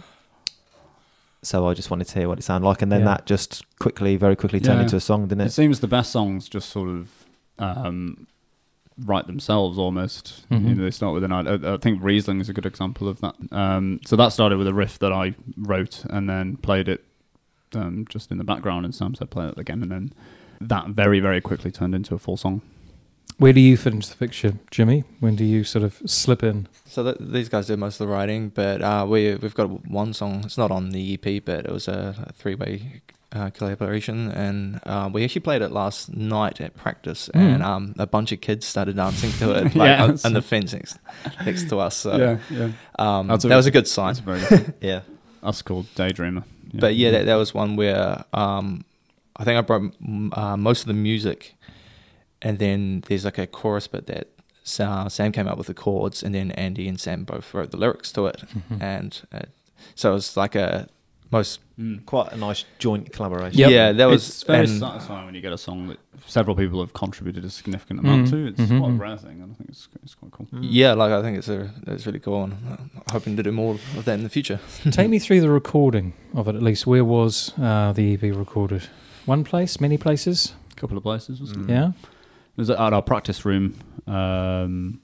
so 1.46 1.66
I 1.68 1.74
just 1.74 1.90
wanted 1.90 2.08
to 2.08 2.18
hear 2.18 2.28
what 2.28 2.38
it 2.38 2.42
sounded 2.42 2.66
like, 2.66 2.82
and 2.82 2.90
then 2.92 3.00
Yeah. 3.00 3.06
that 3.06 3.26
just 3.26 3.64
quickly, 3.78 4.16
very 4.16 4.36
quickly 4.36 4.60
turned 4.60 4.78
Yeah. 4.78 4.84
into 4.84 4.96
a 4.96 5.00
song, 5.00 5.26
didn't 5.28 5.42
It 5.42 5.46
it? 5.46 5.52
seems 5.52 5.80
the 5.80 5.86
best 5.88 6.10
songs 6.12 6.48
just 6.48 6.68
sort 6.70 6.88
of 6.88 7.10
um, 7.58 8.26
write 9.04 9.26
themselves 9.26 9.78
almost. 9.78 10.44
You 10.50 10.58
Mhm. 10.58 10.76
know, 10.76 10.84
they 10.84 10.90
start 10.90 11.14
with 11.14 11.24
an. 11.24 11.32
I, 11.32 11.74
I 11.74 11.76
think 11.78 12.02
Riesling 12.02 12.40
is 12.40 12.48
a 12.48 12.52
good 12.52 12.66
example 12.66 13.08
of 13.08 13.20
that. 13.20 13.34
Um, 13.52 14.00
so 14.06 14.16
that 14.16 14.28
started 14.28 14.58
with 14.58 14.66
a 14.66 14.74
riff 14.74 14.98
that 14.98 15.12
I 15.12 15.34
wrote 15.56 16.04
and 16.10 16.28
then 16.28 16.56
played 16.58 16.88
it 16.88 17.04
um, 17.74 18.06
just 18.08 18.30
in 18.30 18.38
the 18.38 18.44
background, 18.44 18.84
and 18.84 18.94
Sam 18.94 19.14
said 19.14 19.28
play 19.30 19.46
it 19.48 19.58
again, 19.58 19.82
and 19.82 19.90
then 19.90 20.12
that 20.60 20.88
very 20.88 21.20
very 21.20 21.40
quickly 21.40 21.70
turned 21.70 21.94
into 21.94 22.14
a 22.14 22.18
full 22.18 22.36
song. 22.36 22.60
Where 23.38 23.52
do 23.52 23.60
you 23.60 23.76
fit 23.76 23.92
into 23.92 24.08
the 24.08 24.16
picture, 24.16 24.54
Jimmy? 24.70 25.04
When 25.20 25.36
do 25.36 25.44
you 25.44 25.62
sort 25.62 25.84
of 25.84 26.00
slip 26.06 26.42
in? 26.42 26.68
So 26.86 27.02
th- 27.04 27.16
these 27.20 27.50
guys 27.50 27.66
do 27.66 27.76
most 27.76 28.00
of 28.00 28.06
the 28.06 28.12
writing, 28.12 28.48
but 28.48 28.80
uh, 28.80 29.04
we 29.06 29.34
we've 29.34 29.54
got 29.54 29.86
one 29.88 30.14
song. 30.14 30.42
It's 30.44 30.56
not 30.56 30.70
on 30.70 30.90
the 30.90 31.14
EP, 31.14 31.44
but 31.44 31.66
it 31.66 31.70
was 31.70 31.86
a, 31.86 32.14
a 32.28 32.32
three-way 32.32 33.02
uh, 33.32 33.50
collaboration, 33.50 34.30
and 34.30 34.80
uh, 34.86 35.10
we 35.12 35.22
actually 35.22 35.42
played 35.42 35.60
it 35.60 35.70
last 35.70 36.14
night 36.16 36.62
at 36.62 36.74
practice, 36.78 37.28
Mm. 37.34 37.40
and 37.54 37.62
um, 37.62 37.94
a 37.98 38.06
bunch 38.06 38.32
of 38.32 38.40
kids 38.40 38.64
started 38.64 38.96
dancing 38.96 39.30
to 39.32 39.52
it, 39.58 39.64
like 39.76 39.88
Yeah, 39.98 40.04
on, 40.04 40.18
on 40.24 40.32
the 40.32 40.40
fence 40.40 40.72
next, 40.72 40.96
next 41.44 41.68
to 41.68 41.78
us. 41.78 41.94
So 41.94 42.16
yeah. 42.50 42.70
um, 42.98 43.26
That's 43.26 43.44
a- 43.44 43.48
that 43.48 43.56
was 43.56 43.66
a 43.66 43.70
good 43.70 43.86
sign. 43.88 44.14
Very 44.14 44.40
good. 44.48 44.72
Yeah. 44.80 45.00
That's 45.42 45.60
called 45.60 45.86
Daydreamer. 45.94 46.44
But 46.72 46.94
yeah, 46.96 47.10
that, 47.10 47.26
that 47.26 47.34
was 47.36 47.52
one 47.52 47.76
where 47.76 48.24
um, 48.32 48.84
I 49.36 49.44
think 49.44 49.58
I 49.58 49.60
brought 49.60 49.92
uh, 50.32 50.56
most 50.56 50.80
of 50.80 50.86
the 50.86 50.94
music, 50.94 51.54
and 52.42 52.58
then 52.58 53.02
there's 53.08 53.24
like 53.24 53.38
a 53.38 53.46
chorus 53.46 53.86
bit 53.88 54.06
that 54.06 54.28
Sa- 54.64 55.06
Sam 55.08 55.30
came 55.32 55.46
up 55.46 55.58
with 55.58 55.68
the 55.68 55.74
chords, 55.74 56.22
and 56.24 56.34
then 56.34 56.50
Andy 56.52 56.88
and 56.88 56.98
Sam 57.00 57.24
both 57.24 57.54
wrote 57.54 57.70
the 57.70 57.76
lyrics 57.76 58.10
to 58.12 58.26
it, 58.26 58.42
Mm-hmm. 58.48 58.82
and 58.82 59.22
uh, 59.32 59.40
so 59.94 60.10
it 60.10 60.14
was 60.14 60.36
like 60.36 60.54
a 60.54 60.88
most 61.30 61.60
Mm. 61.78 62.06
Quite 62.06 62.32
a 62.32 62.36
nice 62.38 62.64
joint 62.78 63.12
collaboration. 63.12 63.58
Yep. 63.58 63.70
yeah 63.70 63.92
that 63.92 64.06
was 64.06 64.26
it's 64.28 64.42
very 64.44 64.60
and- 64.60 64.78
satisfying 64.80 65.26
when 65.26 65.34
you 65.34 65.42
get 65.42 65.52
a 65.52 65.58
song 65.58 65.88
that 65.88 65.98
several 66.26 66.56
people 66.56 66.80
have 66.80 66.94
contributed 66.94 67.44
a 67.44 67.50
significant 67.50 68.00
amount 68.00 68.28
Mm. 68.28 68.30
to. 68.30 68.46
It's 68.46 68.60
Mhm. 68.72 68.78
quite 68.80 68.90
a 68.92 68.94
rare 68.94 69.18
thing, 69.18 69.42
and 69.42 69.52
I 69.52 69.54
think 69.56 69.68
it's, 69.68 69.86
it's 70.02 70.14
quite 70.14 70.32
cool. 70.32 70.46
yeah 70.64 70.94
like 70.94 71.12
I 71.12 71.20
think 71.20 71.36
it's 71.36 71.48
a 71.50 71.70
it's 71.86 72.06
really 72.06 72.18
cool, 72.20 72.44
and 72.44 72.54
I'm 72.66 72.90
hoping 73.12 73.36
to 73.36 73.42
do 73.42 73.52
more 73.52 73.74
of 73.74 74.04
that 74.06 74.14
in 74.14 74.22
the 74.22 74.30
future. 74.30 74.58
Take 74.90 75.10
me 75.10 75.18
through 75.18 75.42
the 75.42 75.50
recording 75.50 76.14
of 76.34 76.48
it, 76.48 76.54
at 76.56 76.62
least. 76.62 76.86
Where 76.86 77.04
was 77.04 77.52
uh, 77.60 77.92
the 77.92 78.14
EP 78.14 78.22
recorded? 78.34 78.88
One 79.26 79.44
place? 79.44 79.78
Many 79.78 79.98
places? 79.98 80.54
A 80.72 80.80
couple 80.80 80.96
of 80.96 81.02
places, 81.02 81.40
wasn't 81.40 81.66
Mm. 81.66 81.68
it? 81.68 81.72
Yeah? 81.72 81.92
It 82.56 82.58
was 82.60 82.70
at 82.70 82.78
our 82.78 83.02
practice 83.02 83.44
room. 83.44 83.74
Um, 84.06 85.00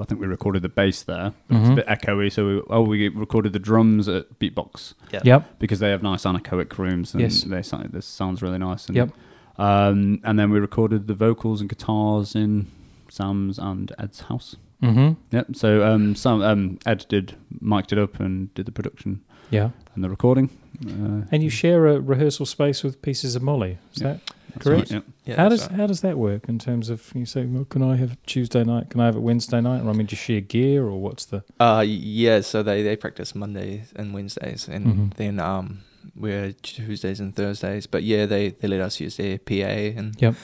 I 0.00 0.04
think 0.04 0.20
we 0.20 0.26
recorded 0.26 0.62
the 0.62 0.68
bass 0.68 1.02
there. 1.02 1.32
It's 1.50 1.68
Mhm. 1.68 1.72
a 1.72 1.76
bit 1.76 1.86
echoey, 1.88 2.30
so 2.30 2.46
we, 2.46 2.62
oh, 2.70 2.82
we 2.82 3.08
recorded 3.08 3.52
the 3.52 3.58
drums 3.58 4.08
at 4.08 4.38
Beatbox 4.38 4.94
Yeah. 5.12 5.20
Yep. 5.24 5.58
because 5.58 5.80
they 5.80 5.90
have 5.90 6.02
nice 6.02 6.24
anechoic 6.24 6.76
rooms 6.78 7.14
and 7.14 7.20
Yes. 7.20 7.42
they 7.42 7.62
sound, 7.62 7.90
this 7.92 8.06
sounds 8.06 8.40
really 8.42 8.58
nice. 8.58 8.86
And, 8.86 8.96
Yep. 8.96 9.10
Um, 9.58 10.20
and 10.22 10.38
then 10.38 10.50
we 10.50 10.60
recorded 10.60 11.08
the 11.08 11.14
vocals 11.14 11.60
and 11.60 11.68
guitars 11.68 12.36
in 12.36 12.68
Sam's 13.08 13.58
and 13.58 13.90
Ed's 13.98 14.20
house. 14.22 14.54
Mm-hmm. 14.82 15.14
Yep. 15.32 15.56
So 15.56 15.84
um, 15.84 16.14
Sam, 16.14 16.42
um, 16.42 16.78
Ed 16.86 17.04
did 17.08 17.34
mic'd 17.60 17.92
it 17.92 17.98
up 17.98 18.20
and 18.20 18.54
did 18.54 18.66
the 18.66 18.72
production 18.72 19.20
Yeah. 19.50 19.70
and 19.94 20.04
the 20.04 20.10
recording. 20.10 20.50
Uh, 20.86 21.22
And 21.32 21.42
you 21.42 21.50
share 21.50 21.86
a 21.86 22.00
rehearsal 22.00 22.46
space 22.46 22.84
with 22.84 23.02
pieces 23.02 23.34
of 23.36 23.42
Molly. 23.42 23.78
Is 23.94 24.02
Yeah. 24.02 24.08
that 24.12 24.20
that's 24.52 24.64
correct? 24.64 24.80
right, 24.80 24.90
yep. 24.90 25.04
Yeah, 25.24 25.36
how 25.36 25.48
does 25.48 25.62
right. 25.62 25.72
how 25.72 25.86
does 25.86 26.00
that 26.02 26.16
work 26.18 26.48
in 26.48 26.58
terms 26.58 26.88
of 26.90 27.10
you 27.14 27.26
say, 27.26 27.44
well, 27.46 27.64
can 27.64 27.82
I 27.82 27.96
have 27.96 28.16
Tuesday 28.26 28.64
night? 28.64 28.88
Can 28.90 29.00
I 29.00 29.06
have 29.06 29.16
it 29.16 29.20
Wednesday 29.22 29.60
night? 29.60 29.82
Or 29.84 29.90
I 29.90 29.92
mean, 29.92 30.06
do 30.06 30.12
you 30.12 30.16
share 30.16 30.40
gear 30.40 30.84
or 30.84 31.00
what's 31.00 31.24
the? 31.26 31.42
Uh, 31.60 31.84
yeah, 31.86 32.40
so 32.42 32.62
they, 32.62 32.82
they 32.82 32.96
practice 32.96 33.34
Mondays 33.34 33.92
and 33.96 34.14
Wednesdays, 34.14 34.68
and 34.68 34.86
Mhm. 34.86 35.14
then 35.14 35.40
um, 35.40 35.80
we're 36.16 36.52
Tuesdays 36.62 37.20
and 37.20 37.34
Thursdays. 37.34 37.86
But 37.86 38.02
yeah, 38.04 38.26
they, 38.26 38.50
they 38.50 38.68
let 38.68 38.80
us 38.80 39.00
use 39.00 39.16
their 39.16 39.38
PA 39.38 39.98
and 39.98 40.14
Yep. 40.20 40.34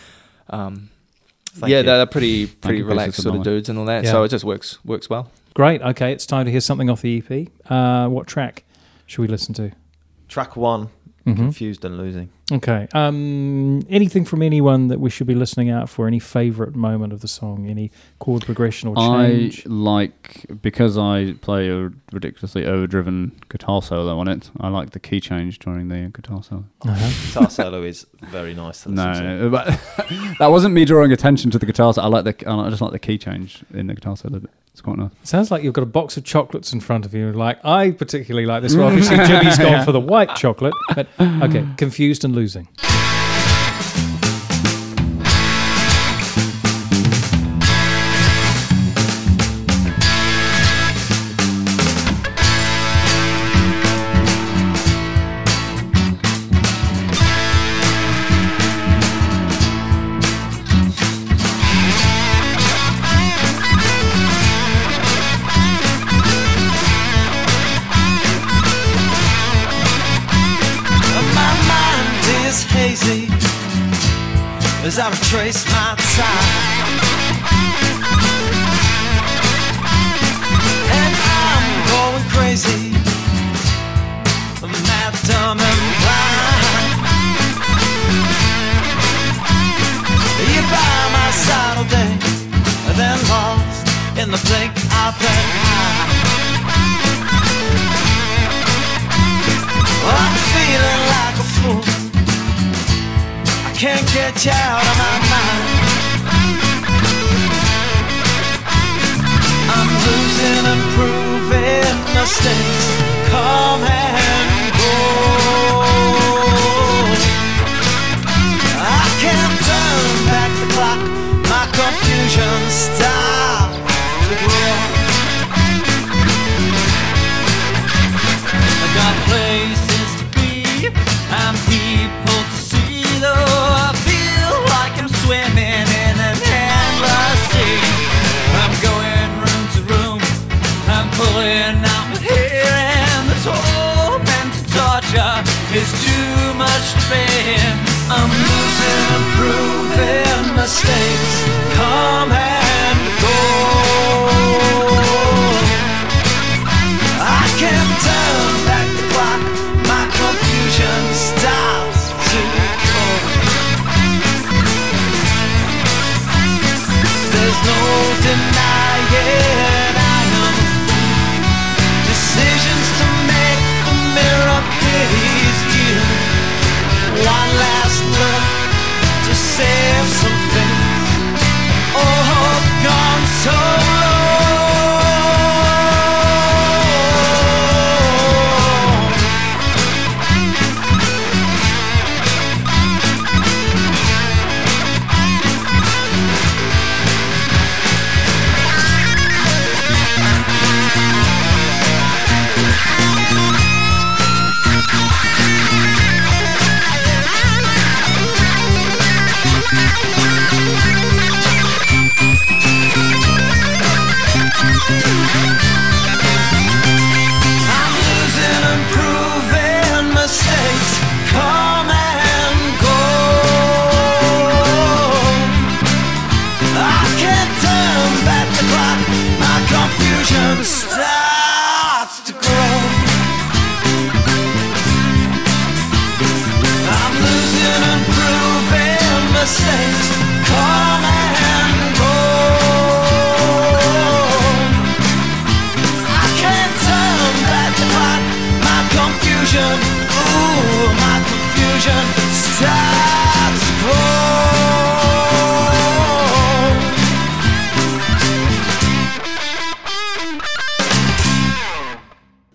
um, 0.51 0.91
Thank 1.57 1.71
yeah, 1.71 1.79
you. 1.79 1.83
they're 1.85 2.07
pretty 2.07 2.47
pretty 2.47 2.79
you, 2.79 2.85
relaxed 2.85 3.23
sort 3.23 3.37
of 3.37 3.41
Amala. 3.43 3.45
dudes 3.45 3.69
and 3.69 3.79
all 3.79 3.85
that. 3.87 4.03
Yeah. 4.05 4.11
So 4.11 4.25
it 4.25 4.29
just 4.31 4.45
works 4.45 4.85
works 4.85 5.09
well. 5.09 5.31
Great. 5.55 5.81
Okay, 5.83 6.11
it's 6.13 6.27
time 6.27 6.45
to 6.47 6.51
hear 6.51 6.61
something 6.61 6.91
off 6.91 7.01
the 7.03 7.19
EP. 7.19 7.49
Uh, 7.71 8.09
what 8.09 8.27
track 8.27 8.65
should 9.07 9.23
we 9.23 9.29
listen 9.29 9.55
to? 9.55 9.71
Track 10.29 10.57
one, 10.57 10.89
Mhm. 11.27 11.37
confused 11.37 11.85
and 11.85 11.97
losing. 11.99 12.29
Okay. 12.53 12.87
Um, 12.93 13.81
anything 13.89 14.25
from 14.27 14.43
anyone 14.43 14.89
that 14.89 15.01
we 15.01 15.09
should 15.09 15.27
be 15.27 15.35
listening 15.35 15.71
out 15.71 15.89
for? 15.89 16.07
Any 16.07 16.19
favourite 16.19 16.75
moment 16.75 17.13
of 17.15 17.21
the 17.23 17.29
song? 17.29 17.67
Any 17.67 17.91
chord 18.19 18.45
progression 18.45 18.89
or 18.91 18.97
change? 18.97 19.07
I 19.15 19.29
change? 19.63 19.67
like 19.67 20.47
because 20.61 20.99
I 20.99 21.33
play 21.41 21.71
a 21.71 21.91
ridiculously 22.13 22.67
overdriven 22.67 23.33
guitar 23.49 23.81
solo 23.81 24.19
on 24.19 24.29
it. 24.29 24.51
I 24.61 24.69
like 24.69 24.91
the 24.91 25.01
key 25.01 25.21
change 25.21 25.59
during 25.61 25.89
the 25.89 26.11
guitar 26.13 26.43
solo. 26.43 26.65
Uh-huh. 26.83 27.11
Guitar 27.29 27.49
solo 27.51 27.83
is 27.83 28.07
very 28.31 28.53
nice 28.55 28.83
to 28.83 28.91
listen 28.91 29.15
to. 29.15 29.23
No, 29.45 29.51
but 29.57 29.67
that 30.39 30.51
wasn't 30.51 30.75
me 30.75 30.85
drawing 30.85 31.13
attention 31.13 31.51
to 31.53 31.59
the 31.59 31.67
guitar. 31.67 31.95
solo. 31.95 32.07
I 32.07 32.11
like 32.11 32.25
the 32.39 32.51
I 32.51 32.69
just 32.69 32.83
like 32.83 32.93
the 32.93 32.99
key 32.99 33.17
change 33.17 33.63
in 33.73 33.87
the 33.87 33.95
guitar 33.95 34.17
solo. 34.19 34.43
It's 34.75 34.81
quite 34.81 34.99
nice. 34.99 35.13
Sounds 35.23 35.53
like 35.53 35.63
you've 35.63 35.73
got 35.73 35.83
a 35.83 35.87
box 35.87 36.17
of 36.17 36.25
chocolates 36.25 36.73
in 36.73 36.81
front 36.81 37.07
of 37.07 37.15
you. 37.15 37.33
Like 37.33 37.65
I 37.65 37.93
particularly 37.93 38.45
like 38.45 38.61
this. 38.61 38.75
Well, 38.75 38.89
obviously 38.89 39.17
Jimmy's 39.27 39.57
gone 39.57 39.85
for 39.85 39.93
the 39.93 40.01
white 40.01 40.35
chocolate, 40.35 40.75
but 40.97 41.07
okay, 41.21 41.65
confused 41.77 42.25
and 42.25 42.35
losing. 42.35 42.67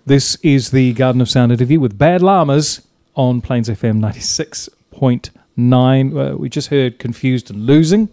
This 0.09 0.35
is 0.37 0.71
the 0.71 0.93
Garden 0.93 1.21
of 1.21 1.29
Sound 1.29 1.51
interview 1.51 1.79
with 1.79 1.95
Bad 1.95 2.23
Llamas 2.23 2.81
on 3.13 3.41
Plains 3.41 3.69
FM 3.69 3.99
96.9. 3.99 6.33
Uh, 6.33 6.35
we 6.35 6.49
just 6.49 6.69
heard 6.69 6.97
Confused 6.97 7.51
and 7.51 7.67
Losing, 7.67 8.09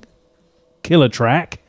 killer 0.82 1.08
track. 1.08 1.60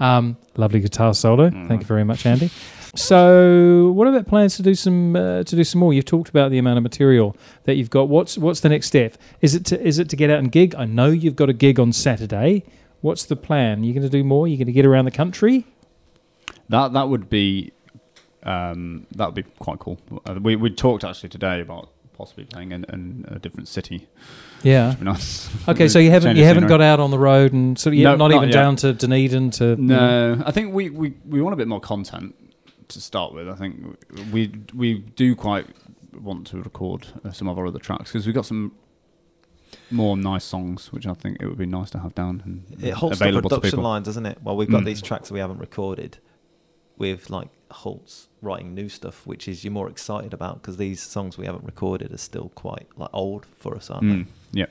Um, 0.00 0.38
lovely 0.56 0.80
guitar 0.80 1.14
solo. 1.14 1.50
Thank 1.50 1.82
you 1.82 1.86
very 1.86 2.02
much, 2.02 2.26
Andy. 2.26 2.50
So, 2.96 3.92
what 3.92 4.08
about 4.08 4.26
plans 4.26 4.56
to 4.56 4.64
do 4.64 4.74
some 4.74 5.14
uh, 5.14 5.44
to 5.44 5.54
do 5.54 5.62
some 5.62 5.78
more? 5.78 5.94
You've 5.94 6.04
talked 6.04 6.30
about 6.30 6.50
the 6.50 6.58
amount 6.58 6.78
of 6.78 6.82
material 6.82 7.36
that 7.62 7.76
you've 7.76 7.90
got. 7.90 8.08
What's 8.08 8.36
what's 8.36 8.58
the 8.58 8.68
next 8.68 8.88
step? 8.88 9.16
Is 9.40 9.54
it 9.54 9.64
to, 9.66 9.80
is 9.80 10.00
it 10.00 10.08
to 10.08 10.16
get 10.16 10.30
out 10.30 10.40
and 10.40 10.50
gig? 10.50 10.74
I 10.74 10.86
know 10.86 11.10
you've 11.10 11.36
got 11.36 11.48
a 11.48 11.52
gig 11.52 11.78
on 11.78 11.92
Saturday. 11.92 12.64
What's 13.02 13.24
the 13.24 13.36
plan? 13.36 13.84
You're 13.84 13.94
going 13.94 14.02
to 14.02 14.08
do 14.08 14.24
more? 14.24 14.48
You're 14.48 14.58
going 14.58 14.66
to 14.66 14.72
get 14.72 14.84
around 14.84 15.04
the 15.04 15.12
country? 15.12 15.64
That 16.70 16.92
that 16.94 17.08
would 17.08 17.30
be 17.30 17.70
um, 18.46 19.06
that 19.16 19.26
would 19.26 19.34
be 19.34 19.42
quite 19.58 19.78
cool. 19.78 19.98
Uh, 20.24 20.36
we 20.40 20.56
we 20.56 20.70
talked 20.70 21.04
actually 21.04 21.28
today 21.28 21.60
about 21.60 21.90
possibly 22.16 22.44
playing 22.44 22.72
in, 22.72 22.84
in 22.84 23.24
a 23.28 23.38
different 23.38 23.68
city. 23.68 24.06
Yeah. 24.62 24.88
It'd 24.88 25.00
be 25.00 25.04
nice. 25.04 25.50
Okay, 25.68 25.86
so 25.88 25.98
you 25.98 26.10
haven't 26.10 26.36
you 26.36 26.44
haven't 26.44 26.66
got 26.66 26.80
out 26.80 26.98
on 27.00 27.10
the 27.10 27.18
road 27.18 27.52
and 27.52 27.78
sort 27.78 27.92
of 27.92 27.98
yeah, 27.98 28.04
No, 28.10 28.16
not, 28.16 28.28
not 28.28 28.36
even 28.36 28.48
yet. 28.48 28.54
down 28.54 28.76
to 28.76 28.92
Dunedin 28.94 29.50
to 29.52 29.76
No, 29.76 30.42
I 30.46 30.50
think 30.50 30.72
we, 30.72 30.88
we, 30.90 31.12
we 31.28 31.42
want 31.42 31.52
a 31.52 31.56
bit 31.56 31.68
more 31.68 31.80
content 31.80 32.34
to 32.88 33.00
start 33.00 33.34
with. 33.34 33.48
I 33.48 33.54
think 33.54 33.98
we 34.32 34.52
we 34.74 34.94
do 35.16 35.34
quite 35.36 35.66
want 36.18 36.46
to 36.46 36.62
record 36.62 37.06
uh, 37.24 37.32
some 37.32 37.48
of 37.48 37.58
our 37.58 37.66
other 37.66 37.78
tracks 37.80 38.10
because 38.12 38.24
we've 38.26 38.34
got 38.34 38.46
some 38.46 38.72
more 39.90 40.16
nice 40.16 40.44
songs, 40.44 40.90
which 40.92 41.06
I 41.06 41.12
think 41.14 41.36
it 41.42 41.46
would 41.46 41.58
be 41.58 41.66
nice 41.66 41.90
to 41.90 41.98
have 41.98 42.14
down 42.14 42.42
and 42.46 42.82
It 42.82 42.92
holds 42.94 43.18
the 43.18 43.24
available 43.26 43.50
to 43.50 43.56
production 43.56 43.78
people. 43.78 43.84
line, 43.90 44.02
doesn't 44.04 44.24
it? 44.26 44.38
Well, 44.42 44.56
we've 44.56 44.70
got 44.70 44.82
Mm. 44.82 44.86
these 44.86 45.02
tracks 45.02 45.28
that 45.28 45.34
we 45.34 45.40
haven't 45.40 45.58
recorded 45.58 46.18
with 46.96 47.28
like 47.28 47.48
Holtz 47.70 48.28
writing 48.42 48.74
new 48.74 48.88
stuff, 48.88 49.26
which 49.26 49.48
is 49.48 49.64
you're 49.64 49.72
more 49.72 49.88
excited 49.88 50.32
about 50.32 50.60
because 50.62 50.76
these 50.76 51.00
songs 51.02 51.36
we 51.38 51.46
haven't 51.46 51.64
recorded 51.64 52.12
are 52.12 52.18
still 52.18 52.50
quite 52.54 52.86
like 52.96 53.10
old 53.12 53.46
for 53.58 53.74
us, 53.76 53.90
aren't 53.90 54.04
Mm, 54.04 54.26
yeah, 54.52 54.66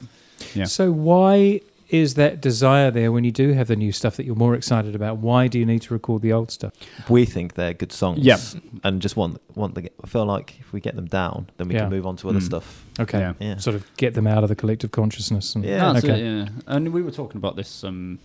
yeah. 0.53 0.65
So 0.65 0.91
why 0.91 1.61
is 1.89 2.15
that 2.15 2.41
desire 2.41 2.89
there 2.89 3.11
when 3.11 3.23
you 3.23 3.31
do 3.31 3.53
have 3.53 3.67
the 3.67 3.75
new 3.75 3.91
stuff 3.91 4.15
that 4.17 4.25
you're 4.25 4.35
more 4.35 4.55
excited 4.55 4.95
about? 4.95 5.17
Why 5.17 5.47
do 5.47 5.59
you 5.59 5.65
need 5.67 5.83
to 5.83 5.93
record 5.93 6.23
the 6.23 6.33
old 6.33 6.49
stuff? 6.51 6.73
We 7.09 7.25
think 7.25 7.53
they're 7.53 7.75
good 7.75 7.91
songs, 7.91 8.19
Yeah. 8.25 8.37
and 8.83 9.01
just 9.01 9.15
want 9.15 9.39
want 9.55 9.75
to 9.75 9.81
get. 9.81 9.93
I 10.03 10.07
feel 10.07 10.25
like 10.25 10.55
if 10.59 10.73
we 10.73 10.79
get 10.81 10.95
them 10.95 11.05
down, 11.05 11.49
then 11.57 11.67
we 11.67 11.75
Yeah. 11.75 11.81
can 11.81 11.89
move 11.91 12.07
on 12.07 12.15
to 12.17 12.29
other 12.29 12.39
Mm. 12.39 12.43
stuff. 12.43 12.85
Okay, 12.99 13.19
Yeah. 13.19 13.33
Yeah. 13.39 13.57
sort 13.57 13.75
of 13.75 13.85
get 13.97 14.13
them 14.15 14.25
out 14.25 14.41
of 14.43 14.49
the 14.49 14.55
collective 14.55 14.91
consciousness. 14.91 15.53
And, 15.55 15.63
Yeah. 15.63 15.93
That's 15.93 16.05
okay. 16.05 16.19
it, 16.21 16.23
yeah. 16.25 16.47
And 16.65 16.91
we 16.91 17.01
were 17.03 17.11
talking 17.11 17.37
about 17.37 17.55
this 17.55 17.83
um, 17.83 18.17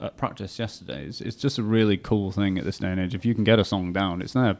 at 0.00 0.16
practice 0.16 0.58
yesterday. 0.58 1.06
It's, 1.06 1.20
it's 1.20 1.36
just 1.36 1.58
a 1.58 1.62
really 1.62 1.96
cool 1.96 2.30
thing 2.30 2.58
at 2.58 2.64
this 2.64 2.78
day 2.78 2.88
and 2.88 3.00
age. 3.00 3.14
If 3.14 3.24
you 3.24 3.34
can 3.34 3.44
get 3.44 3.58
a 3.58 3.64
song 3.64 3.92
down, 3.92 4.20
it's 4.22 4.34
there 4.34 4.58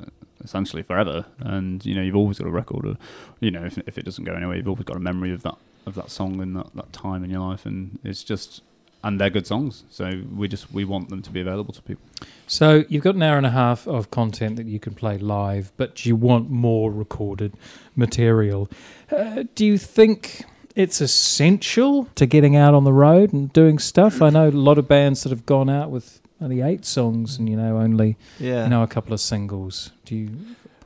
uh, 0.00 0.06
essentially 0.42 0.82
forever. 0.82 1.26
And 1.40 1.84
you 1.84 1.94
know, 1.94 2.02
you've 2.02 2.16
always 2.16 2.38
got 2.38 2.46
a 2.46 2.50
record. 2.50 2.86
Of, 2.86 2.98
you 3.40 3.50
know, 3.50 3.64
if, 3.64 3.78
if 3.78 3.98
it 3.98 4.04
doesn't 4.04 4.24
go 4.24 4.34
anywhere, 4.34 4.56
you've 4.56 4.68
always 4.68 4.84
got 4.84 4.96
a 4.96 5.00
memory 5.00 5.32
of 5.32 5.42
that 5.42 5.56
of 5.86 5.94
that 5.94 6.10
song 6.10 6.40
and 6.40 6.56
that, 6.56 6.66
that 6.74 6.92
time 6.92 7.24
in 7.24 7.30
your 7.30 7.40
life. 7.40 7.64
And 7.64 7.98
it's 8.04 8.22
just, 8.22 8.62
and 9.02 9.18
they're 9.18 9.30
good 9.30 9.46
songs. 9.46 9.84
So 9.90 10.22
we 10.34 10.46
just 10.48 10.72
we 10.72 10.84
want 10.84 11.08
them 11.08 11.22
to 11.22 11.30
be 11.30 11.40
available 11.40 11.72
to 11.74 11.82
people. 11.82 12.04
So 12.46 12.84
you've 12.88 13.04
got 13.04 13.14
an 13.14 13.22
hour 13.22 13.36
and 13.36 13.46
a 13.46 13.50
half 13.50 13.86
of 13.86 14.10
content 14.10 14.56
that 14.56 14.66
you 14.66 14.80
can 14.80 14.94
play 14.94 15.18
live, 15.18 15.72
but 15.76 16.04
you 16.06 16.16
want 16.16 16.50
more 16.50 16.90
recorded 16.90 17.54
material. 17.96 18.68
Uh, 19.10 19.44
do 19.54 19.64
you 19.64 19.78
think 19.78 20.44
it's 20.76 21.00
essential 21.00 22.04
to 22.14 22.26
getting 22.26 22.56
out 22.56 22.74
on 22.74 22.84
the 22.84 22.92
road 22.92 23.32
and 23.32 23.52
doing 23.52 23.78
stuff? 23.78 24.22
I 24.22 24.30
know 24.30 24.48
a 24.48 24.50
lot 24.50 24.78
of 24.78 24.86
bands 24.88 25.22
that 25.22 25.30
have 25.30 25.46
gone 25.46 25.68
out 25.70 25.90
with 25.90 26.20
only 26.40 26.60
eight 26.62 26.84
songs 26.84 27.38
and 27.38 27.48
you 27.48 27.56
know 27.56 27.78
only 27.78 28.16
Yeah, 28.38 28.64
you 28.64 28.70
know 28.70 28.82
a 28.82 28.86
couple 28.86 29.12
of 29.12 29.20
singles. 29.20 29.90
Do 30.04 30.16
you? 30.16 30.30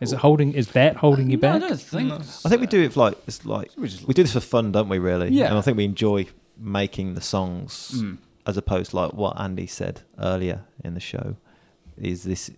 Is 0.01 0.13
it 0.13 0.19
holding? 0.19 0.53
Is 0.53 0.69
that 0.73 0.97
holding 0.97 1.31
you 1.31 1.39
back? 1.39 1.63
I 1.63 1.69
don't 1.69 1.81
think. 1.81 2.13
I 2.13 2.49
think 2.49 2.61
we 2.61 2.67
do 2.67 2.83
it 2.83 2.93
for 2.93 3.01
like 3.01 3.15
it's 3.27 3.45
like 3.47 3.71
We 3.77 3.89
we 4.07 4.15
do 4.15 4.23
this 4.23 4.33
for 4.33 4.41
fun, 4.41 4.73
don't 4.73 4.89
we? 4.89 4.99
Really? 4.99 5.31
Yeah. 5.31 5.47
And 5.49 5.57
I 5.59 5.61
think 5.61 5.77
we 5.77 5.85
enjoy 5.85 6.27
making 6.59 7.15
the 7.15 7.21
songs 7.21 7.93
Mm. 7.97 8.19
as 8.47 8.57
opposed 8.57 8.91
to 8.91 8.97
like 8.97 9.13
what 9.15 9.41
Andy 9.41 9.67
said 9.67 10.03
earlier 10.19 10.63
in 10.85 10.95
the 10.95 11.01
show. 11.01 11.37
Is 11.97 12.25
this 12.25 12.51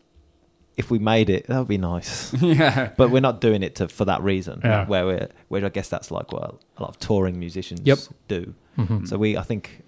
if 0.76 0.90
we 0.90 0.98
made 0.98 1.30
it, 1.30 1.46
that 1.46 1.58
would 1.58 1.68
be 1.68 1.78
nice. 1.78 2.32
yeah. 2.40 2.90
but 2.96 3.10
we're 3.10 3.20
not 3.20 3.40
doing 3.40 3.62
it 3.62 3.74
to 3.76 3.88
for 3.88 4.04
that 4.04 4.22
reason. 4.22 4.60
Yeah. 4.62 4.86
Where 4.86 5.06
we're 5.06 5.28
where 5.48 5.64
I 5.64 5.68
guess 5.70 5.88
that's 5.88 6.10
like 6.10 6.32
what 6.32 6.42
a 6.76 6.82
lot 6.82 6.88
of 6.90 6.98
touring 6.98 7.38
musicians 7.38 7.80
Yep. 7.84 7.98
do. 8.28 8.54
Mhm. 8.78 9.08
So 9.08 9.16
we 9.18 9.36
I 9.36 9.42
think 9.42 9.82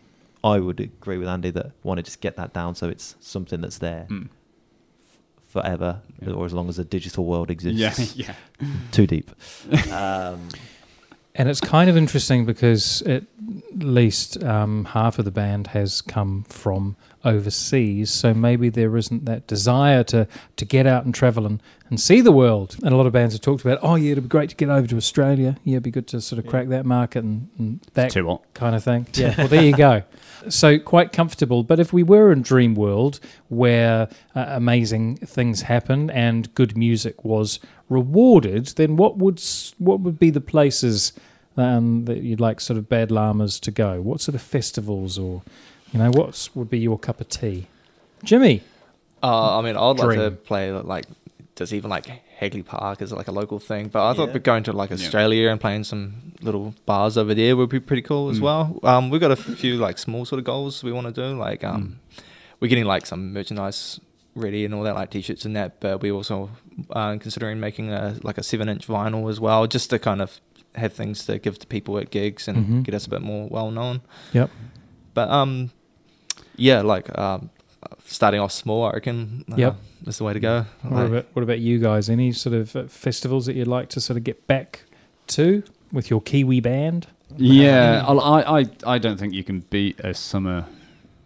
I 0.45 0.59
would 0.61 0.80
agree 0.80 1.18
with 1.18 1.28
Andy 1.28 1.51
that 1.51 1.72
want 1.82 1.99
to 1.99 2.03
just 2.03 2.20
get 2.20 2.36
that 2.36 2.53
down 2.55 2.74
so 2.74 2.89
it's 2.89 3.16
something 3.20 3.61
that's 3.61 3.78
there 3.78 4.07
Mm. 4.09 4.28
forever 5.47 6.01
Yeah. 6.22 6.32
or 6.34 6.47
as 6.47 6.53
long 6.53 6.68
as 6.68 6.76
the 6.76 6.84
digital 6.84 7.24
world 7.24 7.51
exists. 7.51 8.16
Yeah, 8.16 8.34
yeah. 8.61 8.68
Too 8.93 9.07
deep. 9.07 9.30
um, 9.93 10.49
And 11.34 11.49
it's 11.49 11.61
kind 11.61 11.89
of 11.89 11.97
interesting 11.97 12.45
because 12.47 13.03
at 13.03 13.24
least 13.76 14.43
um, 14.43 14.86
half 14.86 15.18
of 15.18 15.24
the 15.24 15.30
band 15.30 15.68
has 15.68 16.01
come 16.03 16.45
from 16.49 16.97
overseas, 17.25 18.11
so 18.11 18.33
maybe 18.33 18.69
there 18.69 18.97
isn't 18.97 19.25
that 19.25 19.47
desire 19.47 20.05
to, 20.05 20.27
to 20.57 20.64
get 20.64 20.87
out 20.87 21.05
and 21.05 21.14
travel 21.14 21.47
and, 21.47 21.62
and 21.91 22.01
see 22.01 22.21
the 22.21 22.33
world. 22.33 22.77
And 22.83 22.93
a 22.93 22.97
lot 22.97 23.07
of 23.07 23.12
bands 23.12 23.35
have 23.35 23.41
talked 23.41 23.64
about, 23.64 23.79
oh 23.83 23.97
yeah, 23.97 24.12
it'd 24.12 24.25
be 24.25 24.29
great 24.29 24.51
to 24.51 24.57
get 24.57 24.69
over 24.69 24.87
to 24.87 24.97
Australia. 24.97 25.57
Yeah, 25.64 25.75
it'd 25.75 25.83
be 25.83 25.91
good 25.91 26.07
to 26.09 26.21
sort 26.21 26.39
of 26.39 26.47
crack 26.47 26.69
that 26.69 26.87
market 26.87 27.25
and, 27.25 27.49
and 27.59 27.81
that 27.95 28.12
kind 28.55 28.77
of 28.77 28.85
thing. 28.85 29.07
Yeah, 29.14 29.35
well, 29.39 29.49
there 29.49 29.64
you 29.64 29.77
go. 29.77 30.03
So 30.49 30.79
quite 30.79 31.12
comfortable. 31.12 31.62
But 31.62 31.81
if 31.81 31.93
we 31.93 32.03
were 32.03 32.31
in 32.31 32.43
dream 32.43 32.75
world 32.75 33.21
where 33.49 34.09
uh, 34.35 34.45
amazing 34.49 35.16
things 35.16 35.62
happen 35.62 36.11
and 36.11 36.53
good 36.55 36.77
music 36.77 37.25
was 37.25 37.59
rewarded, 37.89 38.66
then 38.77 38.97
what 38.97 39.19
would 39.19 39.43
what 39.79 40.01
would 40.01 40.19
be 40.19 40.31
the 40.31 40.41
places 40.41 41.12
um, 41.57 42.05
that 42.05 42.19
you'd 42.19 42.41
like 42.41 42.61
sort 42.61 42.79
of 42.79 42.89
Bad 42.89 43.11
Llamas 43.11 43.59
to 43.61 43.71
go? 43.71 44.01
What 44.01 44.21
sort 44.21 44.35
of 44.35 44.43
festivals 44.43 45.19
or, 45.19 45.43
you 45.93 45.99
know, 45.99 46.11
what 46.11 46.49
would 46.55 46.70
be 46.70 46.78
your 46.78 46.99
cup 46.99 47.20
of 47.20 47.28
tea? 47.28 47.66
Jimmy, 48.24 48.62
Uh, 49.22 49.59
I 49.59 49.62
mean, 49.62 49.76
I'd 49.76 49.99
like 49.99 50.16
to 50.18 50.30
play 50.30 50.70
like, 50.72 51.07
there's 51.57 51.74
even 51.74 51.91
like 51.91 52.07
Hagley 52.39 52.62
Park 52.62 53.03
is 53.03 53.11
like 53.12 53.26
a 53.26 53.32
local 53.32 53.59
thing, 53.59 53.89
but 53.89 54.09
I 54.09 54.14
thought 54.14 54.28
Yeah. 54.28 54.34
we're 54.34 54.39
going 54.41 54.62
to 54.64 54.72
like 54.72 54.91
Yeah. 54.91 54.95
Australia 54.97 55.51
and 55.51 55.61
playing 55.61 55.82
some 55.84 56.32
little 56.41 56.74
bars 56.86 57.18
over 57.18 57.34
there 57.34 57.57
would 57.57 57.68
be 57.68 57.80
pretty 57.80 58.03
cool 58.03 58.28
as 58.30 58.39
Mm. 58.39 58.43
well. 58.43 58.78
Um, 58.84 59.11
we've 59.11 59.20
got 59.20 59.32
a 59.32 59.36
few 59.36 59.76
like 59.76 59.99
small 59.99 60.24
sort 60.24 60.39
of 60.39 60.45
goals 60.45 60.84
we 60.84 60.93
want 60.93 61.12
to 61.12 61.12
do, 61.12 61.36
like 61.36 61.64
um, 61.64 61.99
we're 62.61 62.68
getting 62.68 62.84
like 62.84 63.07
some 63.07 63.32
merchandise 63.32 63.99
ready 64.36 64.64
and 64.64 64.72
all 64.72 64.84
that, 64.84 64.95
like 64.95 65.11
t-shirts 65.11 65.45
and 65.45 65.57
that. 65.57 65.80
But 65.80 66.01
we 66.01 66.12
also 66.12 66.51
uh, 66.91 67.16
considering 67.18 67.59
making 67.59 67.91
a 67.91 68.14
like 68.22 68.39
a 68.39 68.43
seven-inch 68.45 68.86
vinyl 68.86 69.28
as 69.28 69.41
well, 69.41 69.66
just 69.66 69.91
to 69.91 69.99
kind 69.99 70.22
of 70.22 70.41
have 70.76 70.93
things 70.93 71.26
to 71.26 71.39
give 71.41 71.59
to 71.59 71.66
people 71.66 71.99
at 71.99 72.11
gigs 72.11 72.47
and 72.47 72.57
Mhm. 72.66 72.82
get 72.84 72.95
us 72.95 73.05
a 73.07 73.11
bit 73.11 73.20
more 73.22 73.49
well 73.51 73.72
known. 73.72 74.01
Yep. 74.32 74.49
But 75.14 75.28
um, 75.28 75.70
yeah, 76.59 76.82
like 76.82 77.16
um, 77.18 77.50
starting 78.06 78.40
off 78.40 78.52
small, 78.52 78.84
I 78.84 78.92
reckon. 78.92 79.44
Uh, 79.50 79.56
Yep. 79.56 79.76
is 80.06 80.18
the 80.18 80.24
way 80.24 80.32
to 80.34 80.40
go. 80.40 80.64
what 80.82 80.92
Like- 80.92 81.09
about, 81.09 81.26
what 81.32 81.42
about 81.42 81.59
you 81.61 81.78
guys? 81.78 82.09
Any 82.11 82.32
sort 82.32 82.54
of 82.54 82.76
uh, 82.76 82.84
festivals 82.88 83.46
that 83.46 83.56
you'd 83.56 83.66
like 83.68 83.88
to 83.90 84.00
sort 84.00 84.16
of 84.16 84.24
get 84.24 84.46
back 84.46 84.84
to 85.28 85.62
with 85.92 86.11
your 86.11 86.20
Kiwi 86.20 86.61
band? 86.61 87.06
Yeah, 87.36 88.04
I'll- 88.06 88.20
I, 88.20 88.61
I, 88.61 88.64
I 88.86 88.98
don't 88.98 89.18
think 89.18 89.32
you 89.34 89.44
can 89.44 89.61
beat 89.70 90.00
a 90.00 90.12
summer 90.14 90.66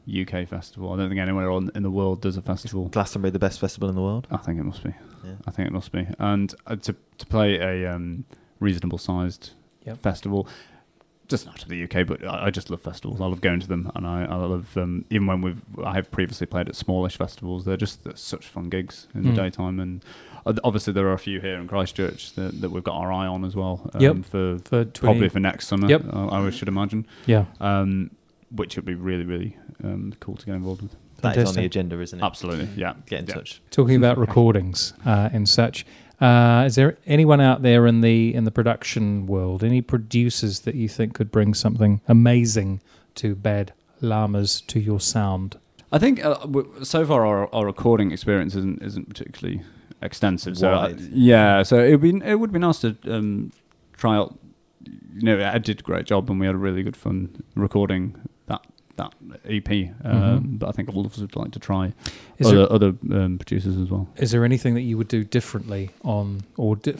UK 0.08 0.46
festival. 0.48 0.92
I 0.92 0.96
don't 0.96 1.08
think 1.08 1.20
anywhere 1.20 1.50
on, 1.50 1.70
in 1.74 1.82
the 1.84 1.90
world 1.90 2.20
does 2.20 2.36
a 2.36 2.42
festival. 2.42 2.88
Glastonbury, 2.88 3.30
the 3.30 3.38
best 3.38 3.60
festival 3.60 3.88
in 3.88 3.94
the 3.94 4.02
world. 4.02 4.26
I 4.30 4.36
think 4.38 4.58
it 4.58 4.64
must 4.64 4.82
be. 4.82 4.92
Yeah. 5.24 5.34
I 5.46 5.50
think 5.52 5.68
it 5.68 5.72
must 5.72 5.92
be. 5.92 6.06
And 6.18 6.52
uh, 6.66 6.74
to 6.76 6.96
to 7.18 7.26
play 7.26 7.54
a 7.60 7.94
um, 7.94 8.24
reasonable 8.58 8.98
sized 8.98 9.50
Yep. 9.86 9.98
festival, 10.02 10.46
doesn't 11.32 11.56
to 11.58 11.68
the 11.68 11.82
UK, 11.84 12.06
but 12.06 12.24
I, 12.24 12.46
I 12.46 12.50
just 12.50 12.70
love 12.70 12.80
festivals. 12.80 13.20
I 13.20 13.26
love 13.26 13.40
going 13.40 13.60
to 13.60 13.66
them, 13.68 13.90
and 13.96 14.06
I, 14.06 14.24
I 14.24 14.34
love 14.36 14.76
um, 14.76 15.04
even 15.10 15.26
when 15.26 15.42
we've 15.42 15.60
I 15.84 15.94
have 15.94 16.10
previously 16.10 16.46
played 16.46 16.68
at 16.68 16.76
smallish 16.76 17.16
festivals. 17.18 17.64
They're 17.64 17.76
just 17.76 18.04
they're 18.04 18.14
such 18.16 18.46
fun 18.46 18.68
gigs 18.68 19.08
in 19.14 19.22
Mm. 19.24 19.34
the 19.34 19.42
daytime, 19.42 19.80
and 19.80 20.04
obviously 20.64 20.92
there 20.92 21.06
are 21.08 21.12
a 21.12 21.18
few 21.18 21.40
here 21.40 21.56
in 21.56 21.66
Christchurch 21.68 22.32
that, 22.34 22.60
that 22.60 22.70
we've 22.70 22.84
got 22.84 22.94
our 22.96 23.12
eye 23.12 23.26
on 23.26 23.44
as 23.44 23.54
well. 23.56 23.90
Um, 23.94 24.00
Yep. 24.00 24.16
For 24.24 24.58
For 24.64 24.84
20, 24.84 24.90
probably 25.00 25.28
for 25.28 25.40
next 25.40 25.66
summer. 25.68 25.88
Yep. 25.88 26.04
uh, 26.12 26.28
I 26.28 26.50
should 26.50 26.68
imagine. 26.68 27.06
Yeah. 27.26 27.44
Um, 27.60 28.10
which 28.54 28.76
would 28.76 28.84
be 28.84 28.94
really 28.94 29.24
really 29.24 29.56
um, 29.82 30.12
cool 30.20 30.36
to 30.36 30.46
get 30.46 30.54
involved 30.54 30.82
with. 30.82 30.94
That 31.22 31.36
is 31.36 31.48
on 31.50 31.54
the 31.54 31.64
agenda, 31.64 32.00
isn't 32.00 32.18
it? 32.18 32.22
Absolutely, 32.22 32.68
yeah. 32.76 32.94
Get 33.06 33.20
in 33.20 33.26
Yeah. 33.26 33.34
touch. 33.34 33.62
Talking 33.70 33.94
about 33.96 34.18
recordings 34.18 34.92
uh, 35.06 35.28
and 35.32 35.48
such, 35.48 35.86
uh, 36.22 36.62
is 36.64 36.76
there 36.76 36.96
anyone 37.04 37.40
out 37.40 37.62
there 37.62 37.86
in 37.86 38.00
the 38.00 38.32
in 38.32 38.44
the 38.44 38.52
production 38.52 39.26
world, 39.26 39.64
any 39.64 39.82
producers 39.82 40.60
that 40.60 40.76
you 40.76 40.88
think 40.88 41.14
could 41.14 41.32
bring 41.32 41.52
something 41.52 42.00
amazing 42.06 42.80
to 43.16 43.34
Bad 43.34 43.72
Llamas 44.00 44.60
to 44.68 44.78
your 44.78 45.00
sound? 45.00 45.58
I 45.90 45.98
think 45.98 46.24
uh, 46.24 46.36
so 46.84 47.04
far 47.04 47.26
our, 47.26 47.52
our 47.52 47.66
recording 47.66 48.12
experience 48.12 48.54
isn't 48.54 48.80
isn't 48.82 49.08
particularly 49.08 49.62
extensive. 50.00 50.56
So 50.56 50.72
uh, 50.72 50.88
Wide. 50.88 51.00
yeah, 51.00 51.64
so 51.64 51.82
it 51.82 51.90
would 51.90 52.00
be 52.00 52.24
it 52.24 52.36
would 52.36 52.52
be 52.52 52.60
nice 52.60 52.78
to 52.80 52.96
um, 53.08 53.50
try 53.96 54.14
out. 54.14 54.38
You 55.14 55.22
know, 55.22 55.38
Ed 55.38 55.64
did 55.64 55.80
a 55.80 55.82
great 55.82 56.06
job, 56.06 56.30
and 56.30 56.38
we 56.38 56.46
had 56.46 56.54
a 56.54 56.58
really 56.58 56.84
good 56.84 56.96
fun 56.96 57.42
recording 57.56 58.16
that 58.97 59.14
that 59.28 59.40
EP. 59.47 59.90
Um, 60.05 60.12
Mhm. 60.12 60.59
But 60.59 60.68
I 60.68 60.72
think 60.72 60.88
all 60.95 61.05
of 61.07 61.12
us 61.12 61.18
would 61.18 61.34
like 61.36 61.51
to 61.53 61.59
try 61.59 61.93
Is 62.38 62.47
other 62.49 62.57
there, 62.57 62.72
other 62.72 62.95
um, 63.12 63.38
producers 63.38 63.76
as 63.76 63.90
well. 63.90 64.09
is 64.16 64.30
there 64.30 64.45
anything 64.45 64.74
that 64.74 64.82
you 64.82 64.97
would 64.99 65.09
do 65.09 65.24
differently 65.24 65.90
on 66.05 66.43
or 66.57 66.76
di- 66.76 66.95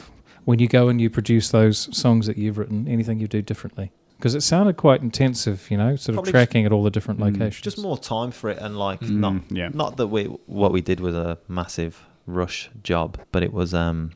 when 0.45 0.59
you 0.59 0.67
go 0.67 0.89
and 0.89 0.99
you 0.99 1.09
produce 1.09 1.49
those 1.51 1.95
songs 1.95 2.25
that 2.27 2.37
you've 2.37 2.57
written? 2.57 2.87
Anything 2.87 3.19
you 3.19 3.27
do 3.27 3.41
differently? 3.41 3.91
Because 4.17 4.35
it 4.35 4.41
sounded 4.41 4.77
quite 4.77 5.01
intensive, 5.01 5.69
you 5.69 5.77
know, 5.77 5.95
sort 5.97 6.09
of 6.09 6.15
Probably 6.15 6.31
tracking 6.31 6.65
at 6.65 6.71
all 6.71 6.81
the 6.83 6.89
different 6.91 7.19
Mm. 7.19 7.33
locations. 7.33 7.61
Just 7.61 7.77
more 7.81 7.97
time 7.97 8.31
for 8.31 8.49
it, 8.49 8.57
and 8.59 8.77
like 8.77 9.01
Mm, 9.01 9.17
not 9.19 9.35
yeah. 9.51 9.69
not 9.73 9.97
that 9.97 10.07
we 10.07 10.25
what 10.45 10.71
we 10.71 10.81
did 10.81 10.99
was 10.99 11.13
a 11.15 11.37
massive 11.47 12.05
rush 12.25 12.69
job, 12.83 13.19
but 13.33 13.43
it 13.43 13.51
was 13.53 13.73
um 13.73 14.11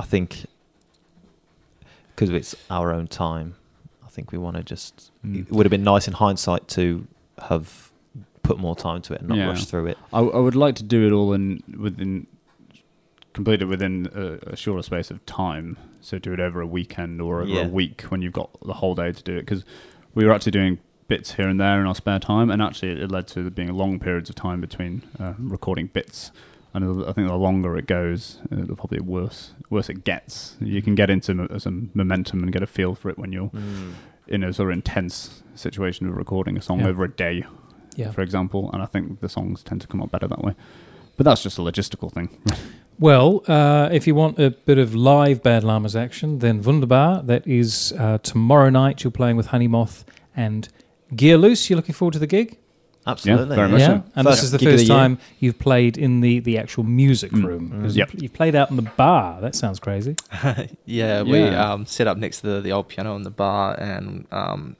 I 0.00 0.04
think 0.04 0.46
because 2.14 2.30
it's 2.30 2.54
our 2.70 2.92
own 2.92 3.06
time. 3.08 3.54
I 4.12 4.14
think 4.14 4.30
we 4.30 4.36
want 4.36 4.56
to 4.58 4.62
just. 4.62 5.10
Mm. 5.24 5.40
It 5.40 5.50
would 5.52 5.64
have 5.64 5.70
been 5.70 5.82
nice 5.84 6.06
in 6.06 6.12
hindsight 6.12 6.68
to 6.68 7.06
have 7.48 7.90
put 8.42 8.58
more 8.58 8.76
time 8.76 9.00
to 9.02 9.14
it 9.14 9.20
and 9.20 9.28
not 9.30 9.38
Yeah. 9.38 9.46
rush 9.46 9.64
through 9.64 9.86
it. 9.86 9.98
I, 10.12 10.18
I 10.20 10.38
would 10.38 10.54
like 10.54 10.74
to 10.76 10.82
do 10.82 11.06
it 11.06 11.12
all 11.12 11.32
in 11.32 11.62
within 11.78 12.26
complete 13.32 13.62
it 13.62 13.64
within 13.64 14.10
a, 14.14 14.50
a 14.52 14.56
shorter 14.56 14.82
space 14.82 15.10
of 15.10 15.24
time. 15.24 15.78
So 16.02 16.18
do 16.18 16.34
it 16.34 16.40
over 16.40 16.60
a 16.60 16.66
weekend 16.66 17.22
or 17.22 17.40
over 17.40 17.50
Yeah. 17.50 17.62
a 17.62 17.68
week 17.68 18.02
when 18.10 18.20
you've 18.20 18.34
got 18.34 18.50
the 18.62 18.74
whole 18.74 18.94
day 18.94 19.12
to 19.12 19.22
do 19.22 19.36
it. 19.36 19.40
Because 19.46 19.64
we 20.14 20.26
were 20.26 20.32
actually 20.32 20.52
doing 20.52 20.78
bits 21.08 21.32
here 21.32 21.48
and 21.48 21.58
there 21.58 21.80
in 21.80 21.86
our 21.86 21.94
spare 21.94 22.18
time, 22.18 22.50
and 22.50 22.60
actually 22.60 22.90
it, 23.00 23.10
led 23.10 23.26
to 23.28 23.40
there 23.42 23.50
being 23.50 23.72
long 23.72 23.98
periods 23.98 24.28
of 24.28 24.34
time 24.36 24.60
between 24.60 25.00
uh, 25.18 25.32
recording 25.38 25.86
bits. 25.86 26.32
And 26.74 27.04
I 27.04 27.12
think 27.12 27.28
the 27.28 27.36
longer 27.36 27.76
it 27.76 27.86
goes, 27.86 28.38
uh, 28.50 28.64
the 28.64 28.74
probably 28.74 29.00
worse 29.00 29.52
worse 29.68 29.88
it 29.90 30.04
gets. 30.04 30.56
You 30.60 30.80
can 30.82 30.94
get 30.94 31.10
into 31.10 31.48
some 31.58 31.90
momentum 31.94 32.42
and 32.42 32.52
get 32.52 32.62
a 32.62 32.66
feel 32.66 32.94
for 32.94 33.10
it 33.10 33.18
when 33.18 33.32
you're 33.32 33.50
in 34.28 34.42
a 34.42 34.52
sort 34.52 34.70
of 34.70 34.74
intense 34.74 35.42
situation 35.54 36.08
of 36.08 36.16
recording 36.16 36.56
a 36.56 36.62
song 36.62 36.80
Yeah. 36.80 36.88
over 36.88 37.04
a 37.04 37.10
day 37.10 37.44
yeah. 37.96 38.10
for 38.10 38.22
example, 38.22 38.70
and 38.72 38.82
I 38.82 38.86
think 38.86 39.20
the 39.20 39.28
songs 39.28 39.62
tend 39.62 39.80
to 39.82 39.86
come 39.86 40.02
out 40.02 40.10
better 40.10 40.28
that 40.28 40.42
way. 40.42 40.54
But 41.16 41.24
that's 41.24 41.42
just 41.42 41.58
a 41.58 41.62
logistical 41.62 42.10
thing. 42.12 42.38
Well, 42.98 43.42
uh, 43.48 43.88
if 43.90 44.06
you 44.06 44.14
want 44.14 44.38
a 44.38 44.50
bit 44.50 44.78
of 44.78 44.94
live 44.94 45.42
Bad 45.42 45.64
Llamas 45.64 45.96
action, 45.96 46.38
then 46.38 46.62
Wunderbar. 46.62 47.22
That 47.24 47.44
is 47.48 47.92
uh, 47.98 48.18
tomorrow 48.18 48.70
night. 48.70 49.02
You're 49.02 49.10
playing 49.10 49.36
with 49.36 49.46
Honey 49.46 49.66
Moth 49.66 50.04
and 50.36 50.68
Gear 51.16 51.36
Loose. 51.36 51.68
You're 51.68 51.78
looking 51.78 51.94
forward 51.96 52.12
to 52.12 52.20
the 52.20 52.28
gig? 52.28 52.58
Absolutely. 53.06 53.56
very 53.56 53.68
much 53.68 53.80
yeah. 53.80 53.86
so. 53.86 54.04
And 54.14 54.26
First 54.26 54.38
this 54.38 54.44
is 54.44 54.50
the 54.52 54.58
gig 54.58 54.66
the 54.68 54.72
first 54.74 54.84
year. 54.88 54.96
time 54.96 55.18
you've 55.40 55.58
played 55.58 55.98
in 55.98 56.20
the, 56.20 56.38
the 56.40 56.56
actual 56.58 56.84
music 56.84 57.32
Mm. 57.32 57.44
room. 57.44 57.70
Mm. 57.70 57.82
'Cause 57.82 57.96
Yep. 57.96 58.10
You've 58.14 58.32
played 58.32 58.54
out 58.54 58.70
in 58.70 58.76
the 58.76 58.82
bar. 58.96 59.40
That 59.40 59.54
sounds 59.54 59.80
crazy. 59.80 60.14
yeah, 60.86 61.22
we 61.22 61.40
Yeah. 61.40 61.72
um, 61.72 61.86
set 61.86 62.06
up 62.06 62.16
next 62.16 62.40
to 62.42 62.46
the, 62.46 62.60
the 62.60 62.72
old 62.72 62.88
piano 62.88 63.16
in 63.16 63.22
the 63.24 63.30
bar, 63.30 63.74
and 63.80 64.26
um, 64.30 64.76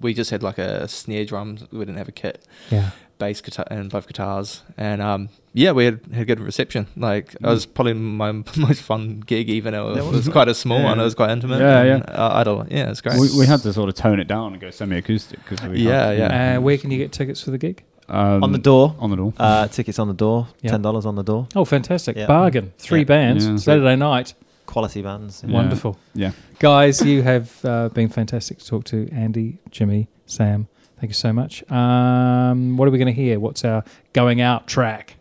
we 0.00 0.14
just 0.14 0.30
had 0.30 0.42
like 0.42 0.58
a 0.58 0.86
snare 0.88 1.24
drum. 1.24 1.58
We 1.70 1.78
didn't 1.80 1.96
have 1.96 2.08
a 2.08 2.12
kit, 2.12 2.44
Yeah. 2.70 2.90
bass 3.18 3.40
guitar, 3.40 3.66
and 3.70 3.90
both 3.90 4.06
guitars. 4.06 4.62
And 4.76 5.00
um, 5.02 5.28
yeah, 5.54 5.72
we 5.72 5.84
had, 5.84 6.00
had 6.12 6.26
good 6.26 6.40
reception. 6.40 6.86
Like 6.96 7.34
it 7.34 7.42
was 7.42 7.66
probably 7.66 7.94
my 7.94 8.32
most 8.56 8.82
fun 8.82 9.20
gig, 9.20 9.48
even 9.50 9.72
though 9.72 9.90
it 9.94 10.04
was, 10.04 10.26
was 10.26 10.28
quite 10.28 10.48
a 10.48 10.54
small 10.54 10.78
Yeah. 10.78 10.84
one. 10.86 11.00
It 11.00 11.04
was 11.04 11.14
quite 11.14 11.30
intimate. 11.30 11.60
Yeah, 11.60 11.82
and, 11.82 12.02
Uh, 12.08 12.30
I 12.32 12.44
don't. 12.44 12.70
Yeah, 12.70 12.90
it's 12.90 13.00
great. 13.00 13.18
we, 13.20 13.28
we 13.38 13.46
had 13.46 13.60
to 13.62 13.72
sort 13.72 13.88
of 13.88 13.94
tone 13.94 14.18
it 14.20 14.28
down 14.28 14.52
and 14.52 14.60
go 14.60 14.70
semi-acoustic 14.70 15.38
because 15.48 15.66
we 15.68 15.80
Yeah, 15.82 16.06
had, 16.08 16.18
yeah. 16.18 16.56
Uh, 16.56 16.60
where 16.60 16.78
can 16.78 16.90
you 16.90 16.98
get 16.98 17.12
tickets 17.12 17.42
for 17.42 17.50
the 17.50 17.58
gig? 17.58 17.82
Um, 18.08 18.42
on 18.42 18.52
the 18.52 18.58
door. 18.58 18.94
On 18.98 19.10
the 19.10 19.16
door. 19.16 19.32
Uh, 19.38 19.68
tickets 19.68 19.98
on 19.98 20.08
the 20.08 20.12
door. 20.14 20.48
Yeah. 20.60 20.72
Ten 20.72 20.82
dollars 20.82 21.06
on 21.06 21.14
the 21.14 21.22
door. 21.22 21.46
Oh, 21.54 21.64
fantastic. 21.64 22.16
Yeah. 22.16 22.26
Bargain. 22.26 22.72
Three 22.78 23.00
Yeah. 23.00 23.04
bands. 23.04 23.46
Yeah. 23.46 23.56
Saturday 23.56 23.96
night. 23.96 24.34
Quality 24.72 25.02
bands. 25.02 25.44
Yeah. 25.46 25.52
Wonderful. 25.52 25.98
Yeah. 26.14 26.32
Guys, 26.58 27.04
you 27.04 27.20
have 27.20 27.62
uh, 27.62 27.90
been 27.90 28.08
fantastic 28.08 28.56
to 28.58 28.66
talk 28.66 28.84
to. 28.84 29.06
Andy, 29.12 29.58
Jimmy, 29.70 30.08
Sam, 30.24 30.66
thank 30.98 31.10
you 31.10 31.14
so 31.14 31.30
much. 31.30 31.62
Um, 31.70 32.78
what 32.78 32.88
are 32.88 32.90
we 32.90 32.96
going 32.96 33.14
to 33.14 33.22
hear? 33.22 33.38
What's 33.38 33.66
our 33.66 33.84
going 34.14 34.40
out 34.40 34.66
track? 34.66 35.16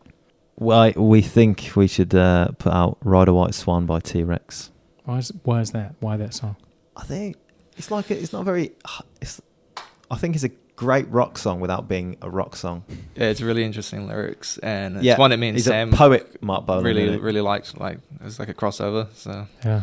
Well, 0.56 0.94
we 0.96 1.22
think 1.22 1.72
we 1.76 1.88
should 1.88 2.16
uh, 2.16 2.52
put 2.60 2.72
out 2.72 2.98
"Ride 3.04 3.28
a 3.28 3.34
White 3.34 3.54
Swan" 3.54 3.86
by 3.86 4.00
T 4.00 4.24
Rex. 4.24 4.72
Why 5.04 5.18
is, 5.18 5.34
why 5.44 5.60
is 5.60 5.72
that? 5.72 5.96
Why 6.00 6.16
that 6.16 6.34
song? 6.34 6.56
I 6.96 7.04
think 7.04 7.36
it's 7.76 7.92
like 7.92 8.10
a, 8.10 8.18
it's 8.18 8.32
not 8.32 8.46
very. 8.46 8.72
It's, 9.22 9.42
I 10.10 10.16
think 10.16 10.36
it's 10.36 10.46
a 10.46 10.52
great 10.82 11.08
rock 11.10 11.38
song 11.38 11.60
without 11.60 11.88
being 11.88 12.18
a 12.24 12.30
rock 12.30 12.56
song. 12.56 12.84
yeah, 13.16 13.26
it's 13.26 13.40
really 13.40 13.64
interesting 13.64 14.08
lyrics, 14.08 14.58
and 14.64 14.96
it's 14.96 15.06
yeah, 15.06 15.16
one 15.16 15.30
that 15.30 15.38
me 15.38 15.50
and 15.50 15.56
he's 15.58 15.66
Sam 15.66 15.94
a 15.94 15.96
poet, 15.96 16.42
Marc 16.42 16.66
Bolan. 16.66 16.84
really 16.84 17.04
isn't 17.04 17.22
really 17.22 17.40
liked. 17.42 17.80
Like 17.80 18.00
it 18.20 18.24
was 18.24 18.40
like 18.40 18.50
a 18.50 18.54
crossover. 18.56 19.08
So 19.14 19.46
Yeah. 19.64 19.82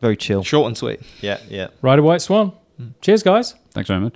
very 0.00 0.16
chill. 0.16 0.42
short 0.42 0.68
and 0.68 0.76
sweet. 0.78 1.00
Yeah, 1.20 1.38
yeah. 1.50 1.66
Ride 1.82 1.98
a 1.98 2.02
White 2.02 2.22
Swan. 2.22 2.52
Mm. 2.80 2.94
Cheers, 3.02 3.22
guys. 3.22 3.54
Thanks 3.72 3.88
very 3.90 4.00
much. 4.00 4.14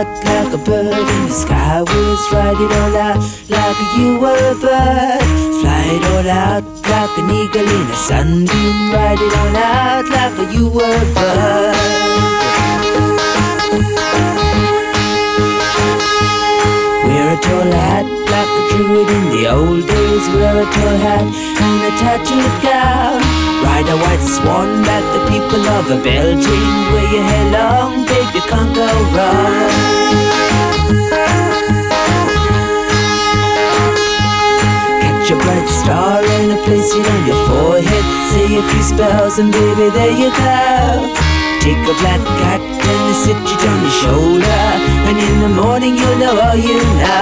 Out 0.00 0.24
like 0.24 0.52
a 0.54 0.58
bird 0.58 0.86
in 0.86 1.26
the 1.26 1.30
sky 1.30 1.82
was 1.82 2.32
Ride 2.32 2.56
all 2.56 2.96
out 2.96 3.20
like 3.48 3.80
you 3.98 4.18
were 4.18 4.44
a 4.50 4.54
bird 4.54 5.22
Fly 5.60 5.84
it 5.96 6.04
all 6.12 6.30
out 6.30 6.64
like 6.88 7.18
an 7.18 7.30
eagle 7.30 7.68
in 7.68 7.86
a 7.90 7.96
sunbeam 7.96 8.92
Ride 8.92 9.20
it 9.20 9.34
all 9.40 9.56
out 9.56 10.06
like 10.08 10.54
you 10.54 10.68
were 10.68 10.84
a 10.84 11.14
bird 11.14 11.76
Wear 17.04 17.26
a 17.34 17.40
tall 17.40 17.72
hat 17.80 18.06
like 18.32 18.52
a 18.58 18.62
druid 18.70 19.08
in 19.08 19.24
the 19.34 19.50
old 19.50 19.86
days. 19.86 20.28
Wear 20.34 20.62
a 20.62 20.64
tall 20.64 20.96
hat 21.04 21.26
and 21.66 21.82
a 21.88 21.98
tattooed 21.98 22.62
gown. 22.62 23.39
Ride 23.62 23.88
a 23.88 23.96
white 23.96 24.24
swan 24.34 24.82
like 24.82 25.06
the 25.14 25.22
people 25.30 25.64
of 25.76 25.90
a 25.90 25.98
Beltane. 26.02 26.80
Hair 27.10 27.46
long, 27.50 28.06
babe, 28.06 28.34
you 28.34 28.42
can't 28.42 28.72
go 28.74 28.86
wrong. 29.14 29.68
Catch 35.02 35.30
a 35.30 35.36
bright 35.36 35.68
star 35.68 36.22
and 36.22 36.58
place 36.64 36.90
it 36.94 37.06
on 37.06 37.26
your 37.26 37.40
forehead. 37.48 38.06
Say 38.32 38.56
a 38.56 38.62
few 38.62 38.82
spells 38.82 39.38
and 39.38 39.50
baby, 39.52 39.90
there 39.90 40.14
you 40.22 40.30
go. 40.30 41.14
Take 41.60 41.82
a 41.84 41.94
black 42.00 42.22
cat 42.40 42.60
and 42.62 43.14
sit 43.14 43.36
it 43.36 43.62
on 43.68 43.78
your 43.82 43.96
shoulder. 44.02 44.62
And 45.08 45.18
in 45.18 45.40
the 45.40 45.48
morning 45.62 45.96
you'll 45.96 46.18
know 46.18 46.40
all 46.40 46.56
you 46.56 46.80
know. 47.00 47.20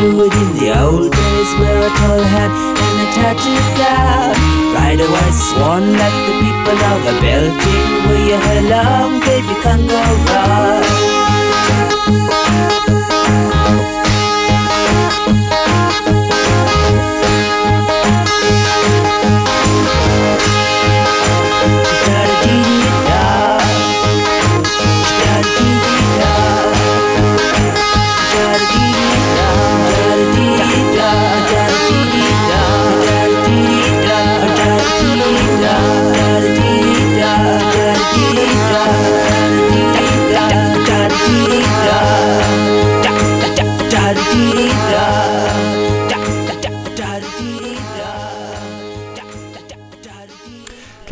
In 0.00 0.16
the 0.16 0.72
old 0.80 1.12
days. 1.12 1.50
Wear 1.60 1.76
a 1.76 1.90
tall 1.90 2.22
hat 2.22 2.54
and 2.86 3.00
a 3.04 3.06
tattooed 3.12 3.68
gown. 3.76 4.32
Ride 4.74 4.98
a 4.98 5.04
white 5.12 5.36
swan 5.36 5.92
like 5.92 6.18
the 6.26 6.32
people 6.40 6.80
of 6.90 7.04
a 7.04 7.14
Beltane. 7.20 8.08
Wear 8.08 8.22
your 8.30 8.40
hair 8.40 8.62
long, 8.62 9.20
baby, 9.20 9.54
can't 9.60 9.84
go 9.86 10.00
wrong. 10.32 10.80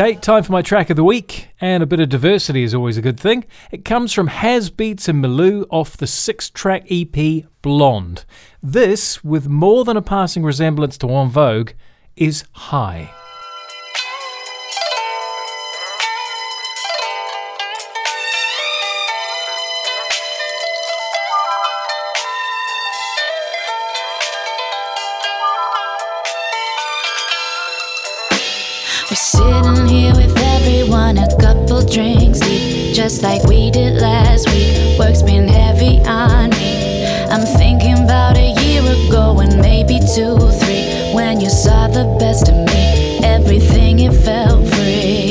Okay, 0.00 0.14
time 0.14 0.44
for 0.44 0.52
my 0.52 0.62
track 0.62 0.90
of 0.90 0.96
the 0.96 1.02
week, 1.02 1.48
and 1.60 1.82
a 1.82 1.86
bit 1.86 1.98
of 1.98 2.08
diversity 2.08 2.62
is 2.62 2.72
always 2.72 2.96
a 2.96 3.02
good 3.02 3.18
thing. 3.18 3.44
It 3.72 3.84
comes 3.84 4.12
from 4.12 4.28
Has 4.28 4.70
Beats 4.70 5.08
and 5.08 5.24
Malou 5.24 5.66
off 5.70 5.96
the 5.96 6.06
six 6.06 6.48
track 6.50 6.86
EP 6.88 7.46
Blonde. 7.62 8.24
This, 8.62 9.24
with 9.24 9.48
more 9.48 9.84
than 9.84 9.96
a 9.96 10.00
passing 10.00 10.44
resemblance 10.44 10.98
to 10.98 11.10
En 11.10 11.30
Vogue, 11.30 11.70
is 12.14 12.44
High. 12.52 13.10
Just 33.08 33.22
like 33.22 33.42
we 33.44 33.70
did 33.70 34.02
last 34.02 34.46
week. 34.50 34.98
Work's 34.98 35.22
been 35.22 35.48
heavy 35.48 35.98
on 36.00 36.50
me. 36.50 37.06
I'm 37.30 37.46
thinking 37.56 38.04
about 38.04 38.36
a 38.36 38.50
year 38.60 38.82
ago 38.82 39.40
and 39.40 39.62
maybe 39.62 39.98
two, 40.14 40.36
three, 40.60 41.14
when 41.14 41.40
you 41.40 41.48
saw 41.48 41.88
the 41.88 42.04
best 42.20 42.50
of 42.50 42.56
me. 42.56 43.18
Everything 43.24 44.00
it 44.00 44.12
felt 44.12 44.68
free. 44.74 45.27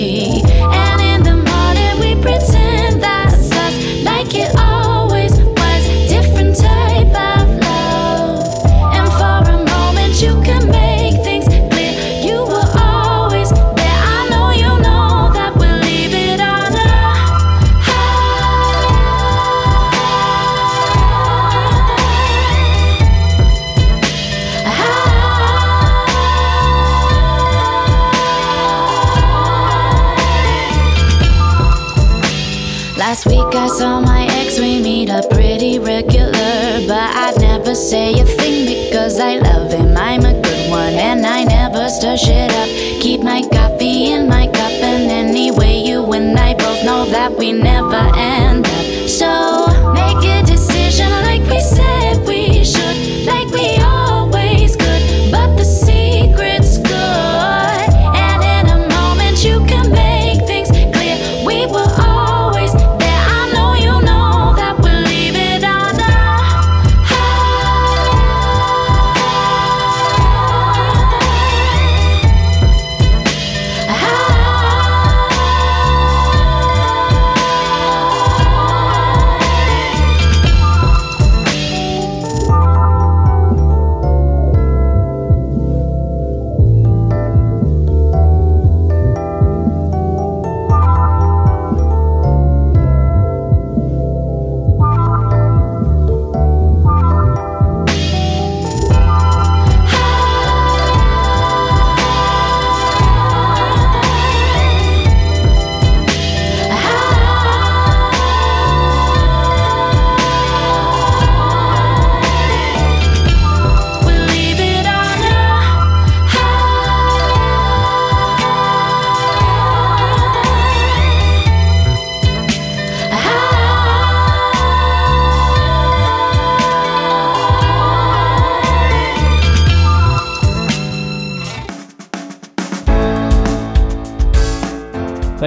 Stir 42.18 42.34
shit 42.34 42.51
up. 42.51 42.68
Keep 43.01 43.22
my 43.22 43.41
coffee 43.51 44.11
in 44.11 44.28
my 44.28 44.47
cup, 44.47 44.72
and 44.72 45.11
anyway, 45.11 45.78
you 45.78 46.03
and 46.13 46.38
I 46.38 46.53
both 46.53 46.84
know 46.84 47.05
that 47.05 47.36
we 47.38 47.51
never 47.51 48.11
end 48.15 48.65
up. 48.65 49.07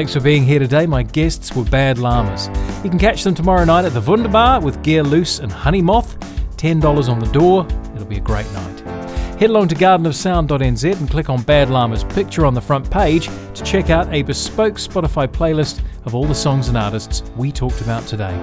Thanks 0.01 0.15
for 0.15 0.21
being 0.21 0.45
here 0.45 0.59
today. 0.59 0.87
My 0.87 1.03
guests 1.03 1.55
were 1.55 1.65
Bad 1.65 1.99
Llamas. 1.99 2.49
You 2.83 2.89
can 2.89 2.99
catch 2.99 3.23
them 3.23 3.35
tomorrow 3.35 3.67
night 3.67 3.85
at 3.85 3.93
the 3.93 4.01
Wunderbar 4.01 4.63
with 4.63 4.83
Gear 4.83 5.03
Loose 5.03 5.41
and 5.41 5.53
Honey 5.53 5.83
Moth. 5.83 6.19
$10 6.57 7.11
on 7.11 7.19
the 7.19 7.27
door. 7.27 7.67
It'll 7.95 8.07
be 8.07 8.17
a 8.17 8.21
great 8.21 8.51
night. 8.53 8.81
Head 9.39 9.51
along 9.51 9.69
to 9.69 9.75
gardenofsound.nz 9.75 10.99
and 10.99 11.11
click 11.11 11.29
on 11.29 11.43
Bad 11.43 11.69
Llama's 11.69 12.05
picture 12.05 12.47
on 12.47 12.55
the 12.55 12.63
front 12.63 12.91
page 12.91 13.27
to 13.27 13.63
check 13.63 13.91
out 13.91 14.11
a 14.11 14.23
bespoke 14.23 14.77
Spotify 14.77 15.29
playlist 15.29 15.83
of 16.07 16.15
all 16.15 16.25
the 16.25 16.35
songs 16.35 16.69
and 16.69 16.79
artists 16.79 17.23
we 17.37 17.53
talked 17.53 17.83
about 17.83 18.07
today. 18.07 18.35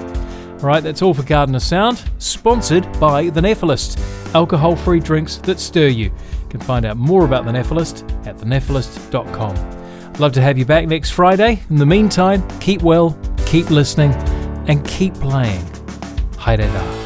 All 0.60 0.68
right, 0.68 0.84
that's 0.84 1.02
all 1.02 1.16
for 1.16 1.24
Garden 1.24 1.56
of 1.56 1.64
Sound, 1.64 2.04
sponsored 2.20 2.84
by 3.00 3.32
The 3.32 3.42
Nephilist, 3.42 4.00
alcohol 4.36 4.76
free 4.76 5.00
drinks 5.00 5.38
that 5.38 5.60
stir 5.60 5.88
you. 5.88 6.06
You 6.06 6.50
can 6.50 6.60
find 6.60 6.86
out 6.86 6.98
more 6.98 7.26
about 7.26 7.46
The 7.46 7.52
Nephilist 7.52 8.28
at 8.28 8.38
thenephilist.com. 8.38 9.77
Love 10.20 10.32
to 10.34 10.42
have 10.42 10.58
you 10.58 10.66
back 10.66 10.88
next 10.88 11.12
Friday. 11.12 11.62
In 11.70 11.76
the 11.76 11.86
meantime, 11.86 12.42
keep 12.60 12.82
well, 12.82 13.16
keep 13.46 13.70
listening, 13.70 14.12
and 14.68 14.84
keep 14.86 15.14
playing. 15.16 15.64
Haere 16.40 16.97